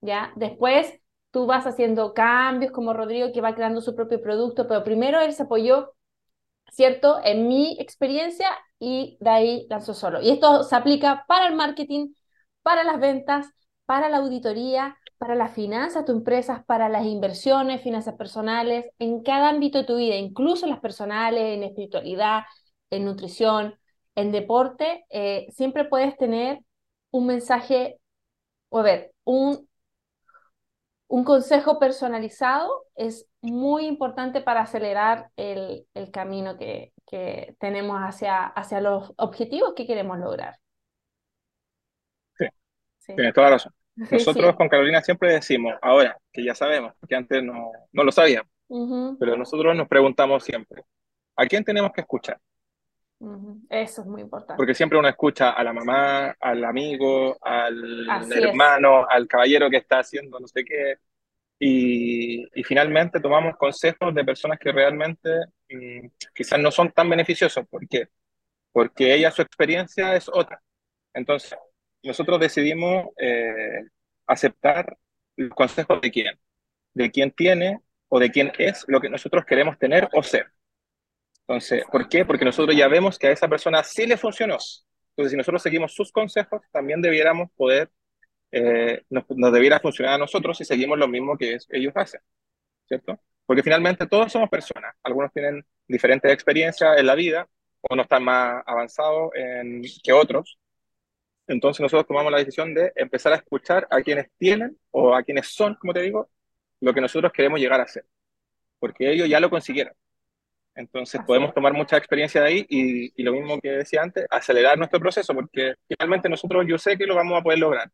¿ya? 0.00 0.32
Después 0.36 1.00
tú 1.30 1.46
vas 1.46 1.66
haciendo 1.66 2.14
cambios 2.14 2.72
como 2.72 2.92
Rodrigo 2.92 3.32
que 3.32 3.40
va 3.40 3.54
creando 3.54 3.80
su 3.80 3.94
propio 3.94 4.20
producto, 4.22 4.66
pero 4.68 4.84
primero 4.84 5.20
él 5.20 5.32
se 5.32 5.44
apoyó, 5.44 5.92
¿cierto? 6.70 7.20
En 7.24 7.48
mi 7.48 7.76
experiencia 7.80 8.48
y 8.78 9.18
de 9.20 9.30
ahí 9.30 9.66
lanzó 9.70 9.94
solo. 9.94 10.22
Y 10.22 10.30
esto 10.30 10.64
se 10.64 10.76
aplica 10.76 11.24
para 11.28 11.48
el 11.48 11.54
marketing, 11.56 12.14
para 12.62 12.84
las 12.84 13.00
ventas, 13.00 13.48
para 13.86 14.08
la 14.08 14.18
auditoría, 14.18 14.96
para 15.18 15.34
las 15.34 15.54
finanzas 15.54 16.02
de 16.02 16.06
tu 16.06 16.12
empresa, 16.12 16.64
para 16.66 16.88
las 16.88 17.04
inversiones, 17.06 17.82
finanzas 17.82 18.14
personales, 18.16 18.86
en 18.98 19.22
cada 19.22 19.48
ámbito 19.48 19.78
de 19.78 19.84
tu 19.84 19.96
vida, 19.96 20.16
incluso 20.16 20.66
las 20.66 20.80
personales, 20.80 21.42
en 21.56 21.62
espiritualidad, 21.62 22.42
en 22.90 23.04
nutrición, 23.04 23.78
en 24.14 24.32
deporte, 24.32 25.06
eh, 25.10 25.46
siempre 25.50 25.84
puedes 25.84 26.16
tener 26.16 26.60
un 27.10 27.26
mensaje, 27.26 28.00
o 28.70 28.80
a 28.80 28.82
ver, 28.82 29.12
un, 29.24 29.68
un 31.08 31.24
consejo 31.24 31.78
personalizado 31.78 32.84
es 32.94 33.28
muy 33.40 33.86
importante 33.86 34.40
para 34.40 34.62
acelerar 34.62 35.30
el, 35.36 35.86
el 35.94 36.10
camino 36.10 36.56
que, 36.58 36.92
que 37.06 37.56
tenemos 37.60 37.98
hacia, 38.00 38.44
hacia 38.44 38.80
los 38.80 39.12
objetivos 39.16 39.74
que 39.74 39.86
queremos 39.86 40.18
lograr. 40.18 40.56
sí, 42.38 42.46
Sí, 42.98 43.12
tienes 43.14 43.34
toda 43.34 43.48
la 43.48 43.52
razón. 43.56 43.74
Nosotros 44.10 44.54
sí. 44.54 44.56
con 44.56 44.68
Carolina 44.68 45.02
siempre 45.02 45.32
decimos, 45.34 45.74
ahora 45.82 46.18
que 46.32 46.44
ya 46.44 46.54
sabemos, 46.54 46.94
porque 47.00 47.16
antes 47.16 47.42
no, 47.44 47.72
no 47.92 48.04
lo 48.04 48.12
sabíamos, 48.12 48.50
pero 49.18 49.36
nosotros 49.36 49.76
nos 49.76 49.88
preguntamos 49.88 50.44
siempre, 50.44 50.84
¿a 51.36 51.46
quién 51.46 51.64
tenemos 51.64 51.92
que 51.92 52.02
escuchar? 52.02 52.40
Eso 53.70 54.02
es 54.02 54.06
muy 54.06 54.22
importante. 54.22 54.56
Porque 54.56 54.74
siempre 54.74 54.98
uno 54.98 55.08
escucha 55.08 55.50
a 55.50 55.64
la 55.64 55.72
mamá, 55.72 56.36
al 56.38 56.64
amigo, 56.64 57.36
al 57.40 58.08
Así 58.10 58.32
es. 58.32 58.44
hermano, 58.44 59.06
al 59.08 59.26
caballero 59.26 59.70
que 59.70 59.78
está 59.78 60.00
haciendo 60.00 60.38
no 60.38 60.46
sé 60.46 60.64
qué, 60.64 60.96
y, 61.58 62.46
y 62.58 62.62
finalmente 62.64 63.20
tomamos 63.20 63.56
consejos 63.56 64.14
de 64.14 64.24
personas 64.24 64.58
que 64.58 64.72
realmente 64.72 65.30
mm, 65.70 66.06
quizás 66.34 66.58
no 66.58 66.70
son 66.70 66.92
tan 66.92 67.08
beneficiosos. 67.08 67.66
¿Por 67.68 67.88
qué? 67.88 68.08
Porque 68.72 69.14
ella, 69.14 69.30
su 69.30 69.42
experiencia 69.42 70.14
es 70.14 70.28
otra. 70.28 70.62
Entonces, 71.14 71.56
nosotros 72.02 72.38
decidimos 72.38 73.06
eh, 73.16 73.84
aceptar 74.26 74.96
los 75.36 75.50
consejos 75.50 76.00
de 76.00 76.10
quién, 76.10 76.38
de 76.92 77.10
quién 77.10 77.30
tiene 77.30 77.80
o 78.08 78.18
de 78.18 78.30
quién 78.30 78.52
es 78.58 78.84
lo 78.88 79.00
que 79.00 79.08
nosotros 79.08 79.44
queremos 79.46 79.78
tener 79.78 80.08
o 80.12 80.22
ser. 80.22 80.52
Entonces, 81.48 81.84
¿por 81.90 82.08
qué? 82.08 82.24
Porque 82.24 82.44
nosotros 82.44 82.76
ya 82.76 82.88
vemos 82.88 83.18
que 83.18 83.28
a 83.28 83.30
esa 83.32 83.48
persona 83.48 83.82
sí 83.82 84.06
le 84.06 84.16
funcionó. 84.16 84.56
Entonces, 85.10 85.30
si 85.30 85.36
nosotros 85.36 85.62
seguimos 85.62 85.94
sus 85.94 86.12
consejos, 86.12 86.62
también 86.72 87.00
debiéramos 87.00 87.50
poder 87.56 87.90
eh, 88.52 89.02
nos, 89.10 89.24
debiera 89.52 89.80
funcionar 89.80 90.14
a 90.14 90.18
nosotros 90.18 90.56
si 90.56 90.64
seguimos 90.64 90.98
lo 90.98 91.08
mismo 91.08 91.36
que 91.36 91.58
ellos 91.70 91.92
hacen, 91.94 92.20
¿cierto? 92.86 93.20
Porque 93.44 93.62
finalmente 93.62 94.06
todos 94.06 94.32
somos 94.32 94.48
personas, 94.48 94.94
algunos 95.02 95.32
tienen 95.32 95.64
diferentes 95.86 96.32
experiencias 96.32 96.98
en 96.98 97.06
la 97.06 97.14
vida, 97.14 97.48
o 97.82 97.94
no 97.94 98.02
están 98.02 98.24
más 98.24 98.62
avanzados 98.66 99.30
en, 99.34 99.82
que 100.02 100.12
otros, 100.12 100.58
entonces 101.46 101.80
nosotros 101.80 102.06
tomamos 102.06 102.32
la 102.32 102.38
decisión 102.38 102.74
de 102.74 102.92
empezar 102.96 103.32
a 103.32 103.36
escuchar 103.36 103.86
a 103.90 104.00
quienes 104.00 104.30
tienen 104.38 104.78
o 104.90 105.14
a 105.14 105.22
quienes 105.22 105.48
son, 105.48 105.74
como 105.76 105.92
te 105.92 106.02
digo, 106.02 106.30
lo 106.80 106.94
que 106.94 107.00
nosotros 107.00 107.32
queremos 107.32 107.60
llegar 107.60 107.80
a 107.80 107.86
ser, 107.86 108.06
porque 108.78 109.12
ellos 109.12 109.28
ya 109.28 109.40
lo 109.40 109.50
consiguieron. 109.50 109.94
Entonces 110.76 111.20
podemos 111.26 111.54
tomar 111.54 111.72
mucha 111.72 111.96
experiencia 111.96 112.42
de 112.42 112.46
ahí 112.46 112.66
y, 112.68 113.12
y, 113.20 113.24
lo 113.24 113.32
mismo 113.32 113.58
que 113.60 113.70
decía 113.70 114.02
antes, 114.02 114.26
acelerar 114.30 114.76
nuestro 114.76 115.00
proceso, 115.00 115.34
porque 115.34 115.74
finalmente 115.88 116.28
nosotros 116.28 116.66
yo 116.68 116.76
sé 116.76 116.98
que 116.98 117.06
lo 117.06 117.14
vamos 117.14 117.40
a 117.40 117.42
poder 117.42 117.58
lograr, 117.58 117.90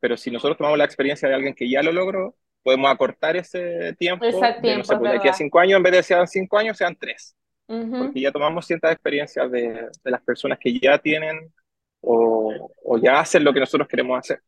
pero 0.00 0.16
si 0.16 0.30
nosotros 0.30 0.56
tomamos 0.56 0.78
la 0.78 0.86
experiencia 0.86 1.28
de 1.28 1.34
alguien 1.34 1.54
que 1.54 1.68
ya 1.68 1.82
lo 1.82 1.92
logró, 1.92 2.34
podemos 2.62 2.90
acortar 2.90 3.36
ese 3.36 3.94
tiempo, 3.98 4.24
tiempo 4.26 4.60
de, 4.62 4.78
no 4.78 4.84
sé, 4.84 4.96
pues, 4.96 5.12
de 5.12 5.18
aquí 5.18 5.28
a 5.28 5.34
cinco 5.34 5.60
años, 5.60 5.76
en 5.76 5.82
vez 5.82 5.92
de 5.92 6.02
sean 6.02 6.26
cinco 6.26 6.58
años, 6.58 6.76
sean 6.76 6.96
tres. 6.96 7.36
Uh 7.66 7.74
-huh. 7.74 7.98
Porque 8.06 8.20
ya 8.20 8.32
tomamos 8.32 8.66
ciertas 8.66 8.92
experiencias 8.92 9.50
de, 9.50 9.88
de, 10.02 10.10
las 10.10 10.22
personas 10.22 10.58
que 10.58 10.78
ya 10.78 10.98
tienen 10.98 11.52
o, 12.00 12.70
o, 12.84 12.98
ya 12.98 13.20
hacen 13.20 13.44
lo 13.44 13.52
que 13.52 13.60
nosotros 13.60 13.86
queremos 13.88 14.18
hacer. 14.18 14.40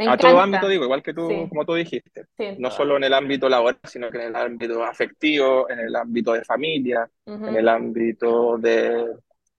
Me 0.00 0.04
a 0.10 0.14
encanta. 0.14 0.28
todo 0.28 0.40
ámbito, 0.40 0.68
digo, 0.68 0.84
igual 0.84 1.02
que 1.02 1.14
tú, 1.14 1.28
Sí. 1.28 1.46
como 1.48 1.64
tú 1.64 1.74
dijiste. 1.74 2.26
Sí, 2.36 2.56
no 2.58 2.70
solo 2.70 2.96
en 2.96 3.04
el 3.04 3.14
ámbito 3.14 3.48
laboral, 3.48 3.78
sino 3.84 4.10
que 4.10 4.18
en 4.18 4.24
el 4.24 4.36
ámbito 4.36 4.82
afectivo, 4.84 5.70
en 5.70 5.80
el 5.80 5.94
ámbito 5.96 6.32
de 6.32 6.44
familia, 6.44 7.08
Ujú. 7.26 7.46
en 7.46 7.56
el 7.56 7.68
ámbito 7.68 8.58
de 8.58 9.06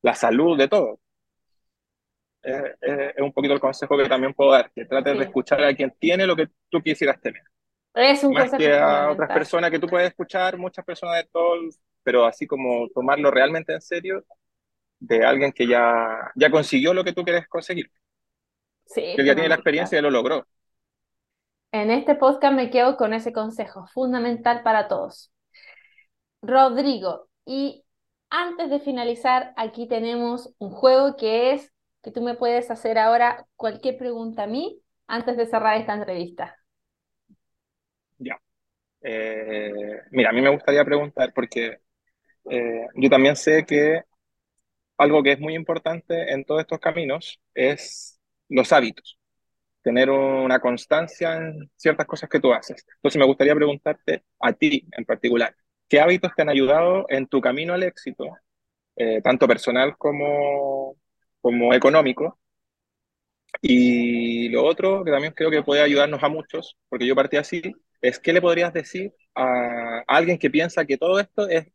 la 0.02 0.14
salud, 0.16 0.58
de 0.58 0.68
todo. 0.68 1.00
Es, 2.42 2.56
es- 2.82 3.14
es 3.16 3.22
un 3.22 3.32
poquito 3.34 3.54
el 3.54 3.60
consejo 3.60 3.98
que 3.98 4.10
también 4.10 4.34
puedo 4.34 4.52
dar, 4.52 4.72
que 4.74 4.86
trates 4.86 5.14
Sí. 5.14 5.20
de 5.20 5.26
escuchar 5.26 5.64
a 5.64 5.76
quien 5.76 5.92
tiene 6.00 6.26
lo 6.26 6.36
que 6.36 6.48
tú 6.70 6.82
quisieras 6.82 7.22
tener. 7.22 7.44
Es 7.94 8.24
un 8.24 8.34
Más 8.34 8.44
consejo 8.50 8.58
que 8.60 8.74
a 8.74 9.12
otras 9.12 9.30
personas 9.32 9.70
que 9.70 9.80
tú 9.80 9.88
puedes 9.88 10.08
escuchar, 10.10 10.58
muchas 10.58 10.86
personas 10.86 11.18
de 11.18 11.30
todo, 11.32 11.56
pero 12.04 12.26
así 12.26 12.48
como 12.48 12.88
tomarlo 12.90 13.30
realmente 13.30 13.74
en 13.74 13.82
serio 13.82 14.24
de 15.00 15.26
alguien 15.26 15.52
que 15.52 15.68
ya, 15.68 16.32
ya 16.36 16.52
consiguió 16.52 16.94
lo 16.94 17.04
que 17.04 17.14
tú 17.14 17.24
quieres 17.24 17.48
conseguir, 17.48 17.92
Sí, 18.86 19.14
que 19.16 19.26
ya 19.26 19.34
tiene 19.34 19.50
la 19.50 19.56
experiencia 19.56 19.98
y 20.00 20.02
lo 20.02 20.10
logró. 20.10 20.46
En 21.72 21.90
este 21.90 22.16
podcast 22.16 22.54
me 22.54 22.70
quedo 22.70 22.98
con 22.98 23.14
ese 23.14 23.32
consejo, 23.32 23.88
fundamental 23.88 24.62
para 24.64 24.88
todos. 24.88 25.32
Rodrigo, 26.42 27.30
y 27.46 27.86
antes 28.30 28.70
de 28.70 28.80
finalizar, 28.80 29.54
aquí 29.56 29.88
tenemos 29.88 30.54
un 30.58 30.72
juego 30.72 31.16
que 31.16 31.54
es 31.54 31.72
que 32.04 32.12
tú 32.12 32.22
me 32.22 32.36
puedes 32.36 32.72
hacer 32.72 32.98
ahora 32.98 33.46
cualquier 33.56 33.98
pregunta 33.98 34.44
a 34.44 34.48
mí 34.48 34.82
antes 35.08 35.38
de 35.38 35.46
cerrar 35.46 35.78
esta 35.78 35.94
entrevista. 35.94 36.58
Eh, 39.04 40.00
mira, 40.12 40.30
a 40.30 40.34
mí 40.34 40.42
me 40.42 40.50
gustaría 40.50 40.86
preguntar, 40.86 41.34
porque 41.34 41.80
eh, 42.50 42.88
yo 42.96 43.10
también 43.10 43.36
sé 43.36 43.66
que 43.66 44.04
algo 44.98 45.24
que 45.24 45.34
es 45.34 45.40
muy 45.40 45.56
importante 45.56 46.34
en 46.34 46.46
todos 46.46 46.62
estos 46.62 46.80
caminos 46.80 47.42
es 47.56 48.20
los 48.52 48.72
hábitos, 48.74 49.20
tener 49.84 50.10
una 50.12 50.60
constancia 50.60 51.38
en 51.38 51.72
ciertas 51.78 52.08
cosas 52.08 52.30
que 52.30 52.40
tú 52.40 52.54
haces. 52.54 52.86
Entonces 52.98 53.20
me 53.20 53.26
gustaría 53.26 53.56
preguntarte 53.56 54.24
a 54.40 54.54
ti 54.54 54.88
en 54.98 55.06
particular, 55.06 55.56
¿qué 55.90 56.00
hábitos 56.02 56.34
te 56.36 56.44
han 56.44 56.50
ayudado 56.50 57.06
en 57.10 57.28
tu 57.28 57.42
camino 57.42 57.74
al 57.74 57.84
éxito, 57.84 58.26
eh, 58.98 59.22
tanto 59.24 59.48
personal 59.48 59.98
como, 59.98 60.96
como 61.42 61.74
económico? 61.74 62.40
Y 63.62 64.50
lo 64.50 64.64
otro, 64.66 65.04
que 65.04 65.12
también 65.12 65.34
creo 65.34 65.52
que 65.52 65.64
puede 65.64 65.82
ayudarnos 65.82 66.24
a 66.24 66.30
muchos, 66.30 66.78
porque 66.90 67.06
yo 67.06 67.16
partí 67.16 67.38
así, 67.38 67.62
es 68.02 68.20
qué 68.20 68.34
le 68.34 68.42
podrías 68.42 68.74
decir 68.74 69.14
a 69.36 70.04
alguien 70.08 70.38
que 70.40 70.50
piensa 70.50 70.86
que 70.86 70.98
todo 70.98 71.20
esto 71.20 71.48
es 71.48 71.68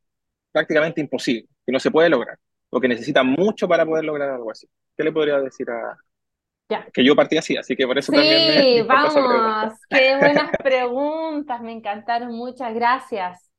prácticamente 0.52 1.00
imposible, 1.00 1.48
que 1.66 1.72
no 1.72 1.80
se 1.80 1.90
puede 1.90 2.08
lograr, 2.10 2.38
o 2.70 2.80
que 2.80 2.88
necesita 2.88 3.22
mucho 3.22 3.68
para 3.68 3.86
poder 3.86 4.04
lograr 4.04 4.30
algo 4.30 4.50
así. 4.50 4.68
¿Qué 4.96 5.04
le 5.04 5.12
podrías 5.12 5.42
decir 5.44 5.70
a... 5.70 5.96
Ya. 6.68 6.86
Que 6.92 7.04
yo 7.04 7.14
partí 7.14 7.36
así, 7.36 7.56
así 7.56 7.76
que 7.76 7.86
por 7.86 7.96
eso 7.96 8.12
también 8.12 8.48
me 8.48 8.84
pregunta. 8.84 8.94
vamos, 8.94 9.78
qué 9.88 10.16
buenas 10.18 10.50
preguntas, 10.62 11.60
me 11.60 11.72
encantaron, 11.72 12.32
muchas 12.32 12.74
gracias. 12.74 13.52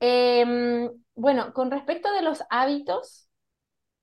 Em, 0.00 0.90
bueno, 1.14 1.52
con 1.52 1.70
respecto 1.70 2.12
de 2.12 2.22
los 2.22 2.42
hábitos, 2.48 3.28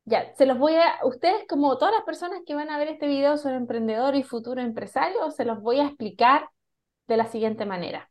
ya, 0.06 0.34
se 0.36 0.46
los 0.46 0.60
voy 0.60 0.76
a, 0.76 1.00
ustedes 1.06 1.46
como 1.48 1.78
todas 1.78 1.94
las 1.96 2.04
personas 2.04 2.42
que 2.46 2.54
van 2.54 2.70
a 2.70 2.78
ver 2.78 2.90
este 2.90 3.08
video 3.08 3.38
son 3.38 3.54
emprendedores 3.54 4.22
y 4.22 4.24
futuros 4.24 4.64
empresarios, 4.64 5.36
se 5.36 5.46
los 5.46 5.62
voy 5.62 5.80
a 5.80 5.88
explicar 5.88 6.50
de 7.08 7.18
la 7.18 7.26
siguiente 7.26 7.66
manera. 7.66 8.10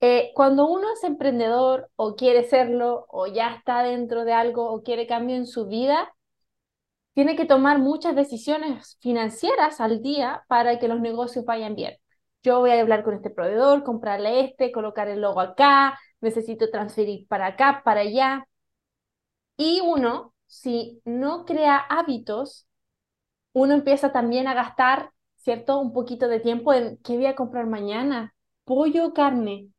Eh, 0.00 0.30
cuando 0.34 0.66
uno 0.66 0.92
es 0.92 1.02
emprendedor 1.04 1.90
o 1.96 2.14
quiere 2.14 2.44
serlo 2.44 3.06
o 3.08 3.26
ya 3.26 3.54
está 3.54 3.82
dentro 3.82 4.24
de 4.24 4.32
algo 4.32 4.70
o 4.70 4.82
quiere 4.82 5.06
cambio 5.06 5.36
en 5.36 5.46
su 5.46 5.66
vida, 5.66 6.14
tiene 7.18 7.34
que 7.34 7.46
tomar 7.46 7.80
muchas 7.80 8.14
decisiones 8.14 8.96
financieras 9.00 9.80
al 9.80 10.02
día 10.02 10.44
para 10.46 10.78
que 10.78 10.86
los 10.86 11.00
negocios 11.00 11.44
vayan 11.44 11.74
bien. 11.74 11.96
Yo 12.44 12.60
voy 12.60 12.70
a 12.70 12.80
hablar 12.80 13.02
con 13.02 13.14
este 13.14 13.28
proveedor, 13.28 13.82
comprarle 13.82 14.44
este, 14.44 14.70
colocar 14.70 15.08
el 15.08 15.20
logo 15.20 15.40
acá, 15.40 15.98
necesito 16.20 16.70
transferir 16.70 17.26
para 17.26 17.46
acá, 17.46 17.82
para 17.84 18.02
allá. 18.02 18.46
Y 19.56 19.80
uno, 19.80 20.32
si 20.46 21.02
no 21.04 21.44
crea 21.44 21.78
hábitos, 21.78 22.68
uno 23.52 23.74
empieza 23.74 24.12
también 24.12 24.46
a 24.46 24.54
gastar, 24.54 25.10
¿cierto? 25.34 25.80
Un 25.80 25.92
poquito 25.92 26.28
de 26.28 26.38
tiempo 26.38 26.72
en 26.72 26.98
qué 26.98 27.16
voy 27.16 27.26
a 27.26 27.34
comprar 27.34 27.66
mañana, 27.66 28.32
pollo 28.62 29.06
o 29.06 29.12
carne. 29.12 29.70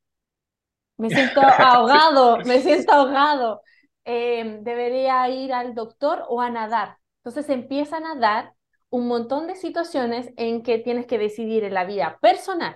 Me 0.97 1.09
siento 1.09 1.39
ahogado, 1.39 2.39
me 2.39 2.59
siento 2.59 2.91
ahogado. 2.91 3.61
Eh, 4.03 4.59
debería 4.61 5.29
ir 5.29 5.53
al 5.53 5.73
doctor 5.73 6.25
o 6.27 6.41
a 6.41 6.49
nadar. 6.49 6.99
Entonces 7.29 7.53
empiezan 7.53 8.07
a 8.07 8.15
dar 8.15 8.55
un 8.89 9.07
montón 9.07 9.45
de 9.45 9.55
situaciones 9.55 10.31
en 10.35 10.63
que 10.63 10.79
tienes 10.79 11.05
que 11.05 11.19
decidir 11.19 11.63
en 11.63 11.75
la 11.75 11.85
vida 11.85 12.17
personal, 12.21 12.75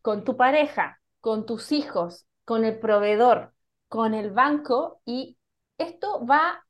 con 0.00 0.24
tu 0.24 0.38
pareja, 0.38 1.02
con 1.20 1.44
tus 1.44 1.70
hijos, 1.70 2.26
con 2.46 2.64
el 2.64 2.78
proveedor, 2.78 3.52
con 3.88 4.14
el 4.14 4.30
banco, 4.30 5.02
y 5.04 5.36
esto 5.76 6.24
va 6.24 6.64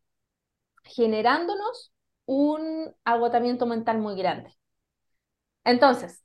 generándonos 0.84 1.92
un 2.26 2.92
agotamiento 3.04 3.66
mental 3.66 3.98
muy 3.98 4.16
grande. 4.16 4.52
Entonces, 5.64 6.24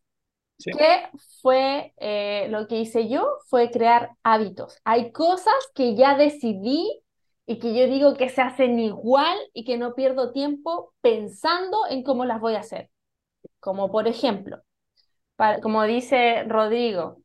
Sí. 0.57 0.71
¿qué 0.71 1.09
fue 1.41 1.93
eh, 1.97 2.47
lo 2.49 2.67
que 2.67 2.77
hice 2.79 3.09
yo? 3.09 3.39
Fue 3.47 3.71
crear 3.71 4.11
hábitos. 4.23 4.77
Hay 4.85 5.11
cosas 5.11 5.53
que 5.75 5.95
ya 5.95 6.17
decidí 6.17 7.03
y 7.45 7.59
que 7.59 7.75
yo 7.75 7.87
digo 7.87 8.15
que 8.15 8.29
se 8.29 8.41
hacen 8.41 8.79
igual 8.79 9.37
y 9.53 9.65
que 9.65 9.77
no 9.77 9.95
pierdo 9.95 10.31
tiempo 10.31 10.93
pensando 11.01 11.79
en 11.89 12.03
cómo 12.03 12.25
las 12.25 12.39
voy 12.41 12.55
a 12.55 12.59
hacer. 12.61 12.89
Como 13.59 13.91
por 13.91 14.07
ejemplo, 14.07 14.61
como 15.61 15.83
dice 15.83 16.43
Rodrigo, 16.45 17.17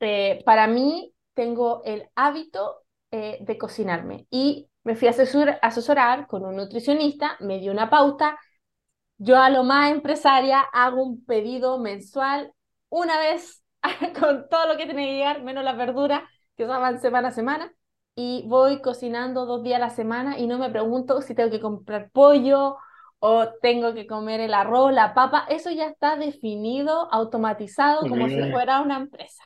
eh, 0.00 0.42
para 0.44 0.66
mí 0.66 1.14
tengo 1.34 1.82
el 1.84 2.08
hábito 2.14 2.84
eh, 3.10 3.38
de 3.42 3.58
cocinarme 3.58 4.26
y 4.30 4.68
me 4.84 4.96
fui 4.96 5.08
a 5.08 5.12
asesor- 5.12 5.58
asesorar 5.62 6.26
con 6.26 6.44
un 6.44 6.56
nutricionista, 6.56 7.36
me 7.40 7.58
dio 7.60 7.72
una 7.72 7.90
pauta. 7.90 8.38
Yo 9.18 9.38
a 9.38 9.50
lo 9.50 9.64
más 9.64 9.92
empresaria 9.92 10.60
hago 10.60 11.02
un 11.04 11.24
pedido 11.24 11.78
mensual 11.78 12.52
una 12.90 13.18
vez 13.18 13.62
con 14.20 14.48
todo 14.48 14.66
lo 14.68 14.76
que 14.78 14.86
tiene 14.86 15.06
que 15.06 15.14
llegar, 15.14 15.42
menos 15.42 15.64
las 15.64 15.76
verduras, 15.76 16.22
que 16.56 16.66
van 16.66 17.00
semana 17.00 17.28
a 17.28 17.32
semana, 17.32 17.72
y 18.14 18.44
voy 18.48 18.80
cocinando 18.82 19.46
dos 19.46 19.62
días 19.62 19.76
a 19.76 19.86
la 19.86 19.90
semana 19.90 20.38
y 20.38 20.46
no 20.46 20.58
me 20.58 20.70
pregunto 20.70 21.22
si 21.22 21.34
tengo 21.34 21.50
que 21.50 21.60
comprar 21.60 22.10
pollo 22.10 22.76
o 23.20 23.48
tengo 23.62 23.94
que 23.94 24.06
comer 24.06 24.40
el 24.40 24.54
arroz, 24.54 24.92
la 24.92 25.14
papa, 25.14 25.46
eso 25.48 25.70
ya 25.70 25.86
está 25.86 26.16
definido, 26.16 27.08
automatizado, 27.12 28.08
como 28.08 28.28
si 28.28 28.42
fuera 28.44 28.80
una 28.82 28.96
empresa. 28.98 29.44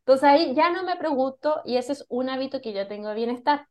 Entonces 0.00 0.24
ahí 0.24 0.54
ya 0.54 0.70
no 0.72 0.84
me 0.84 0.96
pregunto 0.96 1.62
y 1.64 1.76
ese 1.78 1.92
es 1.94 2.06
un 2.08 2.28
hábito 2.30 2.60
que 2.62 2.72
yo 2.74 2.88
tengo 2.88 3.08
de 3.10 3.14
bienestar. 3.16 3.68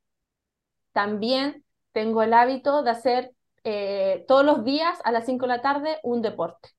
También 0.93 1.63
tengo 1.91 2.23
el 2.23 2.33
hábito 2.33 2.83
de 2.83 2.91
hacer 2.91 3.31
eh, 3.63 4.25
todos 4.27 4.45
los 4.45 4.63
días 4.63 4.99
a 5.03 5.11
las 5.11 5.25
5 5.25 5.45
de 5.47 5.49
la 5.57 5.61
tarde 5.61 5.99
un 6.03 6.21
deporte. 6.21 6.69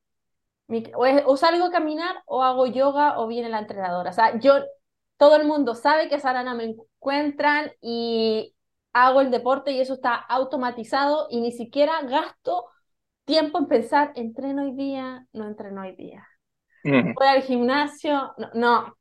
Mi- 0.69 0.85
o, 0.97 1.07
es- 1.07 1.23
o 1.27 1.37
salgo 1.37 1.67
a 1.67 1.71
caminar 1.73 2.23
o 2.27 2.43
hago 2.45 2.67
yoga 2.67 3.19
o 3.21 3.27
viene 3.29 3.49
la 3.51 3.61
entrenadora. 3.61 4.11
O 4.11 4.15
sea, 4.15 4.39
yo, 4.41 4.55
todo 5.17 5.37
el 5.37 5.47
mundo 5.47 5.75
sabe 5.75 6.09
que 6.09 6.17
a 6.17 6.21
Sarana 6.21 6.55
me 6.55 6.65
encuentran 6.65 7.73
y 7.81 8.55
hago 8.93 9.21
el 9.21 9.31
deporte 9.31 9.73
y 9.73 9.81
eso 9.81 9.95
está 9.95 10.15
automatizado 10.15 11.29
y 11.31 11.41
ni 11.41 11.53
siquiera 11.53 12.03
gasto 12.03 12.67
tiempo 13.25 13.59
en 13.59 13.67
pensar, 13.69 14.13
entreno 14.17 14.63
hoy 14.65 14.73
día, 14.75 15.27
no 15.33 15.47
entreno 15.47 15.83
hoy 15.83 15.97
día 15.97 16.27
Mm. 16.85 17.15
voy 17.15 17.27
al 17.29 17.43
gimnasio, 17.43 18.35
no, 18.39 18.51
no. 18.55 18.97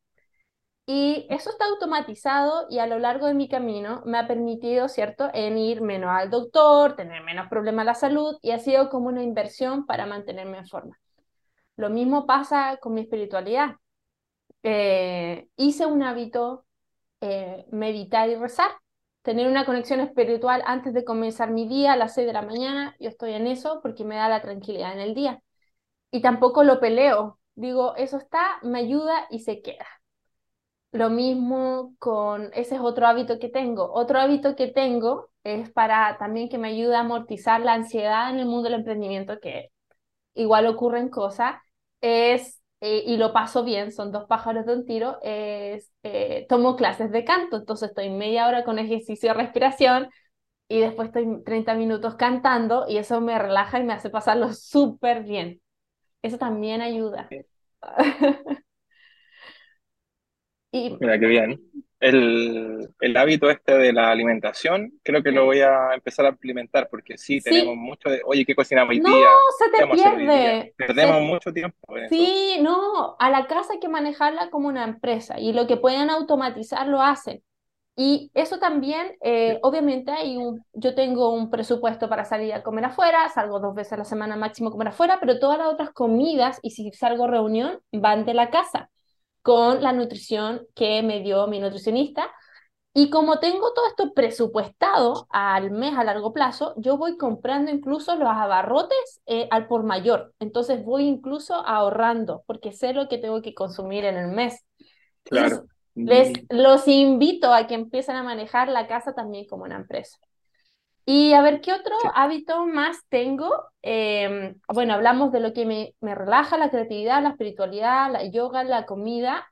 Y 0.88 1.26
eso 1.32 1.50
está 1.50 1.66
automatizado 1.66 2.68
y 2.70 2.80
a 2.80 2.88
lo 2.88 3.00
largo 3.00 3.26
de 3.28 3.34
mi 3.34 3.50
camino 3.50 4.04
me 4.06 4.20
ha 4.20 4.28
permitido, 4.28 4.88
¿cierto?, 4.88 5.30
en 5.34 5.58
ir 5.58 5.82
menos 5.82 6.12
al 6.12 6.30
doctor, 6.30 6.96
tener 6.96 7.24
menos 7.24 7.48
problemas 7.50 7.84
a 7.84 7.86
la 7.86 7.96
salud 7.96 8.38
y 8.42 8.52
ha 8.52 8.60
sido 8.60 8.90
como 8.90 9.08
una 9.08 9.24
inversión 9.24 9.86
para 9.88 10.06
mantenerme 10.06 10.60
en 10.60 10.68
forma. 10.68 11.00
Lo 11.78 11.90
mismo 11.90 12.28
pasa 12.28 12.78
con 12.82 12.94
mi 12.94 13.02
espiritualidad. 13.02 13.76
Eh, 14.68 15.48
hice 15.58 15.86
un 15.86 16.02
hábito 16.02 16.66
eh, 17.22 17.66
meditar 17.72 18.30
y 18.30 18.36
rezar, 18.36 18.72
tener 19.22 19.48
una 19.48 19.66
conexión 19.66 20.00
espiritual 20.00 20.64
antes 20.66 20.94
de 20.96 21.06
comenzar 21.06 21.52
mi 21.52 21.68
día 21.68 21.94
a 21.94 21.98
las 21.98 22.16
6 22.16 22.28
de 22.28 22.34
la 22.34 22.42
mañana. 22.42 22.96
Yo 23.00 23.10
estoy 23.10 23.34
en 23.34 23.48
eso 23.48 23.80
porque 23.84 24.04
me 24.06 24.16
da 24.16 24.28
la 24.28 24.42
tranquilidad 24.42 24.94
en 24.94 25.02
el 25.02 25.14
día. 25.16 25.42
Y 26.12 26.22
tampoco 26.22 26.64
lo 26.64 26.80
peleo. 26.80 27.40
Digo, 27.56 27.96
eso 27.98 28.18
está, 28.18 28.60
me 28.64 28.80
ayuda 28.80 29.28
y 29.30 29.42
se 29.42 29.62
queda. 29.62 29.88
Lo 30.92 31.10
mismo 31.10 31.94
con, 32.00 32.52
ese 32.54 32.76
es 32.76 32.82
otro 32.82 33.06
hábito 33.08 33.38
que 33.38 33.50
tengo. 33.50 33.92
Otro 33.94 34.20
hábito 34.20 34.56
que 34.56 34.68
tengo 34.68 35.30
es 35.44 35.70
para 35.72 36.18
también 36.18 36.50
que 36.50 36.58
me 36.58 36.70
ayuda 36.70 37.00
a 37.00 37.02
amortizar 37.02 37.62
la 37.62 37.74
ansiedad 37.74 38.30
en 38.32 38.40
el 38.40 38.46
mundo 38.46 38.64
del 38.64 38.80
emprendimiento, 38.80 39.40
que 39.40 39.72
igual 40.36 40.68
ocurren 40.68 41.10
cosas, 41.10 41.58
es, 42.02 42.62
eh, 42.86 43.04
y 43.08 43.18
lo 43.18 43.34
paso 43.34 43.64
bien, 43.64 43.92
son 43.92 44.12
dos 44.12 44.26
pájaros 44.28 44.66
de 44.68 44.74
un 44.76 44.86
tiro, 44.86 45.18
es, 45.24 45.92
eh, 46.04 46.46
tomo 46.48 46.76
clases 46.76 47.12
de 47.12 47.26
canto, 47.26 47.58
entonces 47.58 47.90
estoy 47.90 48.10
media 48.12 48.48
hora 48.48 48.64
con 48.64 48.78
ejercicio 48.78 49.30
de 49.30 49.34
respiración 49.34 50.08
y 50.68 50.82
después 50.82 51.08
estoy 51.08 51.44
30 51.44 51.76
minutos 51.76 52.16
cantando 52.16 52.86
y 52.88 52.98
eso 52.98 53.22
me 53.22 53.40
relaja 53.40 53.80
y 53.80 53.84
me 53.84 53.94
hace 53.94 54.10
pasarlo 54.12 54.54
súper 54.54 55.24
bien. 55.24 55.62
Eso 56.22 56.38
también 56.38 56.82
ayuda. 56.82 57.30
y, 60.72 60.98
Mira, 61.00 61.20
qué 61.20 61.26
bien 61.26 61.75
el, 62.06 62.90
el, 63.00 63.18
hábito 63.18 63.50
este 63.50 63.76
de 63.78 63.92
la 63.92 64.12
alimentación, 64.12 64.94
creo 65.04 65.24
que 65.24 65.32
lo 65.32 65.46
voy 65.46 65.62
a 65.62 65.94
empezar 65.96 66.26
a 66.26 66.30
implementar, 66.30 66.88
porque 66.90 67.18
sí, 67.18 67.42
tenemos 67.42 67.76
mucho 67.76 68.10
de, 68.10 68.22
oye, 68.26 68.46
¿qué 68.46 68.54
cocinamos 68.54 68.92
hoy 68.92 69.00
no, 69.00 69.10
día? 69.10 69.28
se 69.58 69.70
te 69.72 69.88
pierde. 69.88 70.74
Perdemos 70.78 71.22
mucho 71.24 71.52
tiempo. 71.52 71.78
sí, 72.10 72.58
no, 72.62 73.16
a 73.18 73.30
la 73.32 73.48
casa 73.48 73.74
hay 73.74 73.80
que 73.80 73.90
manejarla 73.90 74.52
como 74.52 74.68
una 74.68 74.84
empresa 74.84 75.40
y 75.40 75.52
lo 75.54 75.66
que 75.66 75.78
puedan 75.78 76.10
automatizar 76.10 76.88
lo 76.88 77.02
hacen. 77.02 77.42
Y 77.98 78.30
eso 78.34 78.60
también, 78.60 79.16
eh, 79.22 79.58
obviamente, 79.64 80.12
hay 80.12 80.36
un, 80.36 80.64
yo 80.74 80.96
tengo 80.96 81.34
un 81.34 81.50
presupuesto 81.50 82.10
para 82.10 82.26
salir 82.26 82.54
a 82.54 82.62
comer 82.62 82.86
afuera, 82.86 83.30
salgo 83.30 83.60
dos 83.60 83.74
veces 83.74 83.94
a 83.94 83.98
la 83.98 84.04
semana 84.04 84.36
máximo 84.36 84.68
a 84.68 84.72
comer 84.74 84.90
afuera, 84.90 85.18
pero 85.20 85.40
todas 85.40 85.58
las 85.58 85.68
otras 85.70 85.92
comidas 85.92 86.60
y 86.62 86.72
si 86.72 86.92
salgo 86.92 87.24
a 87.24 87.32
reunión 87.32 87.80
van 87.94 88.26
de 88.26 88.34
la 88.34 88.50
casa 88.50 88.90
con 89.46 89.84
la 89.84 89.94
nutrición 89.94 90.66
que 90.74 91.04
me 91.04 91.22
dio 91.22 91.46
mi 91.46 91.60
nutricionista. 91.60 92.32
Y 92.96 93.12
como 93.12 93.38
tengo 93.40 93.74
todo 93.74 93.86
esto 93.86 94.12
presupuestado 94.16 95.28
al 95.30 95.70
mes 95.70 95.96
a 95.96 96.04
largo 96.04 96.34
plazo, 96.34 96.74
yo 96.78 96.98
voy 96.98 97.16
comprando 97.16 97.70
incluso 97.70 98.16
los 98.16 98.28
abarrotes 98.28 99.22
eh, 99.28 99.48
al 99.52 99.68
por 99.68 99.84
mayor. 99.84 100.34
Entonces 100.40 100.84
voy 100.84 101.04
incluso 101.04 101.54
ahorrando 101.54 102.44
porque 102.48 102.72
sé 102.72 102.94
lo 102.94 103.08
que 103.08 103.20
tengo 103.20 103.44
que 103.44 103.54
consumir 103.54 104.04
en 104.06 104.18
el 104.18 104.30
mes. 104.30 104.66
Claro. 105.24 105.66
les 105.94 106.34
los 106.50 106.88
invito 106.88 107.54
a 107.54 107.68
que 107.68 107.76
empiecen 107.76 108.16
a 108.16 108.24
manejar 108.24 108.70
la 108.70 108.88
casa 108.88 109.14
también 109.14 109.46
como 109.46 109.66
una 109.66 109.76
empresa. 109.76 110.18
Y 111.06 111.34
a 111.34 111.42
ver, 111.42 111.62
¿qué 111.62 111.74
otro 111.74 111.96
hábito 112.16 112.66
más 112.66 112.98
tengo? 113.10 113.52
Em, 113.82 114.60
bueno, 114.74 114.94
hablamos 114.96 115.32
de 115.32 115.40
lo 115.40 115.54
que 115.54 115.66
me, 115.66 115.96
me, 116.02 116.16
relaja, 116.16 116.58
la 116.58 116.72
creatividad, 116.72 117.22
la 117.22 117.30
espiritualidad, 117.30 118.12
la 118.12 118.26
yoga, 118.26 118.64
la 118.64 118.86
comida 118.86 119.48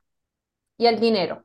y 0.76 0.86
el 0.86 1.00
dinero. 1.00 1.44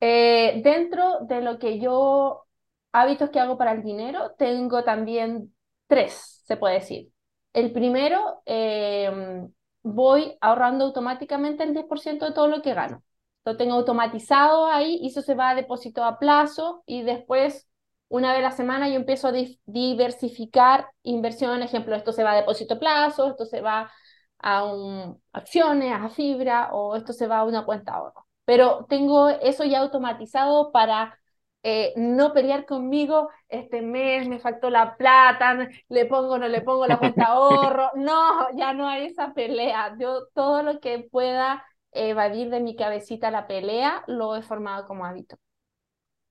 Eh, 0.00 0.60
dentro 0.64 1.20
de 1.22 1.40
lo 1.42 1.58
que 1.58 1.80
yo, 1.80 2.46
hábitos 2.92 3.30
que 3.30 3.40
hago 3.40 3.58
para 3.58 3.72
el 3.72 3.82
dinero, 3.82 4.32
tengo 4.38 4.84
también 4.84 5.54
tres, 5.86 6.42
se 6.46 6.56
puede 6.56 6.76
decir. 6.76 7.10
El 7.52 7.72
primero, 7.72 8.42
em, 8.46 9.52
voy 9.82 10.36
ahorrando 10.40 10.84
automáticamente 10.86 11.64
el 11.64 11.74
10% 11.74 12.26
de 12.26 12.32
todo 12.32 12.48
lo 12.48 12.62
que 12.62 12.74
gano. 12.74 13.02
Lo 13.44 13.56
tengo 13.56 13.74
automatizado 13.74 14.66
ahí 14.66 14.98
y 15.02 15.08
eso 15.08 15.22
se 15.22 15.34
va 15.34 15.50
a 15.50 15.54
depósito 15.54 16.04
a 16.04 16.18
plazo 16.18 16.82
y 16.86 17.02
después 17.02 17.68
una 18.14 18.32
vez 18.32 18.38
a 18.40 18.42
la 18.42 18.50
semana 18.52 18.88
yo 18.88 18.94
empiezo 18.94 19.28
a 19.28 19.32
diversificar 19.66 20.88
inversión, 21.02 21.62
ejemplo, 21.62 21.96
esto 21.96 22.12
se 22.12 22.22
va 22.22 22.32
a 22.32 22.36
depósito 22.36 22.78
plazo, 22.78 23.28
esto 23.30 23.44
se 23.44 23.60
va 23.60 23.90
a 24.38 24.64
un, 24.64 25.20
acciones, 25.32 25.92
a 25.92 26.08
fibra 26.10 26.72
o 26.72 26.94
esto 26.96 27.12
se 27.12 27.26
va 27.26 27.38
a 27.38 27.44
una 27.44 27.64
cuenta 27.64 27.92
ahorro. 27.94 28.26
Pero 28.44 28.86
tengo 28.88 29.28
eso 29.30 29.64
ya 29.64 29.80
automatizado 29.80 30.70
para 30.70 31.18
eh, 31.64 31.92
no 31.96 32.32
pelear 32.32 32.66
conmigo, 32.66 33.30
este 33.48 33.82
mes 33.82 34.28
me 34.28 34.38
faltó 34.38 34.70
la 34.70 34.96
plata, 34.96 35.68
le 35.88 36.06
pongo, 36.06 36.38
no 36.38 36.46
le 36.48 36.60
pongo 36.60 36.86
la 36.86 36.98
cuenta 36.98 37.24
ahorro, 37.26 37.90
no, 37.96 38.48
ya 38.56 38.74
no 38.74 38.88
hay 38.88 39.06
esa 39.06 39.34
pelea. 39.34 39.96
Yo 39.98 40.26
todo 40.34 40.62
lo 40.62 40.78
que 40.80 41.00
pueda 41.00 41.64
evadir 41.92 42.50
de 42.50 42.60
mi 42.60 42.76
cabecita 42.76 43.30
la 43.32 43.46
pelea, 43.48 44.04
lo 44.06 44.36
he 44.36 44.42
formado 44.42 44.86
como 44.86 45.04
hábito. 45.04 45.36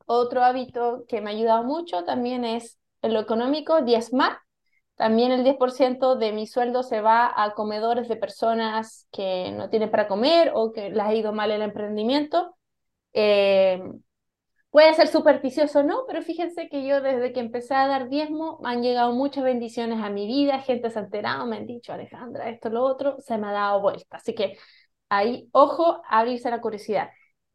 Otro 0.05 0.43
hábito 0.43 1.05
que 1.07 1.21
me 1.21 1.31
ha 1.31 1.33
ayudado 1.33 1.63
mucho 1.63 2.03
también 2.03 2.45
es 2.45 2.79
en 3.01 3.13
lo 3.13 3.19
económico, 3.19 3.81
diezmar. 3.81 4.39
También 4.95 5.31
el 5.31 5.43
10% 5.43 6.15
de 6.15 6.31
mi 6.31 6.45
sueldo 6.47 6.83
se 6.83 7.01
va 7.01 7.31
a 7.35 7.53
comedores 7.55 8.07
de 8.07 8.15
personas 8.15 9.07
que 9.11 9.51
no 9.51 9.69
tienen 9.69 9.89
para 9.89 10.07
comer 10.07 10.51
o 10.53 10.71
que 10.71 10.89
les 10.91 11.01
ha 11.03 11.13
ido 11.13 11.33
mal 11.33 11.51
el 11.51 11.61
emprendimiento. 11.63 12.55
Eh, 13.13 13.81
puede 14.69 14.93
ser 14.95 15.07
supersticioso 15.07 15.79
o 15.79 15.83
no, 15.83 16.05
pero 16.07 16.21
fíjense 16.21 16.69
que 16.69 16.85
yo 16.85 17.01
desde 17.01 17.33
que 17.33 17.39
empecé 17.39 17.75
a 17.75 17.87
dar 17.87 18.09
diezmo 18.09 18.59
han 18.63 18.81
llegado 18.83 19.13
muchas 19.13 19.43
bendiciones 19.43 19.99
a 20.03 20.09
mi 20.09 20.27
vida, 20.27 20.59
gente 20.61 20.89
se 20.89 20.99
ha 20.99 21.03
enterado, 21.03 21.45
me 21.45 21.57
han 21.57 21.67
dicho, 21.67 21.93
Alejandra, 21.93 22.49
esto, 22.49 22.69
lo 22.69 22.83
otro, 22.83 23.17
se 23.19 23.37
me 23.37 23.47
ha 23.47 23.51
dado 23.51 23.81
vuelta. 23.81 24.17
Así 24.17 24.33
que 24.35 24.57
ahí, 25.09 25.49
ojo, 25.51 26.01
abrirse 26.09 26.49
la 26.49 26.61
curiosidad. 26.61 27.09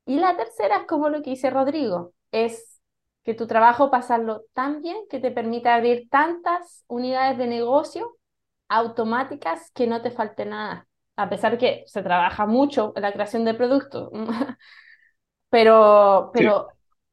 Y 0.07 0.17
la 0.19 0.37
tercera 0.37 0.79
es 0.79 0.87
como 0.87 1.09
lo 1.09 1.23
que 1.23 1.31
dice 1.31 1.51
Rodrigo, 1.51 2.13
es 2.33 2.81
que 3.25 3.35
tu 3.35 3.47
trabajo 3.47 3.91
pasarlo 3.91 4.45
tan 4.55 4.81
bien 4.83 4.97
que 5.11 5.21
te 5.21 5.31
permita 5.31 5.75
abrir 5.75 6.09
tantas 6.11 6.85
unidades 6.89 7.39
de 7.39 7.47
negocio 7.47 8.17
automáticas 8.69 9.71
que 9.73 9.87
no 9.87 10.03
te 10.03 10.11
falte 10.11 10.45
nada. 10.47 10.89
A 11.17 11.29
pesar 11.29 11.59
que 11.59 11.85
se 11.87 12.03
trabaja 12.03 12.47
mucho 12.47 12.93
en 12.97 13.03
la 13.03 13.13
creación 13.13 13.45
de 13.45 13.55
productos, 13.55 14.11
pero, 15.51 16.31
pero, 16.33 16.69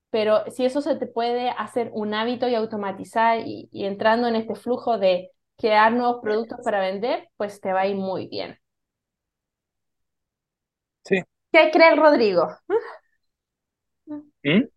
pero 0.10 0.44
si 0.52 0.66
eso 0.66 0.82
se 0.82 0.96
te 0.96 1.08
puede 1.08 1.50
hacer 1.52 1.90
un 1.94 2.14
hábito 2.14 2.48
y 2.48 2.56
automatizar 2.56 3.40
y, 3.46 3.70
y 3.72 3.86
entrando 3.86 4.28
en 4.28 4.36
este 4.36 4.56
flujo 4.56 4.98
de 4.98 5.32
crear 5.58 5.94
nuevos 5.94 6.22
productos 6.22 6.60
para 6.64 6.80
vender, 6.82 7.30
pues 7.38 7.62
te 7.62 7.74
va 7.74 7.82
a 7.82 7.88
ir 7.88 7.96
muy 7.96 8.28
bien. 8.28 8.60
Sí. 11.06 11.22
¿Qué 11.52 11.72
cree 11.72 11.94
el 11.94 11.98
Rodrigo? 12.00 12.48
¿Mm? 14.44 14.68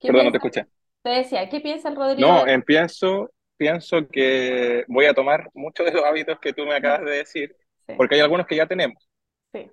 Perdón, 0.00 0.26
no 0.26 0.30
te 0.30 0.38
escuché. 0.38 0.66
Te 1.02 1.10
decía, 1.10 1.48
¿qué 1.48 1.60
piensa 1.60 1.88
el 1.88 1.96
Rodrigo? 1.96 2.28
No, 2.28 2.44
pienso, 2.64 3.30
pienso 3.56 4.06
que 4.08 4.84
voy 4.88 5.06
a 5.06 5.14
tomar 5.14 5.48
muchos 5.54 5.86
de 5.86 5.92
los 5.92 6.04
hábitos 6.04 6.38
que 6.40 6.52
tú 6.52 6.64
me 6.64 6.74
acabas 6.74 7.04
de 7.04 7.10
decir, 7.18 7.56
porque 7.96 8.16
hay 8.16 8.20
algunos 8.20 8.46
que 8.46 8.56
ya 8.56 8.66
tenemos, 8.66 9.08
sí. 9.52 9.70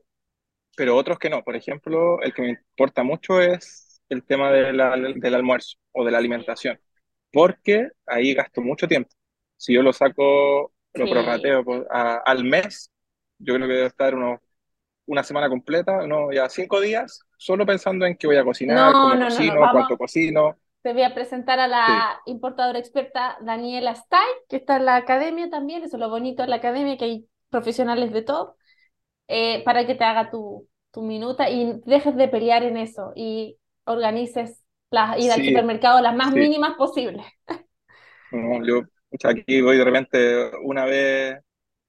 pero 0.76 0.96
otros 0.96 1.20
que 1.20 1.30
no. 1.30 1.44
Por 1.44 1.56
ejemplo, 1.56 2.22
el 2.22 2.34
que 2.34 2.42
me 2.42 2.50
importa 2.50 3.04
mucho 3.04 3.42
es 3.42 4.02
el 4.10 4.24
tema 4.24 4.52
de 4.52 4.74
la, 4.74 4.96
del 4.96 5.36
almuerzo 5.36 5.78
o 5.92 6.06
de 6.06 6.12
la 6.12 6.18
alimentación, 6.18 6.80
porque 7.32 7.90
ahí 8.06 8.34
gasto 8.34 8.62
mucho 8.62 8.88
tiempo. 8.88 9.10
Si 9.58 9.74
yo 9.74 9.82
lo 9.82 9.94
saco, 9.94 10.74
lo 10.94 11.10
prorrateo 11.10 11.64
al 11.90 12.44
mes, 12.44 12.92
yo 13.40 13.56
creo 13.56 13.68
que 13.68 13.74
debe 13.74 13.88
estar 13.88 14.16
unos 14.16 14.40
una 15.08 15.24
semana 15.24 15.50
completa, 15.50 16.08
no, 16.08 16.32
ya 16.32 16.50
cinco 16.50 16.82
días, 16.82 17.22
solo 17.38 17.66
pensando 17.66 18.06
en 18.06 18.16
qué 18.18 18.28
voy 18.28 18.38
a 18.38 18.44
cocinar, 18.44 18.98
cómo 19.00 19.20
cocino, 19.20 19.70
cuánto 19.70 19.98
cocino. 19.98 20.58
Te 20.82 20.94
voy 20.94 21.02
a 21.04 21.16
presentar 21.16 21.60
a 21.60 21.68
la 21.68 22.22
importadora 22.28 22.78
experta 22.78 23.38
Daniela 23.42 23.92
Stay, 23.92 24.20
que 24.50 24.58
está 24.58 24.78
en 24.78 24.86
la 24.86 24.98
academia 24.98 25.50
también, 25.50 25.84
eso 25.84 25.98
es 25.98 26.00
lo 26.00 26.10
bonito 26.10 26.44
de 26.44 26.50
la 26.50 26.58
academia, 26.58 26.96
que 26.98 27.06
hay 27.06 27.30
profesionales 27.50 28.12
de 28.14 28.22
todo, 28.22 28.56
eh, 29.28 29.64
para 29.66 29.88
que 29.88 29.96
te 29.96 30.04
haga 30.06 30.32
tu, 30.32 30.68
tu 30.92 31.04
minuta 31.04 31.50
y 31.50 31.82
dejes 31.86 32.16
de 32.18 32.28
pelear 32.30 32.64
en 32.64 32.78
eso 32.78 33.14
y 33.16 33.58
organices 33.86 34.64
las 34.92 35.20
ir 35.20 35.32
al 35.32 35.44
supermercado 35.44 36.02
las 36.02 36.16
más 36.16 36.34
mínimas 36.36 36.76
posibles. 36.78 37.26
No, 38.32 38.64
yo 38.66 38.82
aquí 39.30 39.62
voy 39.62 39.78
de 39.78 39.84
repente 39.86 40.52
una 40.64 40.86
vez 40.86 41.38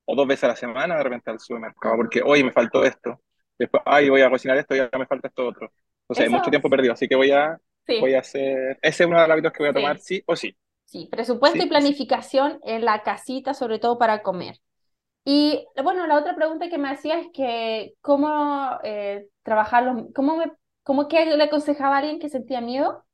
o 0.07 0.15
dos 0.17 0.27
veces 0.29 0.45
a 0.45 0.49
la 0.49 0.57
semana 0.57 0.97
de 0.97 1.05
repente 1.05 1.31
al 1.31 1.41
supermercado, 1.41 1.97
porque 1.97 2.23
hoy 2.25 2.45
me 2.45 2.53
faltó 2.53 2.85
esto, 2.85 3.21
después, 3.59 3.83
ay, 3.87 4.09
voy 4.11 4.23
a 4.23 4.31
cocinar 4.31 4.57
esto, 4.59 4.75
ya 4.77 4.91
me 4.99 5.07
falta 5.07 5.29
esto 5.29 5.47
otro. 5.49 5.73
Entonces, 6.03 6.25
hay 6.25 6.31
mucho 6.31 6.51
tiempo 6.51 6.71
perdido, 6.71 6.93
así 6.95 7.09
que 7.09 7.17
voy 7.17 7.31
a, 7.33 7.61
voy 7.99 8.15
a 8.15 8.21
hacer, 8.21 8.79
ese 8.83 9.05
es 9.05 9.09
uno 9.09 9.17
de 9.21 9.23
los 9.27 9.33
hábitos 9.33 9.53
que 9.53 9.63
voy 9.63 9.71
a 9.71 9.75
tomar, 9.75 9.99
sí, 10.01 10.23
o 10.27 10.37
sí. 10.37 10.57
Sí, 10.85 11.09
presupuesto 11.11 11.63
y 11.65 11.69
planificación 11.69 12.61
en 12.63 12.85
la 12.85 13.03
casita, 13.03 13.55
sobre 13.55 13.79
todo 13.81 13.99
para 13.99 14.23
comer. 14.23 14.61
Y 15.25 15.67
bueno, 15.85 16.07
la 16.07 16.19
otra 16.19 16.37
pregunta 16.37 16.69
que 16.71 16.79
me 16.79 16.91
hacía 16.91 17.21
es 17.21 17.29
que 17.35 17.95
cómo 18.03 18.79
eh, 18.85 19.29
trabajar 19.45 19.87
cómo 20.15 20.37
me, 20.39 20.53
cómo 20.85 21.09
que 21.09 21.27
le 21.27 21.45
aconsejaba 21.45 21.97
a 21.97 21.99
alguien 22.01 22.21
que 22.21 22.29
sentía 22.31 22.61
miedo 22.63 23.05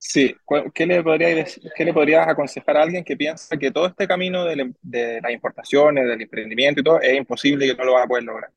Sí, 0.00 0.34
¿qué 0.74 0.86
le 0.86 1.02
podría 1.02 1.28
decir- 1.34 1.70
qué 1.74 1.84
le 1.84 1.92
podrías 1.92 2.26
aconsejar 2.28 2.76
a 2.76 2.82
alguien 2.82 3.04
que 3.04 3.16
piensa 3.16 3.56
que 3.56 3.70
todo 3.72 3.86
este 3.86 4.06
camino 4.06 4.44
de, 4.44 4.56
la- 4.56 4.70
de 4.82 5.20
las 5.20 5.32
importaciones, 5.32 6.06
del 6.06 6.22
emprendimiento 6.22 6.80
y 6.80 6.84
todo 6.84 7.00
es 7.00 7.16
imposible 7.16 7.66
y 7.66 7.70
que 7.70 7.76
no 7.76 7.84
lo 7.84 7.94
va 7.94 8.04
a 8.04 8.06
poder 8.06 8.24
lograr? 8.24 8.50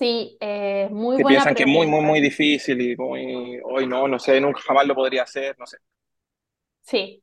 Sí, 0.00 0.36
eh, 0.40 0.88
muy 0.90 1.16
Que 1.16 1.24
buena 1.24 1.44
piensan 1.44 1.54
que 1.54 1.62
es 1.64 1.68
muy, 1.68 1.86
muy, 1.86 2.00
muy 2.00 2.20
difícil 2.20 2.80
y 2.80 2.96
muy, 2.96 3.60
hoy 3.64 3.86
no, 3.86 4.08
no 4.08 4.18
sé, 4.18 4.40
nunca 4.40 4.60
jamás 4.60 4.86
lo 4.88 4.94
podría 4.96 5.22
hacer, 5.22 5.56
no 5.58 5.66
sé. 5.66 5.78
Sí. 6.82 7.22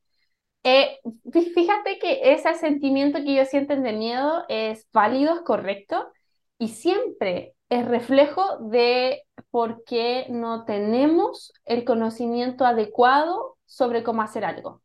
Eh, 0.63 0.99
fí- 1.25 1.53
fíjate 1.53 1.99
que 1.99 2.33
ese 2.33 2.53
sentimiento 2.55 3.19
que 3.19 3.33
ellos 3.33 3.49
sienten 3.49 3.83
de 3.83 3.93
miedo 3.93 4.45
es 4.49 4.87
válido, 4.93 5.35
es 5.35 5.41
correcto, 5.43 6.11
y 6.59 6.69
siempre 6.69 7.55
es 7.69 7.87
reflejo 7.87 8.59
de 8.71 9.23
por 9.51 9.83
qué 9.85 10.27
no 10.29 10.65
tenemos 10.65 11.53
el 11.65 11.85
conocimiento 11.85 12.65
adecuado 12.65 13.57
sobre 13.65 14.03
cómo 14.03 14.21
hacer 14.23 14.45
algo. 14.45 14.83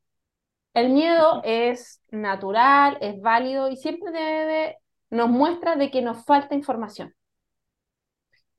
El 0.75 0.91
miedo 0.91 1.41
es 1.45 2.03
natural, 2.11 2.99
es 3.03 3.21
válido 3.23 3.71
y 3.71 3.77
siempre 3.77 4.13
debe, 4.13 4.79
nos 5.11 5.31
muestra 5.31 5.77
de 5.77 5.91
que 5.91 6.03
nos 6.03 6.25
falta 6.27 6.55
información. 6.55 7.15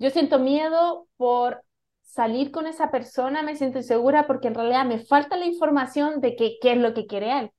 Yo 0.03 0.09
siento 0.09 0.37
miedo 0.37 1.07
por 1.15 1.63
salir 2.01 2.51
con 2.51 2.67
esa 2.67 2.91
persona, 2.91 3.41
me 3.41 3.55
siento 3.55 3.77
insegura 3.77 4.27
porque 4.27 4.49
en 4.49 4.55
realidad 4.55 4.85
me 4.85 4.99
falta 4.99 5.37
la 5.37 5.45
información 5.45 6.19
de 6.19 6.35
que, 6.35 6.57
qué 6.61 6.73
es 6.73 6.77
lo 6.77 6.93
que 6.93 7.07
quiere 7.07 7.39
él. 7.39 7.51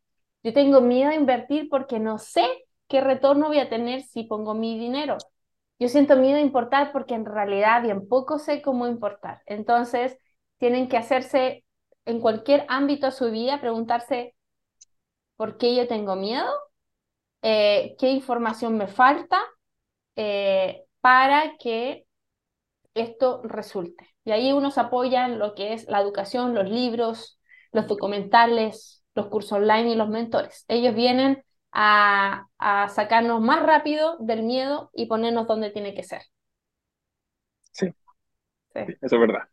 Yo 0.42 0.52
tengo 0.52 0.82
miedo 0.82 1.08
a 1.10 1.14
invertir 1.14 1.70
porque 1.70 1.98
no 1.98 2.18
sé 2.18 2.44
qué 2.86 3.00
retorno 3.00 3.46
voy 3.48 3.60
a 3.60 3.70
tener 3.70 4.02
si 4.02 4.24
pongo 4.24 4.52
mi 4.52 4.78
dinero. 4.78 5.16
Yo 5.78 5.88
siento 5.88 6.16
miedo 6.16 6.36
a 6.36 6.42
importar 6.42 6.92
porque 6.92 7.14
en 7.14 7.24
realidad 7.24 7.80
bien 7.82 8.06
poco 8.08 8.38
sé 8.38 8.60
cómo 8.60 8.86
importar. 8.86 9.40
Entonces, 9.46 10.18
tienen 10.58 10.90
que 10.90 10.98
hacerse 10.98 11.64
en 12.04 12.20
cualquier 12.20 12.66
ámbito 12.68 13.06
de 13.06 13.12
su 13.12 13.30
vida, 13.30 13.58
preguntarse 13.58 14.34
por 15.36 15.56
qué 15.56 15.74
yo 15.74 15.88
tengo 15.88 16.14
miedo, 16.14 16.50
eh, 17.40 17.96
qué 17.98 18.10
información 18.10 18.76
me 18.76 18.86
falta 18.86 19.40
eh, 20.16 20.84
para 21.00 21.56
que 21.56 22.03
esto 22.94 23.42
resulte. 23.44 24.08
Y 24.24 24.32
ahí 24.32 24.52
uno 24.52 24.70
se 24.70 24.80
apoya 24.80 25.26
en 25.26 25.38
lo 25.38 25.54
que 25.54 25.72
es 25.74 25.86
la 25.88 26.00
educación, 26.00 26.54
los 26.54 26.68
libros, 26.70 27.40
los 27.72 27.86
documentales, 27.86 29.04
los 29.14 29.26
cursos 29.28 29.52
online 29.52 29.90
y 29.92 29.94
los 29.96 30.08
mentores. 30.08 30.64
Ellos 30.68 30.94
vienen 30.94 31.44
a, 31.72 32.46
a 32.58 32.88
sacarnos 32.88 33.40
más 33.40 33.62
rápido 33.62 34.16
del 34.20 34.42
miedo 34.44 34.90
y 34.94 35.06
ponernos 35.06 35.46
donde 35.46 35.70
tiene 35.70 35.94
que 35.94 36.02
ser. 36.04 36.22
Sí, 37.72 37.86
Sí. 38.74 38.80
sí, 38.86 38.94
eso 39.02 39.16
es 39.16 39.20
verdad. 39.20 39.48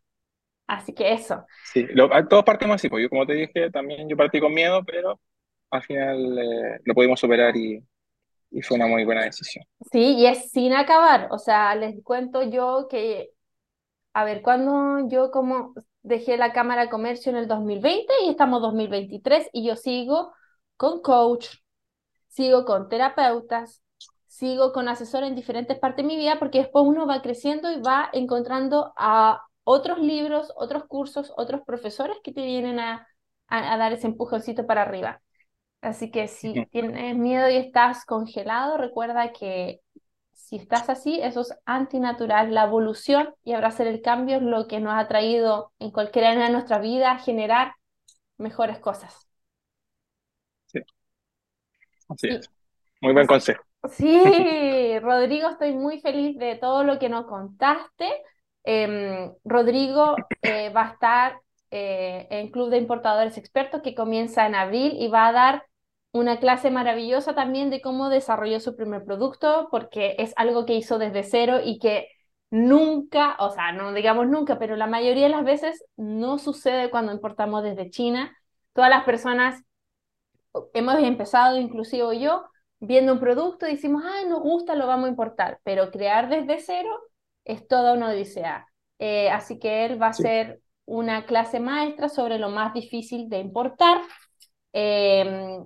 Así 0.66 0.94
que 0.94 1.12
eso. 1.12 1.46
Sí, 1.60 1.86
lo- 1.94 2.12
a- 2.12 2.26
todos 2.28 2.44
partimos 2.44 2.74
así, 2.76 2.88
pues 2.88 3.02
yo 3.02 3.08
como 3.08 3.26
te 3.26 3.34
dije, 3.34 3.70
también 3.70 4.08
yo 4.08 4.16
partí 4.16 4.40
con 4.40 4.52
miedo, 4.52 4.84
pero 4.84 5.20
al 5.70 5.82
final 5.82 6.38
eh, 6.38 6.80
lo 6.84 6.94
pudimos 6.94 7.20
superar 7.20 7.56
y, 7.56 7.84
y 8.52 8.62
fue 8.62 8.76
una 8.76 8.86
muy 8.86 9.04
buena 9.04 9.24
decisión. 9.24 9.64
Sí, 9.90 10.14
y 10.16 10.26
es 10.26 10.50
sin 10.52 10.72
acabar. 10.72 11.28
O 11.32 11.38
sea, 11.38 11.74
les 11.74 12.02
cuento 12.04 12.42
yo 12.42 12.86
que, 12.88 13.30
a 14.14 14.24
ver, 14.24 14.42
cuando 14.42 15.08
yo 15.08 15.30
como 15.30 15.74
dejé 16.02 16.36
la 16.38 16.52
Cámara 16.52 16.84
de 16.84 16.90
Comercio 16.90 17.30
en 17.30 17.38
el 17.38 17.48
2020 17.48 18.12
y 18.26 18.30
estamos 18.30 18.62
2023 18.62 19.48
y 19.52 19.66
yo 19.66 19.76
sigo 19.76 20.32
con 20.76 21.02
coach, 21.02 21.48
sigo 22.28 22.64
con 22.64 22.88
terapeutas, 22.88 23.82
sigo 24.28 24.72
con 24.72 24.88
asesores 24.88 25.30
en 25.30 25.36
diferentes 25.36 25.78
partes 25.78 26.04
de 26.04 26.08
mi 26.08 26.16
vida, 26.18 26.38
porque 26.38 26.58
después 26.60 26.84
uno 26.86 27.06
va 27.06 27.22
creciendo 27.22 27.70
y 27.72 27.80
va 27.80 28.10
encontrando 28.12 28.92
a 28.96 29.42
otros 29.64 29.98
libros, 30.00 30.52
otros 30.56 30.84
cursos, 30.86 31.32
otros 31.36 31.62
profesores 31.66 32.18
que 32.24 32.32
te 32.32 32.44
vienen 32.44 32.80
a, 32.80 33.08
a, 33.48 33.74
a 33.74 33.78
dar 33.78 33.92
ese 33.92 34.06
empujoncito 34.08 34.66
para 34.66 34.82
arriba. 34.82 35.22
Así 35.82 36.10
que 36.12 36.28
si 36.28 36.66
tienes 36.72 37.16
miedo 37.16 37.50
y 37.50 37.56
estás 37.58 38.06
congelado, 38.06 38.78
recuerda 38.78 39.32
que 39.34 39.82
si 40.32 40.56
estás 40.56 40.88
así, 40.90 41.20
eso 41.22 41.42
es 41.42 41.54
antinatural. 41.66 42.54
La 42.54 42.64
evolución 42.64 43.34
y 43.44 43.54
abrazar 43.54 43.88
el 43.88 44.02
cambio 44.02 44.36
es 44.38 44.42
lo 44.42 44.68
que 44.68 44.80
nos 44.80 44.94
ha 44.94 45.08
traído 45.08 45.72
en 45.80 45.92
cualquier 45.92 46.26
área 46.26 46.46
de 46.46 46.52
nuestra 46.52 46.80
vida 46.80 47.12
a 47.12 47.20
generar 47.20 47.74
mejores 48.38 48.80
cosas. 48.80 49.28
Sí, 50.66 50.80
así 52.08 52.28
Sí, 52.28 52.34
es. 52.34 52.50
Muy 53.00 53.12
buen 53.12 53.26
consejo. 53.26 53.64
Sí, 53.90 54.22
Rodrigo, 55.00 55.48
estoy 55.50 55.72
muy 55.74 56.00
feliz 56.00 56.38
de 56.38 56.56
todo 56.56 56.84
lo 56.84 56.98
que 56.98 57.08
nos 57.08 57.26
contaste. 57.26 58.08
Em, 58.64 59.32
Rodrigo 59.44 60.28
eh, 60.42 60.70
va 60.70 60.82
a 60.88 60.92
estar 60.92 61.40
eh, 61.70 62.28
en 62.30 62.50
Club 62.50 62.70
de 62.70 62.78
Importadores 62.78 63.36
Expertos 63.38 63.82
que 63.82 63.94
comienza 63.94 64.46
en 64.46 64.54
abril 64.54 64.92
y 64.98 65.08
va 65.08 65.28
a 65.28 65.32
dar 65.32 65.66
una 66.12 66.38
clase 66.40 66.70
maravillosa 66.70 67.34
también 67.34 67.70
de 67.70 67.80
cómo 67.80 68.08
desarrolló 68.10 68.60
su 68.60 68.76
primer 68.76 69.04
producto, 69.04 69.68
porque 69.70 70.16
es 70.18 70.32
algo 70.36 70.66
que 70.66 70.74
hizo 70.74 70.98
desde 70.98 71.22
cero 71.24 71.60
y 71.64 71.78
que 71.78 72.08
nunca, 72.50 73.36
o 73.38 73.50
sea, 73.50 73.72
no 73.72 73.92
digamos 73.94 74.28
nunca, 74.28 74.58
pero 74.58 74.76
la 74.76 74.86
mayoría 74.86 75.24
de 75.24 75.30
las 75.30 75.44
veces 75.44 75.84
no 75.96 76.38
sucede 76.38 76.90
cuando 76.90 77.12
importamos 77.12 77.62
desde 77.62 77.90
China. 77.90 78.36
Todas 78.74 78.90
las 78.90 79.04
personas 79.04 79.62
hemos 80.74 80.98
empezado, 81.02 81.58
inclusive 81.58 82.18
yo, 82.20 82.44
viendo 82.80 83.12
un 83.12 83.20
producto 83.20 83.66
y 83.66 83.72
decimos, 83.72 84.02
ah, 84.06 84.22
nos 84.28 84.40
gusta, 84.40 84.74
lo 84.74 84.86
vamos 84.86 85.06
a 85.06 85.10
importar, 85.10 85.60
pero 85.64 85.90
crear 85.90 86.28
desde 86.28 86.58
cero 86.60 86.90
es 87.44 87.66
toda 87.68 87.94
una 87.94 88.10
odisea. 88.10 88.66
Eh, 88.98 89.30
así 89.30 89.58
que 89.58 89.84
él 89.86 90.00
va 90.00 90.06
a 90.08 90.10
Sí, 90.16 90.24
hacer 90.26 90.60
una 90.84 91.26
clase 91.26 91.60
maestra 91.60 92.08
sobre 92.08 92.38
lo 92.38 92.50
más 92.50 92.74
difícil 92.74 93.28
de 93.28 93.38
importar. 93.38 94.00
Eh, 94.72 95.58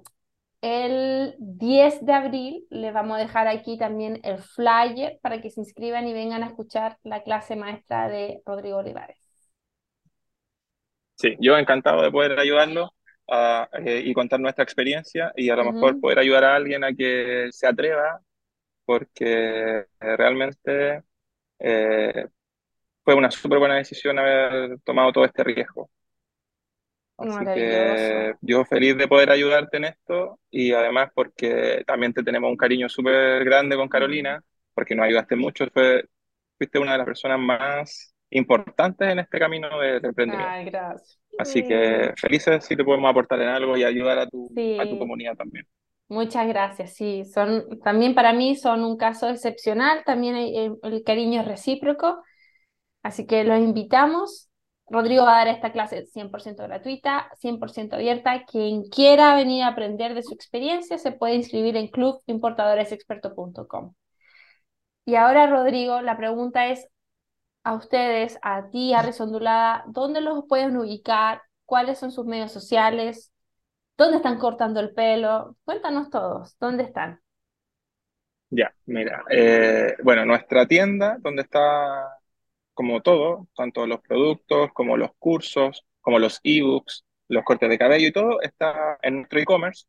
el 0.67 1.35
10 1.39 2.05
de 2.05 2.13
abril 2.13 2.67
le 2.71 2.91
vamos 2.91 3.17
a 3.17 3.21
dejar 3.21 3.47
aquí 3.47 3.79
también 3.79 4.21
el 4.25 4.39
flyer 4.39 5.19
para 5.23 5.41
que 5.41 5.51
se 5.51 5.61
inscriban 5.61 6.09
y 6.09 6.13
vengan 6.13 6.43
a 6.43 6.47
escuchar 6.47 6.99
la 7.05 7.23
clase 7.23 7.55
maestra 7.55 8.09
de 8.09 8.43
Rodrigo 8.45 8.79
Olivares. 8.79 9.19
sí, 11.15 11.37
yo 11.41 11.57
encantado 11.57 12.03
de 12.03 12.11
poder 12.11 12.39
ayudarlo 12.39 12.91
eh, 13.29 14.03
y 14.05 14.15
contar 14.15 14.41
nuestra 14.41 14.65
experiencia 14.65 15.33
y 15.37 15.51
a 15.51 15.57
lo 15.57 15.73
mejor 15.73 16.01
poder 16.01 16.19
ayudar 16.19 16.45
a 16.45 16.57
alguien 16.57 16.85
a 16.85 16.95
que 16.95 17.49
se 17.53 17.67
atreva, 17.67 18.21
porque 18.85 19.87
eh, 20.01 20.17
realmente 20.17 21.03
eh, 21.59 22.27
fue 23.05 23.15
una 23.15 23.31
súper 23.31 23.59
buena 23.59 23.77
decisión 23.77 24.19
haber 24.19 24.81
tomado 24.81 25.13
todo 25.13 25.25
este 25.25 25.45
riesgo. 25.45 25.91
Así 27.19 27.49
que 27.49 28.35
yo 28.43 28.65
feliz 28.67 28.97
de 28.97 29.09
poder 29.09 29.31
ayudarte 29.31 29.79
en 29.79 29.85
esto 29.87 30.39
y 30.51 30.73
además 30.73 31.11
porque 31.15 31.83
también 31.87 32.13
te 32.13 32.23
tenemos 32.23 32.51
un 32.51 32.57
cariño 32.57 32.89
súper 32.89 33.45
grande 33.45 33.77
con. 33.77 33.89
Carolina, 33.89 34.43
porque 34.75 34.95
nos 34.95 35.07
ayudaste 35.07 35.35
mucho, 35.37 35.67
fue, 35.73 36.05
fuiste 36.59 36.79
una 36.79 36.93
de 36.93 36.99
las 36.99 37.07
personas 37.07 37.39
más 37.41 38.15
importantes 38.31 39.09
en 39.09 39.19
este 39.21 39.39
camino 39.39 39.79
del 39.81 40.05
emprendimiento. 40.05 40.57
Ay, 40.57 40.65
gracias. 40.67 41.19
Así 41.39 41.65
que 41.65 42.13
felices 42.21 42.65
si 42.67 42.77
te 42.77 42.85
podemos 42.85 43.11
aportar 43.11 43.41
en 43.43 43.49
algo 43.49 43.77
y 43.77 43.85
ayudar 43.85 44.19
a 44.19 44.29
tu, 44.29 44.53
a 44.77 44.87
tu 44.87 44.97
Sí, 44.97 44.99
comunidad 44.99 45.37
también. 45.37 45.67
muchas 46.09 46.49
gracias. 46.49 46.95
Sí, 46.95 47.25
son 47.25 47.81
también 47.85 48.15
para 48.15 48.33
mí 48.33 48.57
son 48.57 48.85
un 48.85 48.97
caso 48.97 49.29
excepcional, 49.29 50.05
también 50.05 50.37
el, 50.37 50.79
el 50.83 51.05
cariño 51.05 51.41
es 51.43 51.49
recíproco, 51.49 52.23
así 53.03 53.27
que 53.27 53.45
los 53.45 53.61
invitamos. 53.61 54.51
Rodrigo 54.89 55.25
va 55.25 55.35
a 55.35 55.45
dar 55.45 55.49
esta 55.49 55.73
clase 55.73 56.07
100% 56.07 56.63
gratuita, 56.63 57.29
100% 57.41 57.95
abierta. 57.95 58.45
Quien 58.45 58.85
quiera 58.89 59.35
venir 59.35 59.65
a 59.65 59.69
aprender 59.69 60.15
de 60.15 60.23
su 60.23 60.35
experiencia 60.35 60.99
se 60.99 61.13
puede 61.13 61.35
inscribir 61.35 61.77
en 61.77 61.89
clubimportadoresexperto.com. 61.89 63.95
Y 65.05 65.15
ahora, 65.17 65.47
Rodrigo, 65.47 66.01
la 66.03 66.17
pregunta 66.17 66.69
es 66.69 66.87
a 67.65 67.75
ustedes, 67.75 68.39
a 68.43 68.71
ti, 68.71 68.95
a 68.95 69.03
Risondulada, 69.03 69.85
¿dónde 69.89 70.21
los 70.21 70.45
pueden 70.49 70.77
ubicar? 70.77 71.43
¿Cuáles 71.65 71.99
son 71.99 72.13
sus 72.13 72.25
medios 72.25 72.53
sociales? 72.53 73.33
¿Dónde 73.97 74.19
están 74.19 74.39
cortando 74.39 74.79
el 74.79 74.95
pelo? 74.95 75.57
Cuéntanos 75.65 76.11
todos, 76.11 76.57
¿dónde 76.61 76.85
están? 76.85 77.21
Ya, 78.51 78.73
mira, 78.85 79.25
eh, 79.31 79.97
bueno, 80.05 80.25
nuestra 80.25 80.67
tienda, 80.67 81.17
donde 81.21 81.43
está 81.43 82.16
como 82.77 83.03
todo, 83.03 83.49
tanto 83.57 83.87
los 83.87 84.01
productos 84.03 84.73
como 84.75 84.97
los 84.99 85.13
cursos, 85.19 85.85
como 86.03 86.19
los 86.21 86.41
ebooks, 86.45 87.05
los 87.29 87.45
cortes 87.45 87.71
de 87.71 87.79
cabello 87.79 88.09
y 88.09 88.13
todo, 88.13 88.41
está 88.43 88.99
en 89.03 89.17
nuestro 89.17 89.41
e-commerce, 89.41 89.87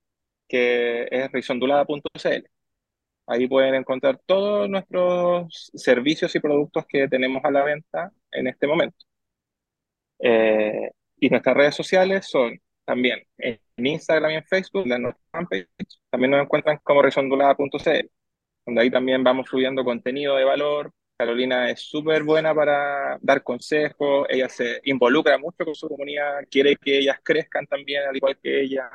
que 0.48 1.08
es 1.12 1.32
risondulada.cl. 1.32 2.50
Ahí 3.28 3.48
pueden 3.48 3.76
encontrar 3.76 4.20
todos 4.26 4.70
nuestros 4.70 5.72
servicios 5.76 6.34
y 6.36 6.40
productos 6.40 6.86
que 6.88 7.08
tenemos 7.10 7.44
a 7.46 7.52
la 7.52 7.64
venta 7.64 8.12
en 8.32 8.48
este 8.48 8.68
momento. 8.68 8.98
Eh, 10.20 10.92
y 11.20 11.30
nuestras 11.30 11.58
redes 11.58 11.76
sociales 11.76 12.28
son 12.30 12.60
también 12.86 13.20
en 13.38 13.60
Instagram 13.78 14.32
y 14.32 14.36
en 14.36 14.46
Facebook, 14.46 14.88
nuestra 14.88 15.18
fanpage, 15.32 15.68
también 16.10 16.32
nos 16.32 16.42
encuentran 16.44 16.80
como 16.84 17.02
risondulada.cl, 17.02 18.10
donde 18.66 18.82
ahí 18.82 18.92
también 18.92 19.24
vamos 19.24 19.48
subiendo 19.50 19.84
contenido 19.84 20.36
de 20.38 20.46
valor 20.46 20.94
Carolina 21.18 21.70
es 21.72 21.82
súper 21.82 22.24
buena 22.24 22.54
para 22.54 23.18
dar 23.22 23.42
consejos, 23.44 24.28
ella 24.30 24.48
se 24.50 24.82
involucra 24.86 25.38
mucho 25.40 25.66
con 25.66 25.74
su 25.76 25.88
comunidad, 25.90 26.42
quiere 26.50 26.76
que 26.76 27.00
ellas 27.00 27.18
crezcan 27.24 27.66
también, 27.66 28.04
al 28.08 28.16
igual 28.16 28.38
que 28.42 28.62
ella, 28.62 28.90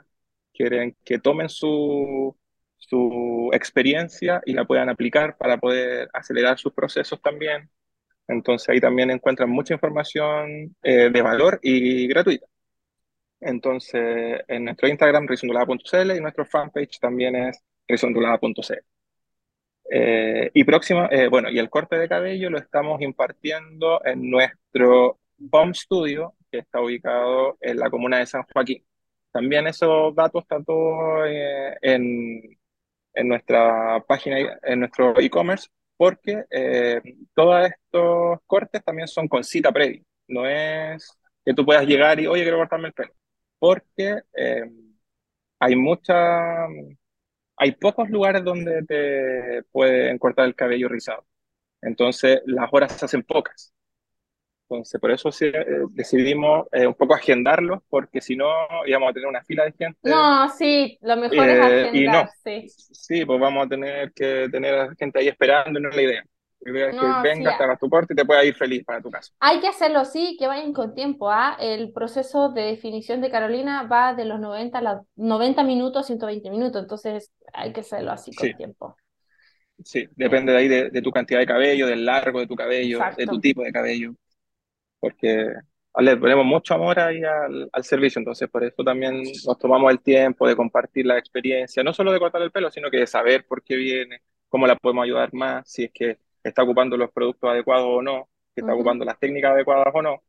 quieren 0.53 0.97
que 1.05 1.19
tomen 1.19 1.49
su, 1.49 2.37
su 2.79 3.51
experiencia 3.53 4.41
y 4.47 4.53
la 4.53 4.65
puedan 4.65 4.89
aplicar 4.89 5.37
para 5.37 5.59
poder 5.59 6.09
acelerar 6.13 6.59
sus 6.59 6.73
procesos 6.73 7.21
también. 7.21 7.71
Entonces 8.29 8.69
ahí 8.69 8.81
también 8.81 9.11
encuentran 9.11 9.51
mucha 9.51 9.75
información 9.75 10.77
eh, 10.83 11.11
de 11.11 11.23
valor 11.23 11.59
y 11.63 12.07
gratuita. 12.09 12.47
Entonces 13.41 14.41
en 14.49 14.65
nuestro 14.65 14.89
Instagram, 14.89 15.27
risondulada.cl 15.29 16.17
y 16.17 16.21
nuestro 16.21 16.47
fanpage 16.47 16.99
también 17.01 17.37
es 17.37 17.59
risondulada.cl. 17.89 19.02
Eh, 19.95 20.51
y 20.55 20.65
próximo, 20.65 21.07
eh, 21.11 21.29
bueno, 21.29 21.51
y 21.51 21.59
el 21.59 21.69
corte 21.69 21.99
de 21.99 22.09
cabello 22.09 22.49
lo 22.49 22.57
estamos 22.57 23.03
impartiendo 23.03 24.01
en 24.07 24.31
nuestro 24.31 25.19
home 25.51 25.75
studio, 25.75 26.35
que 26.51 26.61
está 26.61 26.81
ubicado 26.81 27.59
en 27.61 27.79
la 27.79 27.91
comuna 27.91 28.19
de 28.19 28.25
San 28.27 28.43
Joaquín. 28.45 28.83
También 29.33 29.67
esos 29.67 30.15
datos 30.15 30.45
están 30.45 30.65
todos 30.65 31.27
eh, 31.29 31.77
en, 31.83 32.59
en 33.13 33.29
nuestra 33.29 34.03
página, 34.09 34.59
en 34.63 34.81
nuestro 34.81 35.19
e-commerce, 35.21 35.69
porque 35.99 36.45
todos 37.35 37.67
estos 37.67 38.39
cortes 38.47 38.83
también 38.83 39.09
son 39.09 39.29
con 39.29 39.45
cita 39.45 39.73
previa. 39.73 40.01
No 40.27 40.47
es 40.49 41.13
que 41.45 41.53
tú 41.53 41.67
puedas 41.67 41.87
llegar 41.87 42.19
y, 42.19 42.27
oye, 42.27 42.43
quiero 42.45 42.57
cortarme 42.57 42.89
el 42.89 42.95
pelo, 42.95 43.13
porque 43.59 44.23
hay 45.59 45.77
mucha 45.77 46.67
hay 47.63 47.73
pocos 47.73 48.11
lugares 48.11 48.45
donde 48.45 48.83
te 48.85 49.63
pueden 49.71 50.19
cortar 50.19 50.47
el 50.47 50.55
cabello 50.57 50.89
rizado. 50.89 51.25
Entonces, 51.83 52.43
las 52.47 52.69
horas 52.73 52.93
se 52.99 53.05
hacen 53.07 53.23
pocas. 53.23 53.73
Entonces, 54.69 55.01
por 55.01 55.11
eso 55.11 55.31
sí, 55.31 55.47
eh, 55.47 55.65
decidimos 55.91 56.67
eh, 56.73 56.87
un 56.87 56.95
poco 56.95 57.15
agendarlos, 57.15 57.81
porque 57.91 58.21
si 58.23 58.37
no, 58.37 58.49
íbamos 58.87 59.11
a 59.11 59.13
tener 59.13 59.29
una 59.29 59.45
fila 59.45 59.65
de 59.65 59.73
gente. 59.73 59.99
No, 60.03 60.49
sí, 60.51 60.99
lo 61.03 61.17
mejor 61.17 61.49
es 61.51 61.59
Eh, 61.61 61.91
y 61.93 62.07
agendar, 62.07 62.25
no. 62.25 62.31
sí. 62.43 62.67
Sí, 62.69 63.25
pues 63.27 63.39
vamos 63.41 63.67
a 63.67 63.69
tener 63.69 64.13
que 64.13 64.49
tener 64.51 64.75
a 64.75 64.95
gente 64.97 65.19
ahí 65.21 65.29
esperando, 65.29 65.79
no 65.79 65.91
es 65.91 65.97
la 65.97 66.03
idea. 66.03 66.25
Idea 66.65 66.91
es 66.91 66.97
que 66.97 67.07
No, 67.07 67.27
sí, 67.35 67.43
vengas, 67.43 67.57
te 67.57 67.65
hagas 67.65 67.79
tu 67.79 67.89
corte 67.91 68.15
y 68.15 68.17
te 68.17 68.25
puedas 68.25 68.45
ir 68.45 68.55
feliz 68.55 68.85
para 68.85 69.01
tu 69.03 69.11
casa. 69.11 69.33
Hay 69.41 69.61
que 69.61 69.69
hacerlo 69.69 70.05
sí, 70.05 70.37
que 70.39 70.47
vayan 70.47 70.73
con 70.73 70.95
tiempo, 70.95 71.31
¿ah? 71.31 71.57
El 71.61 71.93
proceso 71.93 72.51
de 72.51 72.63
definición 72.63 73.21
de 73.21 73.31
Carolina 73.31 73.83
va 73.85 74.15
de 74.15 74.25
los 74.25 74.39
90 74.41 74.79
a 74.79 74.83
los 74.83 75.03
90 75.17 75.65
minutos 75.65 76.05
a 76.05 76.07
120 76.07 76.49
minutos, 76.51 76.81
entonces 76.83 77.31
hay 77.53 77.73
que 77.73 77.81
hacerlo 77.81 78.13
así 78.13 78.35
con 78.35 78.47
Sí. 78.47 78.55
tiempo. 78.55 78.97
Sí, 79.85 80.07
depende 80.15 80.53
de 80.53 80.59
ahí 80.59 80.69
de, 80.69 80.91
de 80.91 81.03
tu 81.03 81.11
cantidad 81.11 81.41
de 81.41 81.47
cabello, 81.47 81.87
del 81.89 82.05
largo 82.05 82.39
de 82.41 82.47
tu 82.47 82.55
cabello, 82.55 83.09
de 83.17 83.27
tu 83.27 83.41
tipo 83.41 83.63
de 83.63 83.73
cabello, 83.73 84.15
porque 85.01 85.47
le 86.01 86.17
ponemos 86.19 86.47
mucho 86.47 86.75
amor 86.75 87.01
ahí 87.01 87.23
al, 87.25 87.71
al 87.73 87.85
servicio, 87.85 88.21
entonces 88.21 88.49
por 88.51 88.65
eso 88.65 88.85
también 88.85 89.23
nos 89.47 89.59
tomamos 89.59 89.91
el 89.93 90.01
tiempo 90.03 90.49
de 90.49 90.57
compartir 90.57 91.07
la 91.07 91.19
experiencia, 91.19 91.83
no 91.85 91.93
solo 91.95 92.13
de 92.13 92.21
cortar 92.21 92.43
el 92.43 92.53
pelo, 92.53 92.71
sino 92.71 92.91
que 92.91 92.99
de 92.99 93.07
saber 93.09 93.47
por 93.47 93.63
qué 93.65 93.77
viene, 93.77 94.23
cómo 94.49 94.67
la 94.67 94.77
podemos 94.77 95.05
ayudar 95.05 95.35
más, 95.35 95.71
si 95.71 95.85
es 95.85 95.93
que 95.93 96.19
está 96.43 96.63
ocupando 96.63 96.97
los 96.97 97.11
productos 97.13 97.51
adecuados 97.51 97.87
o 97.89 98.03
no, 98.03 98.29
está 98.55 98.75
ocupando 98.75 99.05
las 99.05 99.19
técnicas 99.19 99.53
adecuadas 99.53 99.89
o 99.95 100.03
no. 100.03 100.23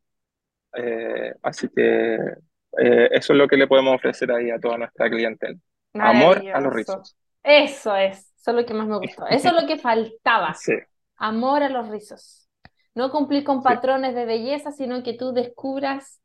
Eh, 0.76 1.34
así 1.44 1.70
que 1.70 2.16
eh, 2.16 3.10
eso 3.12 3.34
es 3.34 3.40
lo 3.40 3.48
que 3.48 3.58
le 3.58 3.68
podemos 3.68 3.96
ofrecer 3.96 4.32
ahí 4.32 4.50
a 4.52 4.60
toda 4.60 4.78
nuestra 4.78 5.10
clientela. 5.10 5.58
Amor 5.94 6.44
a 6.54 6.60
los 6.62 6.74
rizos. 6.74 7.16
Eso 7.44 7.96
es, 7.96 8.32
eso 8.40 8.52
es 8.52 8.58
lo 8.58 8.66
que 8.66 8.74
más 8.74 8.88
me 8.88 8.98
gustó. 8.98 9.28
Eso 9.28 9.50
es 9.50 9.62
lo 9.62 9.68
que 9.68 9.78
faltaba. 9.78 10.54
Sí, 10.64 10.74
Amor 11.18 11.64
a 11.64 11.70
los 11.70 11.90
rizos. 11.90 12.48
No 12.96 13.12
cumplir 13.12 13.44
con 13.44 13.62
Sí. 13.62 13.64
patrones 13.64 14.16
de 14.16 14.26
belleza, 14.26 14.72
sino 14.72 15.04
que 15.04 15.14
tú 15.14 15.32
descubras 15.34 16.22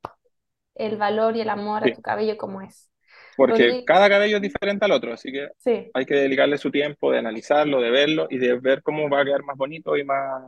el 0.74 0.96
valor 0.96 1.36
y 1.36 1.40
el 1.42 1.50
amor 1.50 1.84
a 1.84 1.92
tu 1.92 2.02
cabello 2.02 2.36
como 2.38 2.62
es. 2.62 2.87
Porque 3.38 3.78
Rodrigo. 3.78 3.86
cada 3.86 4.10
cabello 4.10 4.36
es 4.38 4.42
diferente 4.42 4.84
al 4.86 4.92
otro, 4.92 5.14
así 5.14 5.32
que 5.32 5.48
Sí, 5.58 5.94
hay 5.94 6.06
que 6.06 6.14
dedicarle 6.16 6.58
su 6.58 6.70
tiempo 6.72 7.12
de 7.12 7.18
analizarlo, 7.20 7.80
de 7.82 7.90
verlo 7.92 8.28
y 8.30 8.38
de 8.38 8.58
ver 8.60 8.82
cómo 8.82 9.08
va 9.10 9.22
a 9.22 9.26
quedar 9.26 9.44
más 9.44 9.56
bonito 9.58 9.96
y 9.96 10.04
más, 10.04 10.42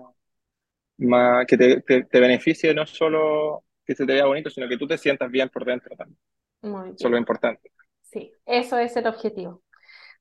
más 0.99 1.47
que 1.47 1.57
te, 1.57 1.81
te, 1.83 2.05
te 2.05 2.21
beneficie 2.21 2.75
no 2.75 2.87
solo 2.87 3.65
que 3.85 3.95
se 3.95 4.07
te 4.07 4.13
vea 4.15 4.27
bonito, 4.27 4.51
sino 4.51 4.69
que 4.69 4.77
tú 4.79 4.87
te 4.87 4.99
sientas 4.99 5.31
bien 5.31 5.49
por 5.49 5.65
dentro 5.65 5.97
también. 5.97 6.19
muy 6.63 6.97
Eso 6.99 7.09
es 7.09 7.13
lo 7.13 7.19
importante. 7.19 7.71
Sí, 8.03 8.33
eso 8.47 8.79
es 8.79 8.97
el 8.97 9.07
objetivo. 9.07 9.63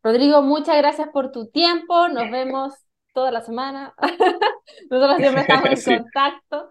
Rodrigo, 0.04 0.42
muchas 0.44 0.78
gracias 0.78 1.10
por 1.14 1.32
tu 1.32 1.50
tiempo. 1.52 2.10
Nos 2.10 2.30
vemos 2.32 2.74
toda 3.14 3.32
la 3.32 3.42
semana. 3.42 3.96
Nosotros 4.92 5.20
siempre 5.22 5.44
estamos 5.44 5.72
en 5.72 5.82
Sí. 5.86 5.98
contacto. 6.04 6.70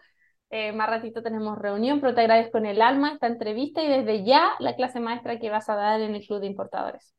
Eh, 0.51 0.73
más 0.73 0.89
ratito 0.89 1.23
tenemos 1.23 1.59
reunión, 1.59 2.01
pero 2.01 2.15
te 2.15 2.23
agradezco 2.23 2.59
en 2.59 2.67
el 2.67 2.81
alma 2.81 3.13
esta 3.13 3.27
entrevista 3.27 3.83
y 3.83 3.89
desde 3.89 4.25
ya 4.25 4.53
la 4.61 4.77
clase 4.77 4.99
maestra 4.99 5.39
que 5.39 5.51
vas 5.51 5.69
a 5.69 5.77
dar 5.77 6.01
en 6.01 6.15
el 6.15 6.27
Club 6.27 6.41
de 6.41 6.47
Importadores. 6.47 7.15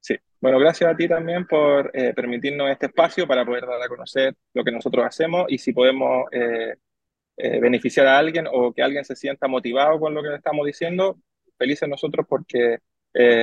Sí. 0.00 0.16
Bueno, 0.38 0.58
gracias 0.58 0.90
a 0.90 0.94
ti 0.94 1.08
también 1.08 1.46
por 1.46 1.90
eh, 1.94 2.12
permitirnos 2.12 2.70
este 2.70 2.86
espacio 2.86 3.26
para 3.26 3.46
poder 3.46 3.64
dar 3.64 3.80
a 3.80 3.88
conocer 3.88 4.34
lo 4.52 4.62
que 4.62 4.70
nosotros 4.70 5.06
hacemos 5.06 5.46
y 5.48 5.56
si 5.56 5.72
podemos 5.72 6.26
eh, 6.32 6.74
eh, 7.38 7.60
beneficiar 7.60 8.06
a 8.08 8.18
alguien 8.18 8.46
o 8.52 8.70
que 8.74 8.82
alguien 8.82 9.06
se 9.06 9.16
sienta 9.16 9.48
motivado 9.48 9.98
con 9.98 10.12
lo 10.14 10.22
que 10.22 10.28
le 10.28 10.36
estamos 10.36 10.66
diciendo, 10.66 11.18
felices 11.56 11.88
nosotros 11.88 12.26
porque 12.28 12.78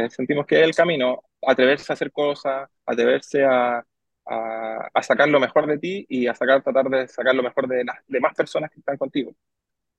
sentimos 0.09 0.45
que 0.45 0.59
es 0.59 0.63
el 0.63 0.75
camino, 0.75 1.23
atreverse 1.41 1.91
a 1.91 1.95
hacer 1.95 2.11
cosas, 2.11 2.69
atreverse 2.85 3.45
a, 3.45 3.83
a, 4.25 4.89
a 4.93 5.03
sacar 5.03 5.29
lo 5.29 5.39
mejor 5.39 5.67
de 5.67 5.77
ti 5.79 6.05
y 6.09 6.27
a 6.27 6.35
sacar, 6.35 6.61
tratar 6.63 6.89
de 6.89 7.07
sacar 7.07 7.35
lo 7.35 7.43
mejor 7.43 7.67
de 7.67 7.83
las 7.85 7.97
demás 8.07 8.33
personas 8.35 8.71
que 8.71 8.79
están 8.79 8.97
contigo. 8.97 9.33